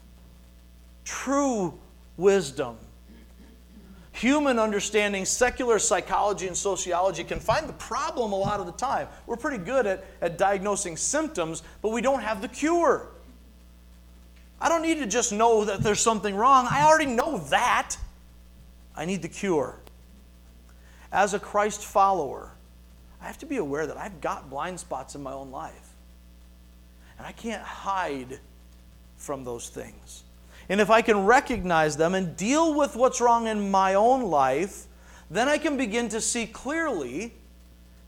True 1.05 1.75
wisdom. 2.17 2.77
Human 4.13 4.59
understanding, 4.59 5.27
secular 5.27 5.79
psychology 5.79 6.47
and 6.47 6.57
sociology 6.57 7.23
can 7.23 7.39
find 7.39 7.69
the 7.69 7.75
problem 7.75 8.33
a 8.33 8.37
lot 8.37 8.61
of 8.61 8.67
the 8.67 8.73
time. 8.73 9.09
We're 9.27 9.37
pretty 9.37 9.63
good 9.63 9.87
at, 9.87 10.05
at 10.23 10.39
diagnosing 10.39 10.97
symptoms, 10.97 11.63
but 11.83 11.91
we 11.91 12.01
don't 12.01 12.23
have 12.23 12.41
the 12.41 12.49
cure. 12.49 13.09
I 14.59 14.71
don't 14.71 14.81
need 14.81 14.99
to 15.01 15.07
just 15.07 15.33
know 15.33 15.67
that 15.67 15.83
there's 15.83 16.01
something 16.01 16.35
wrong. 16.35 16.67
I 16.71 16.87
already 16.87 17.11
know 17.11 17.39
that. 17.51 17.97
I 18.97 19.05
need 19.05 19.21
the 19.21 19.29
cure. 19.29 19.79
As 21.17 21.33
a 21.33 21.39
Christ 21.39 21.83
follower, 21.83 22.51
I 23.23 23.27
have 23.27 23.39
to 23.39 23.47
be 23.47 23.57
aware 23.57 23.87
that 23.87 23.97
I've 23.97 24.21
got 24.21 24.51
blind 24.51 24.79
spots 24.79 25.15
in 25.15 25.23
my 25.23 25.33
own 25.33 25.51
life. 25.51 25.95
And 27.17 27.27
I 27.27 27.33
can't 27.33 27.63
hide 27.63 28.39
from 29.17 29.43
those 29.43 29.71
things. 29.71 30.25
And 30.69 30.79
if 30.79 30.91
I 30.91 31.01
can 31.01 31.25
recognize 31.25 31.97
them 31.97 32.15
and 32.15 32.37
deal 32.37 32.75
with 32.75 32.97
what's 32.97 33.19
wrong 33.19 33.47
in 33.47 33.71
my 33.71 33.95
own 33.95 34.25
life, 34.25 34.85
then 35.31 35.49
I 35.49 35.57
can 35.57 35.79
begin 35.79 36.11
to 36.11 36.21
see 36.21 36.47
clearly, 36.47 37.33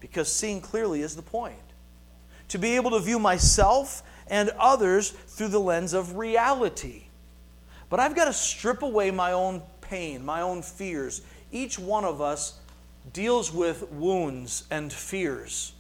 because 0.01 0.31
seeing 0.31 0.61
clearly 0.61 1.01
is 1.01 1.17
the 1.17 1.23
point. 1.23 1.57
To 2.49 2.59
be 2.59 2.77
able 2.77 2.91
to 2.91 3.01
view 3.01 3.19
myself 3.19 4.03
and 4.27 4.51
others 4.59 5.13
through 5.13 5.49
the 5.49 5.61
lens 5.61 5.95
of 5.95 6.19
reality. 6.19 7.05
But 7.89 8.01
I've 8.01 8.15
got 8.15 8.27
to 8.27 8.35
strip 8.35 8.83
away 8.83 9.11
my 9.11 9.33
own 9.33 9.63
pain, 9.81 10.27
my 10.27 10.43
own 10.43 10.61
fears. 10.61 11.23
Each 11.51 11.79
one 11.79 12.05
of 12.05 12.21
us 12.21 12.61
deals 13.13 13.53
with 13.53 13.91
wounds 13.91 14.65
and 14.71 14.93
fears. 14.93 15.73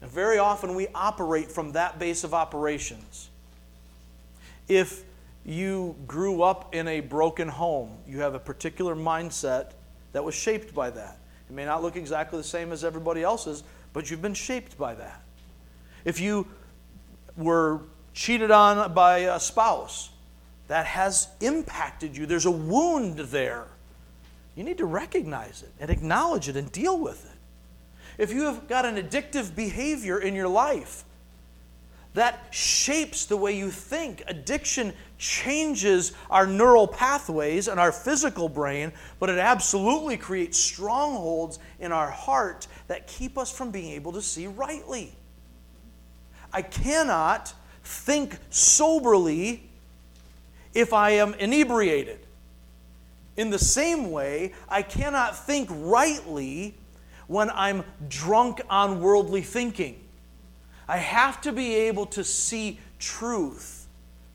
And 0.00 0.10
very 0.10 0.38
often 0.38 0.74
we 0.74 0.88
operate 0.94 1.50
from 1.50 1.72
that 1.72 1.98
base 1.98 2.24
of 2.24 2.34
operations. 2.34 3.30
If 4.68 5.04
you 5.44 5.96
grew 6.06 6.42
up 6.42 6.74
in 6.74 6.88
a 6.88 7.00
broken 7.00 7.48
home, 7.48 7.96
you 8.06 8.20
have 8.20 8.34
a 8.34 8.38
particular 8.38 8.94
mindset 8.94 9.72
that 10.12 10.24
was 10.24 10.34
shaped 10.34 10.74
by 10.74 10.90
that. 10.90 11.18
It 11.48 11.54
may 11.54 11.64
not 11.64 11.82
look 11.82 11.96
exactly 11.96 12.38
the 12.38 12.44
same 12.44 12.72
as 12.72 12.84
everybody 12.84 13.22
else's, 13.22 13.62
but 13.92 14.10
you've 14.10 14.22
been 14.22 14.34
shaped 14.34 14.76
by 14.76 14.94
that. 14.94 15.22
If 16.04 16.20
you 16.20 16.46
were 17.36 17.80
cheated 18.12 18.50
on 18.50 18.92
by 18.92 19.18
a 19.18 19.38
spouse, 19.38 20.10
that 20.68 20.86
has 20.86 21.28
impacted 21.40 22.16
you. 22.16 22.26
There's 22.26 22.46
a 22.46 22.50
wound 22.50 23.18
there. 23.18 23.66
You 24.56 24.64
need 24.64 24.78
to 24.78 24.86
recognize 24.86 25.62
it 25.62 25.72
and 25.78 25.90
acknowledge 25.90 26.48
it 26.48 26.56
and 26.56 26.72
deal 26.72 26.98
with 26.98 27.24
it. 27.24 28.22
If 28.22 28.32
you 28.32 28.42
have 28.44 28.66
got 28.66 28.86
an 28.86 28.96
addictive 28.96 29.54
behavior 29.54 30.18
in 30.18 30.34
your 30.34 30.48
life, 30.48 31.04
that 32.14 32.46
shapes 32.50 33.26
the 33.26 33.36
way 33.36 33.54
you 33.54 33.70
think. 33.70 34.22
Addiction 34.26 34.94
changes 35.18 36.12
our 36.30 36.46
neural 36.46 36.88
pathways 36.88 37.68
and 37.68 37.78
our 37.78 37.92
physical 37.92 38.48
brain, 38.48 38.90
but 39.20 39.28
it 39.28 39.38
absolutely 39.38 40.16
creates 40.16 40.58
strongholds 40.58 41.58
in 41.78 41.92
our 41.92 42.10
heart 42.10 42.66
that 42.88 43.06
keep 43.06 43.36
us 43.36 43.52
from 43.52 43.70
being 43.70 43.92
able 43.92 44.12
to 44.12 44.22
see 44.22 44.46
rightly. 44.46 45.12
I 46.54 46.62
cannot 46.62 47.52
think 47.84 48.38
soberly 48.48 49.68
if 50.72 50.94
I 50.94 51.10
am 51.10 51.34
inebriated. 51.34 52.25
In 53.36 53.50
the 53.50 53.58
same 53.58 54.10
way, 54.10 54.52
I 54.68 54.82
cannot 54.82 55.36
think 55.36 55.68
rightly 55.70 56.74
when 57.26 57.50
I'm 57.50 57.84
drunk 58.08 58.62
on 58.70 59.00
worldly 59.00 59.42
thinking. 59.42 60.00
I 60.88 60.98
have 60.98 61.40
to 61.42 61.52
be 61.52 61.74
able 61.74 62.06
to 62.06 62.24
see 62.24 62.78
truth 62.98 63.86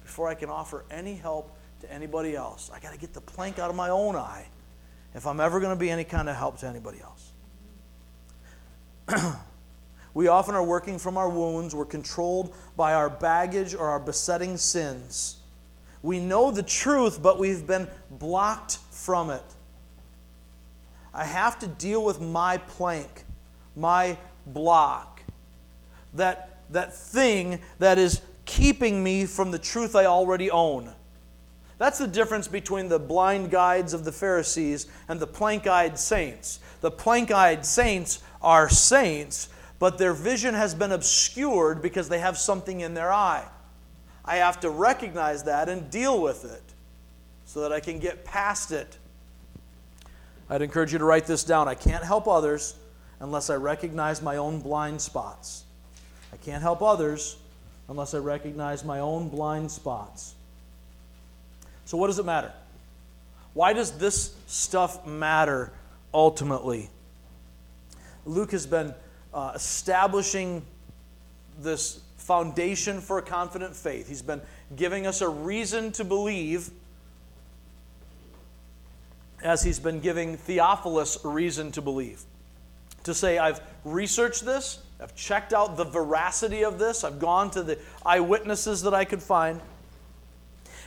before 0.04 0.28
I 0.28 0.36
can 0.36 0.49
offer 0.49 0.84
any 0.91 1.16
help 1.16 1.56
to 1.80 1.91
anybody 1.91 2.36
else. 2.36 2.70
I 2.74 2.80
got 2.80 2.93
to 2.93 2.99
get 2.99 3.14
the 3.14 3.22
plank 3.22 3.60
out 3.60 3.70
of 3.70 3.76
my 3.76 3.89
own 3.89 4.16
eye 4.16 4.47
if 5.14 5.26
I'm 5.26 5.39
ever 5.39 5.60
going 5.60 5.74
to 5.74 5.80
be 5.80 5.89
any 5.89 6.04
kind 6.04 6.30
of 6.30 6.36
help 6.36 6.60
to 6.60 6.68
anybody 6.68 6.99
else. 7.02 7.32
we 10.14 10.28
often 10.28 10.56
are 10.56 10.64
working 10.64 10.99
from 10.99 11.18
our 11.18 11.30
wounds, 11.30 11.74
we're 11.74 11.86
controlled 11.86 12.54
by 12.76 12.93
our 12.93 13.10
baggage 13.10 13.74
or 13.74 13.89
our 13.89 13.99
besetting 13.99 14.58
sins. 14.58 15.38
We 16.04 16.20
know 16.20 16.52
the 16.52 16.64
truth, 16.64 17.22
but 17.22 17.38
we've 17.38 17.66
been 17.66 17.88
blocked 18.10 18.80
from 19.02 19.32
it. 19.32 19.43
I 21.14 21.26
have 21.26 21.60
to 21.60 21.68
deal 21.68 22.04
with 22.06 22.22
my 22.22 22.58
plank, 22.58 23.26
my 23.76 24.18
block, 24.45 25.24
that, 26.14 26.60
that 26.70 26.95
thing 26.95 27.60
that 27.80 27.97
is 27.97 28.22
keeping 28.45 29.04
me 29.04 29.26
from 29.26 29.52
the 29.52 29.60
truth 29.60 29.95
I 29.95 30.06
already 30.06 30.52
own. 30.52 30.93
That's 31.80 31.97
the 31.97 32.08
difference 32.08 32.47
between 32.47 32.89
the 32.89 32.99
blind 32.99 33.49
guides 33.49 33.93
of 33.93 34.06
the 34.06 34.12
Pharisees 34.12 34.86
and 35.10 35.20
the 35.20 35.28
plank 35.28 35.66
eyed 35.66 35.97
saints. 35.97 36.60
The 36.82 36.91
plank 36.91 37.32
eyed 37.32 37.66
saints 37.66 38.22
are 38.41 38.70
saints, 38.70 39.49
but 39.80 39.97
their 39.97 40.14
vision 40.14 40.54
has 40.54 40.76
been 40.76 40.91
obscured 40.91 41.82
because 41.82 42.08
they 42.08 42.20
have 42.20 42.38
something 42.38 42.82
in 42.82 42.93
their 42.93 43.12
eye. 43.12 43.47
I 44.24 44.38
have 44.38 44.60
to 44.60 44.70
recognize 44.70 45.43
that 45.45 45.70
and 45.70 45.89
deal 45.89 46.22
with 46.22 46.45
it 46.45 46.71
so 47.52 47.60
that 47.60 47.74
I 47.74 47.82
can 47.82 47.99
get 47.99 48.24
past 48.24 48.72
it. 48.72 48.97
I'd 50.49 50.62
encourage 50.62 50.93
you 50.93 50.99
to 50.99 51.04
write 51.04 51.26
this 51.26 51.43
down. 51.43 51.68
I 51.68 51.76
can't 51.76 52.02
help 52.02 52.26
others 52.26 52.76
unless 53.20 53.49
I 53.49 53.56
recognize 53.56 54.22
my 54.22 54.38
own 54.38 54.62
blind 54.62 55.02
spots. 55.02 55.66
I 56.32 56.38
can't 56.38 56.62
help 56.62 56.82
others 56.82 57.36
unless 57.89 58.14
I 58.14 58.20
recognize 58.20 58.86
my 58.86 59.02
own 59.02 59.28
blind 59.28 59.70
spots. 59.70 60.34
So, 61.84 61.97
what 61.97 62.08
does 62.08 62.20
it 62.20 62.26
matter? 62.26 62.54
Why 63.54 63.74
does 63.74 63.97
this 63.97 64.34
stuff 64.47 65.06
matter 65.06 65.74
ultimately? 66.14 66.89
Luke 68.26 68.52
has 68.52 68.66
been 68.66 68.93
uh, 69.34 69.52
establishing 69.56 70.66
this 71.60 71.99
foundation 72.16 73.02
for 73.02 73.18
a 73.18 73.22
confident 73.22 73.76
faith. 73.76 74.08
He's 74.08 74.22
been 74.22 74.41
giving 74.74 75.06
us 75.06 75.20
a 75.20 75.28
reason 75.28 75.91
to 75.93 76.06
believe 76.06 76.72
as 79.44 79.64
he's 79.64 79.80
been 79.80 80.00
giving 80.00 80.38
Theophilus 80.38 81.18
reason 81.24 81.72
to 81.74 81.82
believe. 81.82 82.24
To 83.04 83.14
say, 83.14 83.38
I've 83.38 83.62
researched 83.84 84.46
this, 84.46 84.80
I've 85.00 85.16
checked 85.16 85.54
out 85.54 85.78
the 85.78 85.84
veracity 85.84 86.64
of 86.64 86.78
this, 86.78 87.04
I've 87.04 87.20
gone 87.20 87.50
to 87.52 87.64
the 87.64 87.80
eyewitnesses 88.06 88.84
that 88.84 88.94
I 88.94 89.06
could 89.06 89.22
find. 89.22 89.60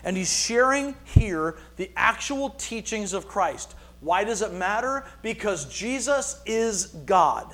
And 0.04 0.16
he's 0.16 0.32
sharing 0.32 0.94
here 1.04 1.56
the 1.76 1.90
actual 1.96 2.50
teachings 2.50 3.12
of 3.12 3.26
Christ. 3.26 3.74
Why 4.00 4.22
does 4.22 4.42
it 4.42 4.52
matter? 4.52 5.04
Because 5.22 5.64
Jesus 5.64 6.40
is 6.44 6.86
God. 6.86 7.52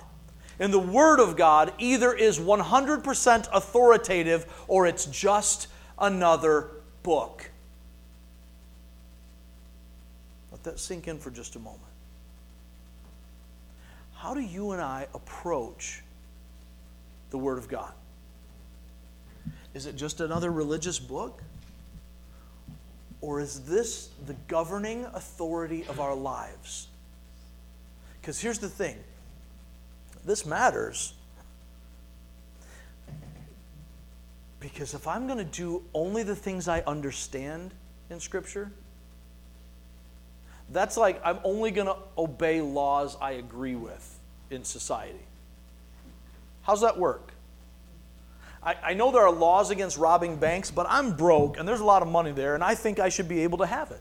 And 0.58 0.74
the 0.74 0.78
Word 0.78 1.20
of 1.20 1.36
God 1.36 1.72
either 1.78 2.12
is 2.12 2.38
100% 2.38 3.48
authoritative 3.52 4.64
or 4.68 4.86
it's 4.86 5.06
just 5.06 5.68
another 5.98 6.68
book. 7.02 7.49
Let 10.60 10.74
that 10.74 10.78
sink 10.78 11.08
in 11.08 11.18
for 11.18 11.30
just 11.30 11.56
a 11.56 11.58
moment. 11.58 11.80
How 14.14 14.34
do 14.34 14.40
you 14.40 14.72
and 14.72 14.82
I 14.82 15.06
approach 15.14 16.02
the 17.30 17.38
Word 17.38 17.56
of 17.56 17.66
God? 17.66 17.92
Is 19.72 19.86
it 19.86 19.96
just 19.96 20.20
another 20.20 20.52
religious 20.52 20.98
book? 20.98 21.42
Or 23.22 23.40
is 23.40 23.60
this 23.60 24.10
the 24.26 24.34
governing 24.48 25.06
authority 25.14 25.86
of 25.88 25.98
our 25.98 26.14
lives? 26.14 26.88
Because 28.20 28.38
here's 28.38 28.58
the 28.58 28.68
thing 28.68 28.98
this 30.26 30.44
matters. 30.44 31.14
Because 34.58 34.92
if 34.92 35.08
I'm 35.08 35.26
going 35.26 35.38
to 35.38 35.44
do 35.44 35.82
only 35.94 36.22
the 36.22 36.36
things 36.36 36.68
I 36.68 36.80
understand 36.82 37.70
in 38.10 38.20
Scripture, 38.20 38.70
that's 40.72 40.96
like 40.96 41.20
I'm 41.24 41.38
only 41.44 41.70
going 41.70 41.86
to 41.86 41.96
obey 42.16 42.60
laws 42.60 43.16
I 43.20 43.32
agree 43.32 43.74
with 43.74 44.18
in 44.50 44.64
society. 44.64 45.18
How's 46.62 46.82
that 46.82 46.98
work? 46.98 47.32
I, 48.62 48.76
I 48.82 48.94
know 48.94 49.10
there 49.10 49.22
are 49.22 49.32
laws 49.32 49.70
against 49.70 49.96
robbing 49.96 50.36
banks, 50.36 50.70
but 50.70 50.86
I'm 50.88 51.16
broke 51.16 51.58
and 51.58 51.66
there's 51.66 51.80
a 51.80 51.84
lot 51.84 52.02
of 52.02 52.08
money 52.08 52.32
there, 52.32 52.54
and 52.54 52.62
I 52.62 52.74
think 52.74 52.98
I 52.98 53.08
should 53.08 53.28
be 53.28 53.40
able 53.40 53.58
to 53.58 53.66
have 53.66 53.90
it. 53.90 54.00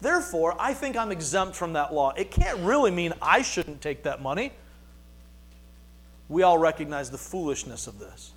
Therefore, 0.00 0.56
I 0.58 0.74
think 0.74 0.96
I'm 0.96 1.12
exempt 1.12 1.56
from 1.56 1.74
that 1.74 1.94
law. 1.94 2.12
It 2.16 2.30
can't 2.30 2.58
really 2.60 2.90
mean 2.90 3.14
I 3.22 3.42
shouldn't 3.42 3.80
take 3.80 4.02
that 4.02 4.20
money. 4.20 4.52
We 6.28 6.42
all 6.42 6.58
recognize 6.58 7.10
the 7.10 7.18
foolishness 7.18 7.86
of 7.86 7.98
this. 7.98 8.32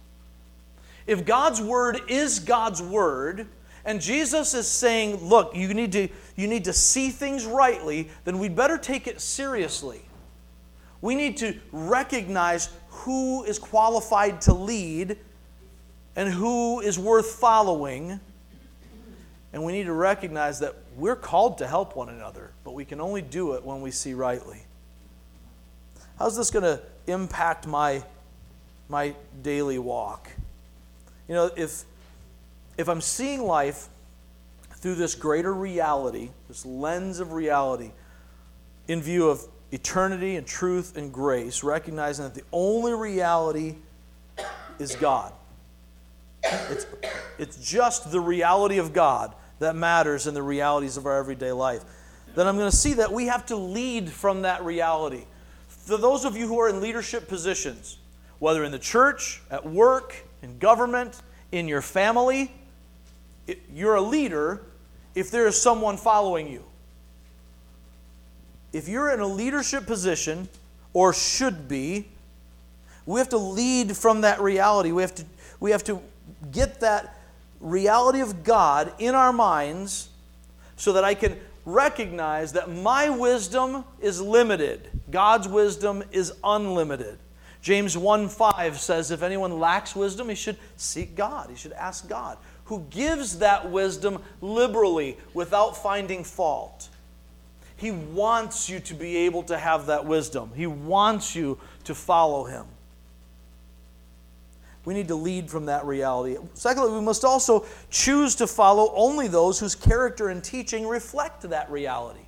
If 1.08 1.26
God's 1.26 1.62
word 1.62 2.02
is 2.10 2.40
God's 2.40 2.82
word, 2.82 3.48
and 3.88 4.02
Jesus 4.02 4.54
is 4.54 4.68
saying, 4.68 5.16
look, 5.24 5.56
you 5.56 5.74
need 5.74 5.94
to, 5.94 6.10
you 6.36 6.46
need 6.46 6.66
to 6.66 6.74
see 6.74 7.10
things 7.10 7.46
rightly, 7.46 8.10
then 8.26 8.38
we'd 8.38 8.54
better 8.54 8.78
take 8.78 9.08
it 9.08 9.22
seriously. 9.22 10.02
We 11.00 11.16
need 11.16 11.38
to 11.38 11.58
recognize 11.72 12.70
who 12.90 13.46
is 13.46 13.58
qualified 13.58 14.42
to 14.42 14.54
lead 14.54 15.18
and 16.18 16.28
who 16.28 16.82
is 16.82 17.00
worth 17.00 17.28
following. 17.28 18.20
And 19.54 19.64
we 19.64 19.72
need 19.72 19.86
to 19.86 19.94
recognize 19.94 20.60
that 20.60 20.76
we're 20.98 21.16
called 21.16 21.60
to 21.60 21.68
help 21.68 21.96
one 21.96 22.10
another, 22.10 22.52
but 22.66 22.74
we 22.74 22.84
can 22.84 23.00
only 23.00 23.22
do 23.22 23.54
it 23.54 23.64
when 23.64 23.82
we 23.82 23.92
see 23.92 24.14
rightly. 24.14 24.64
How's 26.20 26.36
this 26.36 26.52
going 26.52 26.64
to 26.64 26.82
impact 27.06 27.68
my, 27.68 28.04
my 28.90 29.16
daily 29.42 29.80
walk? 29.80 30.30
You 31.30 31.36
know, 31.36 31.52
if, 31.56 31.86
if 32.78 32.88
I'm 32.88 33.02
seeing 33.02 33.44
life 33.44 33.88
through 34.76 34.96
this 34.96 35.16
greater 35.16 35.54
reality, 35.54 36.30
this 36.48 36.66
lens 36.66 37.20
of 37.20 37.34
reality, 37.34 37.92
in 38.88 39.02
view 39.02 39.30
of 39.30 39.44
eternity 39.72 40.36
and 40.36 40.48
truth 40.48 40.96
and 40.96 41.12
grace, 41.12 41.64
recognizing 41.64 42.24
that 42.24 42.36
the 42.36 42.44
only 42.52 42.94
reality 42.94 43.76
is 44.80 44.96
God. 44.96 45.34
It's, 46.44 46.86
it's 47.38 47.58
just 47.58 48.12
the 48.12 48.20
reality 48.20 48.78
of 48.78 48.94
God 48.94 49.34
that 49.60 49.76
matters 49.76 50.28
in 50.28 50.34
the 50.34 50.44
realities 50.44 50.96
of 50.96 51.06
our 51.06 51.18
everyday 51.18 51.52
life. 51.52 51.84
Then 52.36 52.48
I'm 52.48 52.56
going 52.56 52.70
to 52.70 52.76
see 52.76 52.94
that 52.94 53.12
we 53.12 53.26
have 53.26 53.46
to 53.48 53.56
lead 53.56 54.10
from 54.10 54.44
that 54.44 54.64
reality. 54.64 55.26
For 55.68 55.98
those 55.98 56.24
of 56.24 56.38
you 56.38 56.48
who 56.48 56.60
are 56.60 56.70
in 56.70 56.80
leadership 56.80 57.28
positions, 57.28 57.98
whether 58.40 58.64
in 58.64 58.72
the 58.72 58.80
church, 58.80 59.42
at 59.50 59.66
work, 59.66 60.16
in 60.44 60.60
government, 60.60 61.20
in 61.52 61.68
your 61.68 61.82
family, 61.82 62.52
you're 63.74 63.96
a 63.96 64.02
leader 64.02 64.62
if 65.16 65.32
there 65.32 65.48
is 65.48 65.60
someone 65.60 65.98
following 65.98 66.48
you 66.48 66.64
if 68.74 68.88
you're 68.88 69.12
in 69.12 69.20
a 69.20 69.28
leadership 69.28 69.86
position, 69.86 70.48
or 70.94 71.14
should 71.14 71.68
be, 71.68 72.08
we 73.06 73.20
have 73.20 73.30
to 73.30 73.38
lead 73.38 73.96
from 73.96 74.22
that 74.22 74.42
reality. 74.42 74.92
We 74.92 75.02
have 75.02 75.16
to, 75.16 75.26
we 75.60 75.72
have 75.72 75.84
to 75.86 76.02
get 76.52 76.82
that 76.82 77.18
reality 77.60 78.20
of 78.20 78.44
God 78.44 78.94
in 79.00 79.16
our 79.16 79.34
minds 79.34 80.10
so 80.76 80.94
that 80.94 81.04
I 81.04 81.14
can 81.14 81.38
recognize 81.66 82.54
that 82.54 82.70
my 82.70 83.10
wisdom 83.10 83.84
is 84.00 84.22
limited. 84.22 84.90
God's 85.10 85.48
wisdom 85.48 86.04
is 86.12 86.34
unlimited. 86.44 87.18
James 87.62 87.98
1 87.98 88.30
5 88.30 88.80
says, 88.80 89.12
If 89.12 89.24
anyone 89.24 89.60
lacks 89.60 89.96
wisdom, 89.96 90.30
he 90.30 90.36
should 90.36 90.58
seek 90.76 91.16
God. 91.16 91.50
He 91.50 91.56
should 91.56 91.74
ask 91.74 92.08
God, 92.08 92.38
who 92.68 92.86
gives 92.90 93.40
that 93.40 93.72
wisdom 93.72 94.22
liberally 94.42 95.18
without 95.34 95.76
finding 95.76 96.24
fault. 96.24 96.90
He 97.78 97.92
wants 97.92 98.70
you 98.70 98.80
to 98.82 98.94
be 98.94 99.18
able 99.18 99.44
to 99.44 99.58
have 99.58 99.86
that 99.86 100.06
wisdom. 100.06 100.52
He 100.56 100.68
wants 100.68 101.36
you 101.36 101.60
to 101.86 101.96
follow 101.96 102.44
Him. 102.44 102.66
We 104.84 104.94
need 104.94 105.08
to 105.10 105.16
lead 105.16 105.50
from 105.50 105.66
that 105.66 105.86
reality. 105.86 106.38
Secondly, 106.54 106.92
we 106.92 107.02
must 107.02 107.24
also 107.24 107.66
choose 107.90 108.36
to 108.36 108.48
follow 108.48 108.94
only 108.96 109.28
those 109.28 109.60
whose 109.60 109.76
character 109.76 110.30
and 110.30 110.44
teaching 110.44 110.88
reflect 110.88 111.42
that 111.50 111.70
reality. 111.70 112.22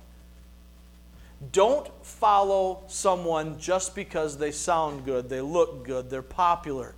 Don't 1.52 1.88
follow 2.04 2.82
someone 2.86 3.58
just 3.58 3.94
because 3.94 4.38
they 4.38 4.50
sound 4.50 5.04
good, 5.04 5.28
they 5.28 5.40
look 5.40 5.84
good, 5.84 6.10
they're 6.10 6.22
popular. 6.22 6.94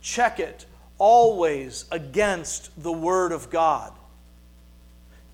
Check 0.00 0.40
it 0.40 0.66
always 0.98 1.86
against 1.90 2.70
the 2.82 2.92
Word 2.92 3.32
of 3.32 3.50
God. 3.50 3.92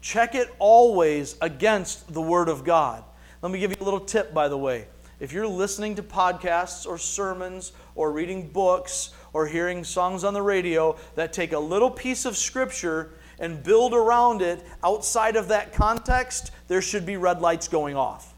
Check 0.01 0.35
it 0.35 0.55
always 0.59 1.37
against 1.41 2.13
the 2.13 2.21
Word 2.21 2.49
of 2.49 2.65
God. 2.65 3.03
Let 3.41 3.51
me 3.51 3.59
give 3.59 3.71
you 3.71 3.77
a 3.81 3.85
little 3.85 4.01
tip, 4.01 4.35
by 4.35 4.49
the 4.49 4.59
way. 4.59 4.87
If 5.21 5.33
you're 5.33 5.47
listening 5.47 5.95
to 5.95 6.03
podcasts 6.03 6.87
or 6.87 6.99
sermons 6.99 7.73
or 7.95 8.13
reading 8.13 8.49
books 8.49 9.15
or 9.33 9.47
hearing 9.47 9.85
songs 9.85 10.25
on 10.25 10.35
the 10.35 10.43
radio 10.43 10.97
that 11.15 11.33
take 11.33 11.53
a 11.53 11.59
little 11.59 11.91
piece 11.91 12.25
of 12.25 12.37
Scripture 12.37 13.11
and 13.39 13.63
build 13.63 13.95
around 13.95 14.43
it 14.43 14.65
outside 14.83 15.37
of 15.37 15.49
that 15.49 15.73
context, 15.73 16.51
there 16.69 16.83
should 16.83 17.07
be 17.07 17.17
red 17.17 17.41
lights 17.41 17.69
going 17.69 17.97
off. 17.97 18.35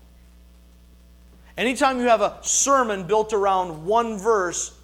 Anytime 1.59 1.99
you 1.99 2.09
have 2.09 2.21
a 2.21 2.39
sermon 2.43 3.07
built 3.07 3.33
around 3.33 3.87
one 3.87 4.19
verse, 4.19 4.76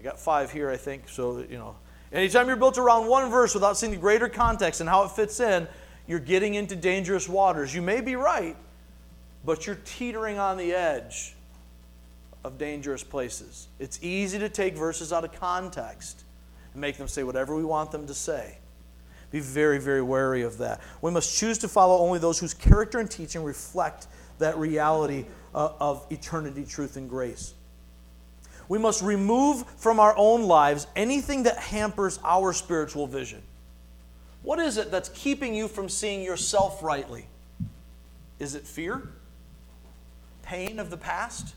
I 0.00 0.02
got 0.02 0.18
five 0.18 0.50
here, 0.50 0.70
I 0.70 0.78
think, 0.78 1.10
so, 1.10 1.44
you 1.50 1.58
know. 1.58 1.76
Anytime 2.10 2.46
you're 2.48 2.56
built 2.56 2.78
around 2.78 3.06
one 3.06 3.30
verse 3.30 3.52
without 3.52 3.76
seeing 3.76 3.92
the 3.92 3.98
greater 3.98 4.30
context 4.30 4.80
and 4.80 4.88
how 4.88 5.04
it 5.04 5.10
fits 5.10 5.40
in, 5.40 5.68
you're 6.06 6.18
getting 6.18 6.54
into 6.54 6.74
dangerous 6.74 7.28
waters. 7.28 7.74
You 7.74 7.82
may 7.82 8.00
be 8.00 8.16
right, 8.16 8.56
but 9.44 9.66
you're 9.66 9.78
teetering 9.84 10.38
on 10.38 10.56
the 10.56 10.72
edge 10.72 11.36
of 12.44 12.56
dangerous 12.56 13.04
places. 13.04 13.68
It's 13.78 14.02
easy 14.02 14.38
to 14.38 14.48
take 14.48 14.74
verses 14.74 15.12
out 15.12 15.22
of 15.22 15.32
context 15.32 16.24
and 16.72 16.80
make 16.80 16.96
them 16.96 17.06
say 17.06 17.22
whatever 17.22 17.54
we 17.54 17.64
want 17.64 17.92
them 17.92 18.06
to 18.06 18.14
say. 18.14 18.56
Be 19.30 19.40
very, 19.40 19.78
very 19.78 20.00
wary 20.00 20.40
of 20.40 20.56
that. 20.58 20.80
We 21.02 21.10
must 21.10 21.36
choose 21.36 21.58
to 21.58 21.68
follow 21.68 21.98
only 21.98 22.18
those 22.18 22.38
whose 22.38 22.54
character 22.54 23.00
and 23.00 23.10
teaching 23.10 23.44
reflect 23.44 24.06
that 24.38 24.56
reality 24.56 25.26
uh, 25.54 25.72
of 25.78 26.06
eternity, 26.08 26.64
truth, 26.64 26.96
and 26.96 27.06
grace. 27.06 27.52
We 28.70 28.78
must 28.78 29.02
remove 29.02 29.64
from 29.78 29.98
our 29.98 30.14
own 30.16 30.44
lives 30.44 30.86
anything 30.94 31.42
that 31.42 31.58
hampers 31.58 32.20
our 32.22 32.52
spiritual 32.52 33.08
vision. 33.08 33.42
What 34.44 34.60
is 34.60 34.76
it 34.76 34.92
that's 34.92 35.08
keeping 35.08 35.56
you 35.56 35.66
from 35.66 35.88
seeing 35.88 36.22
yourself 36.22 36.80
rightly? 36.80 37.26
Is 38.38 38.54
it 38.54 38.64
fear? 38.64 39.08
Pain 40.44 40.78
of 40.78 40.88
the 40.88 40.96
past? 40.96 41.56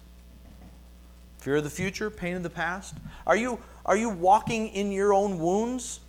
Fear 1.38 1.57
of 1.57 1.64
the 1.64 1.70
future? 1.70 2.09
Pain 2.09 2.36
of 2.36 2.41
the 2.41 2.49
past? 2.49 2.95
Are 3.28 3.36
you, 3.36 3.59
are 3.86 3.95
you 3.95 4.09
walking 4.09 4.70
in 4.70 4.91
your 4.91 5.14
own 5.14 5.38
wounds? 5.38 5.99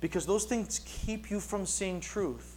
Because 0.00 0.26
those 0.26 0.42
things 0.42 0.80
keep 0.84 1.30
you 1.30 1.38
from 1.38 1.66
seeing 1.66 2.00
truth. 2.00 2.56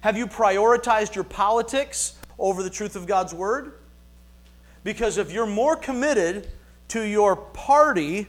Have 0.00 0.16
you 0.16 0.26
prioritized 0.26 1.14
your 1.14 1.24
politics 1.24 2.14
over 2.38 2.62
the 2.62 2.70
truth 2.70 2.96
of 2.96 3.06
God's 3.06 3.34
Word? 3.34 3.74
Because 4.84 5.16
if 5.16 5.32
you're 5.32 5.46
more 5.46 5.74
committed 5.74 6.46
to 6.88 7.02
your 7.02 7.34
party, 7.34 8.28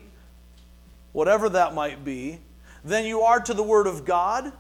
whatever 1.12 1.50
that 1.50 1.76
might 1.76 2.04
be, 2.04 2.40
than 2.84 3.06
you 3.06 3.22
are 3.22 3.40
to 3.42 3.54
the 3.54 3.64
Word 3.64 3.88
of 3.88 4.06
God, 4.06 4.52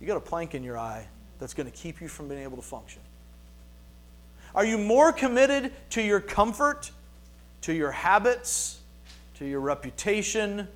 you 0.00 0.06
got 0.06 0.18
a 0.18 0.20
plank 0.20 0.54
in 0.54 0.62
your 0.62 0.78
eye 0.78 1.06
that's 1.38 1.54
going 1.54 1.70
to 1.70 1.76
keep 1.76 2.00
you 2.00 2.08
from 2.08 2.28
being 2.28 2.42
able 2.42 2.56
to 2.56 2.62
function. 2.62 3.00
Are 4.54 4.64
you 4.64 4.76
more 4.78 5.12
committed 5.12 5.72
to 5.90 6.02
your 6.02 6.20
comfort, 6.20 6.90
to 7.62 7.72
your 7.72 7.90
habits, 7.90 8.80
to 9.38 9.46
your 9.46 9.60
reputation? 9.60 10.68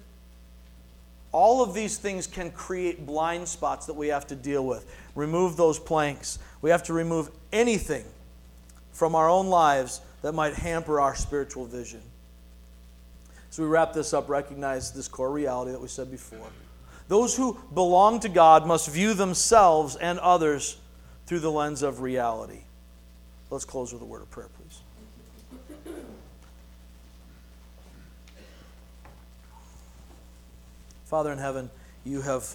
All 1.32 1.62
of 1.62 1.74
these 1.74 1.98
things 1.98 2.26
can 2.26 2.50
create 2.50 3.06
blind 3.06 3.48
spots 3.48 3.86
that 3.86 3.94
we 3.94 4.08
have 4.08 4.26
to 4.28 4.36
deal 4.36 4.66
with. 4.66 4.90
Remove 5.14 5.56
those 5.56 5.78
planks. 5.78 6.38
We 6.62 6.70
have 6.70 6.82
to 6.84 6.92
remove 6.92 7.30
anything 7.52 8.04
from 9.00 9.14
our 9.14 9.30
own 9.30 9.46
lives 9.46 10.02
that 10.20 10.34
might 10.34 10.52
hamper 10.52 11.00
our 11.00 11.14
spiritual 11.14 11.64
vision. 11.64 12.02
As 13.50 13.58
we 13.58 13.64
wrap 13.64 13.94
this 13.94 14.12
up, 14.12 14.28
recognize 14.28 14.92
this 14.92 15.08
core 15.08 15.32
reality 15.32 15.70
that 15.70 15.80
we 15.80 15.88
said 15.88 16.10
before. 16.10 16.46
Those 17.08 17.34
who 17.34 17.58
belong 17.72 18.20
to 18.20 18.28
God 18.28 18.66
must 18.66 18.90
view 18.90 19.14
themselves 19.14 19.96
and 19.96 20.18
others 20.18 20.76
through 21.24 21.38
the 21.38 21.50
lens 21.50 21.80
of 21.80 22.02
reality. 22.02 22.58
Let's 23.48 23.64
close 23.64 23.90
with 23.90 24.02
a 24.02 24.04
word 24.04 24.20
of 24.20 24.30
prayer, 24.30 24.48
please. 24.58 25.94
Father 31.06 31.32
in 31.32 31.38
heaven, 31.38 31.70
you 32.04 32.20
have 32.20 32.54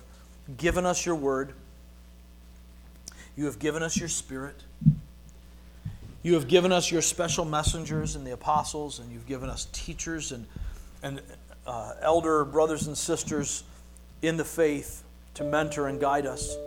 given 0.57 0.85
us 0.85 1.07
your 1.07 1.15
word. 1.15 1.53
You 3.35 3.45
have 3.45 3.57
given 3.57 3.81
us 3.81 3.97
your 3.97 4.09
spirit. 4.09 4.61
You 6.25 6.33
have 6.33 6.47
given 6.47 6.71
us 6.71 6.89
your 6.89 7.03
special 7.03 7.45
messengers 7.45 8.15
and 8.15 8.25
the 8.25 8.31
apostles, 8.31 8.97
and 8.97 9.11
you've 9.11 9.27
given 9.27 9.47
us 9.47 9.67
teachers 9.71 10.31
and 10.31 10.47
and 11.03 11.21
uh, 11.67 11.93
elder 12.01 12.43
brothers 12.43 12.87
and 12.87 12.97
sisters 12.97 13.63
in 14.23 14.35
the 14.35 14.43
faith 14.43 15.03
to 15.35 15.43
mentor 15.43 15.87
and 15.87 16.01
guide 16.01 16.25
us. 16.25 16.57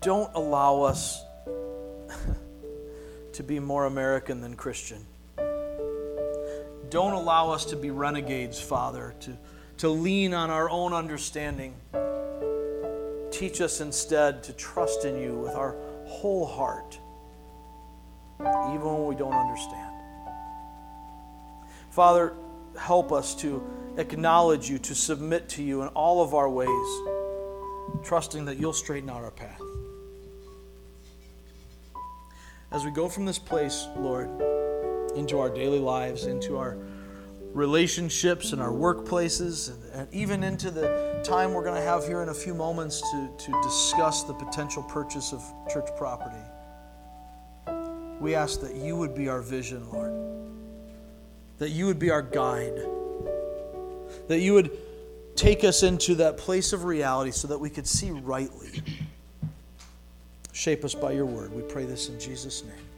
Don't 0.00 0.28
allow 0.34 0.82
us 0.82 1.22
to 3.34 3.44
be 3.44 3.60
more 3.60 3.84
American 3.84 4.40
than 4.40 4.56
Christian. 4.56 5.06
Don't 5.36 7.12
allow 7.12 7.52
us 7.52 7.64
to 7.66 7.76
be 7.76 7.92
renegades, 7.92 8.60
Father, 8.60 9.14
to, 9.20 9.38
to 9.76 9.88
lean 9.88 10.34
on 10.34 10.50
our 10.50 10.68
own 10.68 10.92
understanding. 10.92 11.74
Teach 13.30 13.60
us 13.60 13.80
instead 13.80 14.42
to 14.42 14.52
trust 14.54 15.04
in 15.04 15.16
you 15.22 15.36
with 15.36 15.54
our 15.54 15.76
whole 16.06 16.44
heart, 16.44 16.98
even 18.40 18.86
when 18.86 19.06
we 19.06 19.14
don't 19.14 19.34
understand. 19.34 19.94
Father, 21.90 22.34
help 22.78 23.12
us 23.12 23.34
to 23.36 23.62
acknowledge 23.96 24.70
you, 24.70 24.78
to 24.78 24.94
submit 24.94 25.48
to 25.50 25.62
you 25.62 25.82
in 25.82 25.88
all 25.88 26.22
of 26.22 26.34
our 26.34 26.48
ways, 26.48 26.68
trusting 28.04 28.44
that 28.44 28.58
you'll 28.58 28.72
straighten 28.72 29.10
out 29.10 29.22
our 29.24 29.30
path. 29.30 29.60
As 32.72 32.84
we 32.84 32.92
go 32.92 33.08
from 33.08 33.24
this 33.24 33.38
place, 33.38 33.88
Lord, 33.96 34.28
into 35.16 35.40
our 35.40 35.50
daily 35.50 35.80
lives, 35.80 36.26
into 36.26 36.56
our 36.56 36.78
relationships 37.52 38.52
and 38.52 38.62
our 38.62 38.70
workplaces, 38.70 39.70
and, 39.70 39.92
and 39.92 40.14
even 40.14 40.44
into 40.44 40.70
the 40.70 41.20
time 41.24 41.52
we're 41.52 41.64
going 41.64 41.74
to 41.74 41.82
have 41.82 42.06
here 42.06 42.22
in 42.22 42.28
a 42.28 42.34
few 42.34 42.54
moments 42.54 43.00
to, 43.00 43.30
to 43.38 43.62
discuss 43.62 44.22
the 44.22 44.34
potential 44.34 44.84
purchase 44.84 45.32
of 45.32 45.42
church 45.72 45.88
property. 45.96 46.36
We 48.20 48.34
ask 48.34 48.60
that 48.60 48.76
you 48.76 48.96
would 48.96 49.14
be 49.14 49.28
our 49.28 49.40
vision, 49.40 49.90
Lord, 49.90 50.12
that 51.58 51.70
you 51.70 51.86
would 51.86 51.98
be 51.98 52.10
our 52.10 52.22
guide, 52.22 52.78
that 54.28 54.40
you 54.40 54.52
would 54.52 54.70
take 55.34 55.64
us 55.64 55.82
into 55.82 56.14
that 56.16 56.36
place 56.36 56.74
of 56.74 56.84
reality 56.84 57.30
so 57.30 57.48
that 57.48 57.58
we 57.58 57.70
could 57.70 57.86
see 57.86 58.10
rightly. 58.10 58.82
Shape 60.52 60.84
us 60.84 60.94
by 60.94 61.12
your 61.12 61.24
word. 61.24 61.54
We 61.54 61.62
pray 61.62 61.86
this 61.86 62.10
in 62.10 62.20
Jesus' 62.20 62.62
name. 62.62 62.89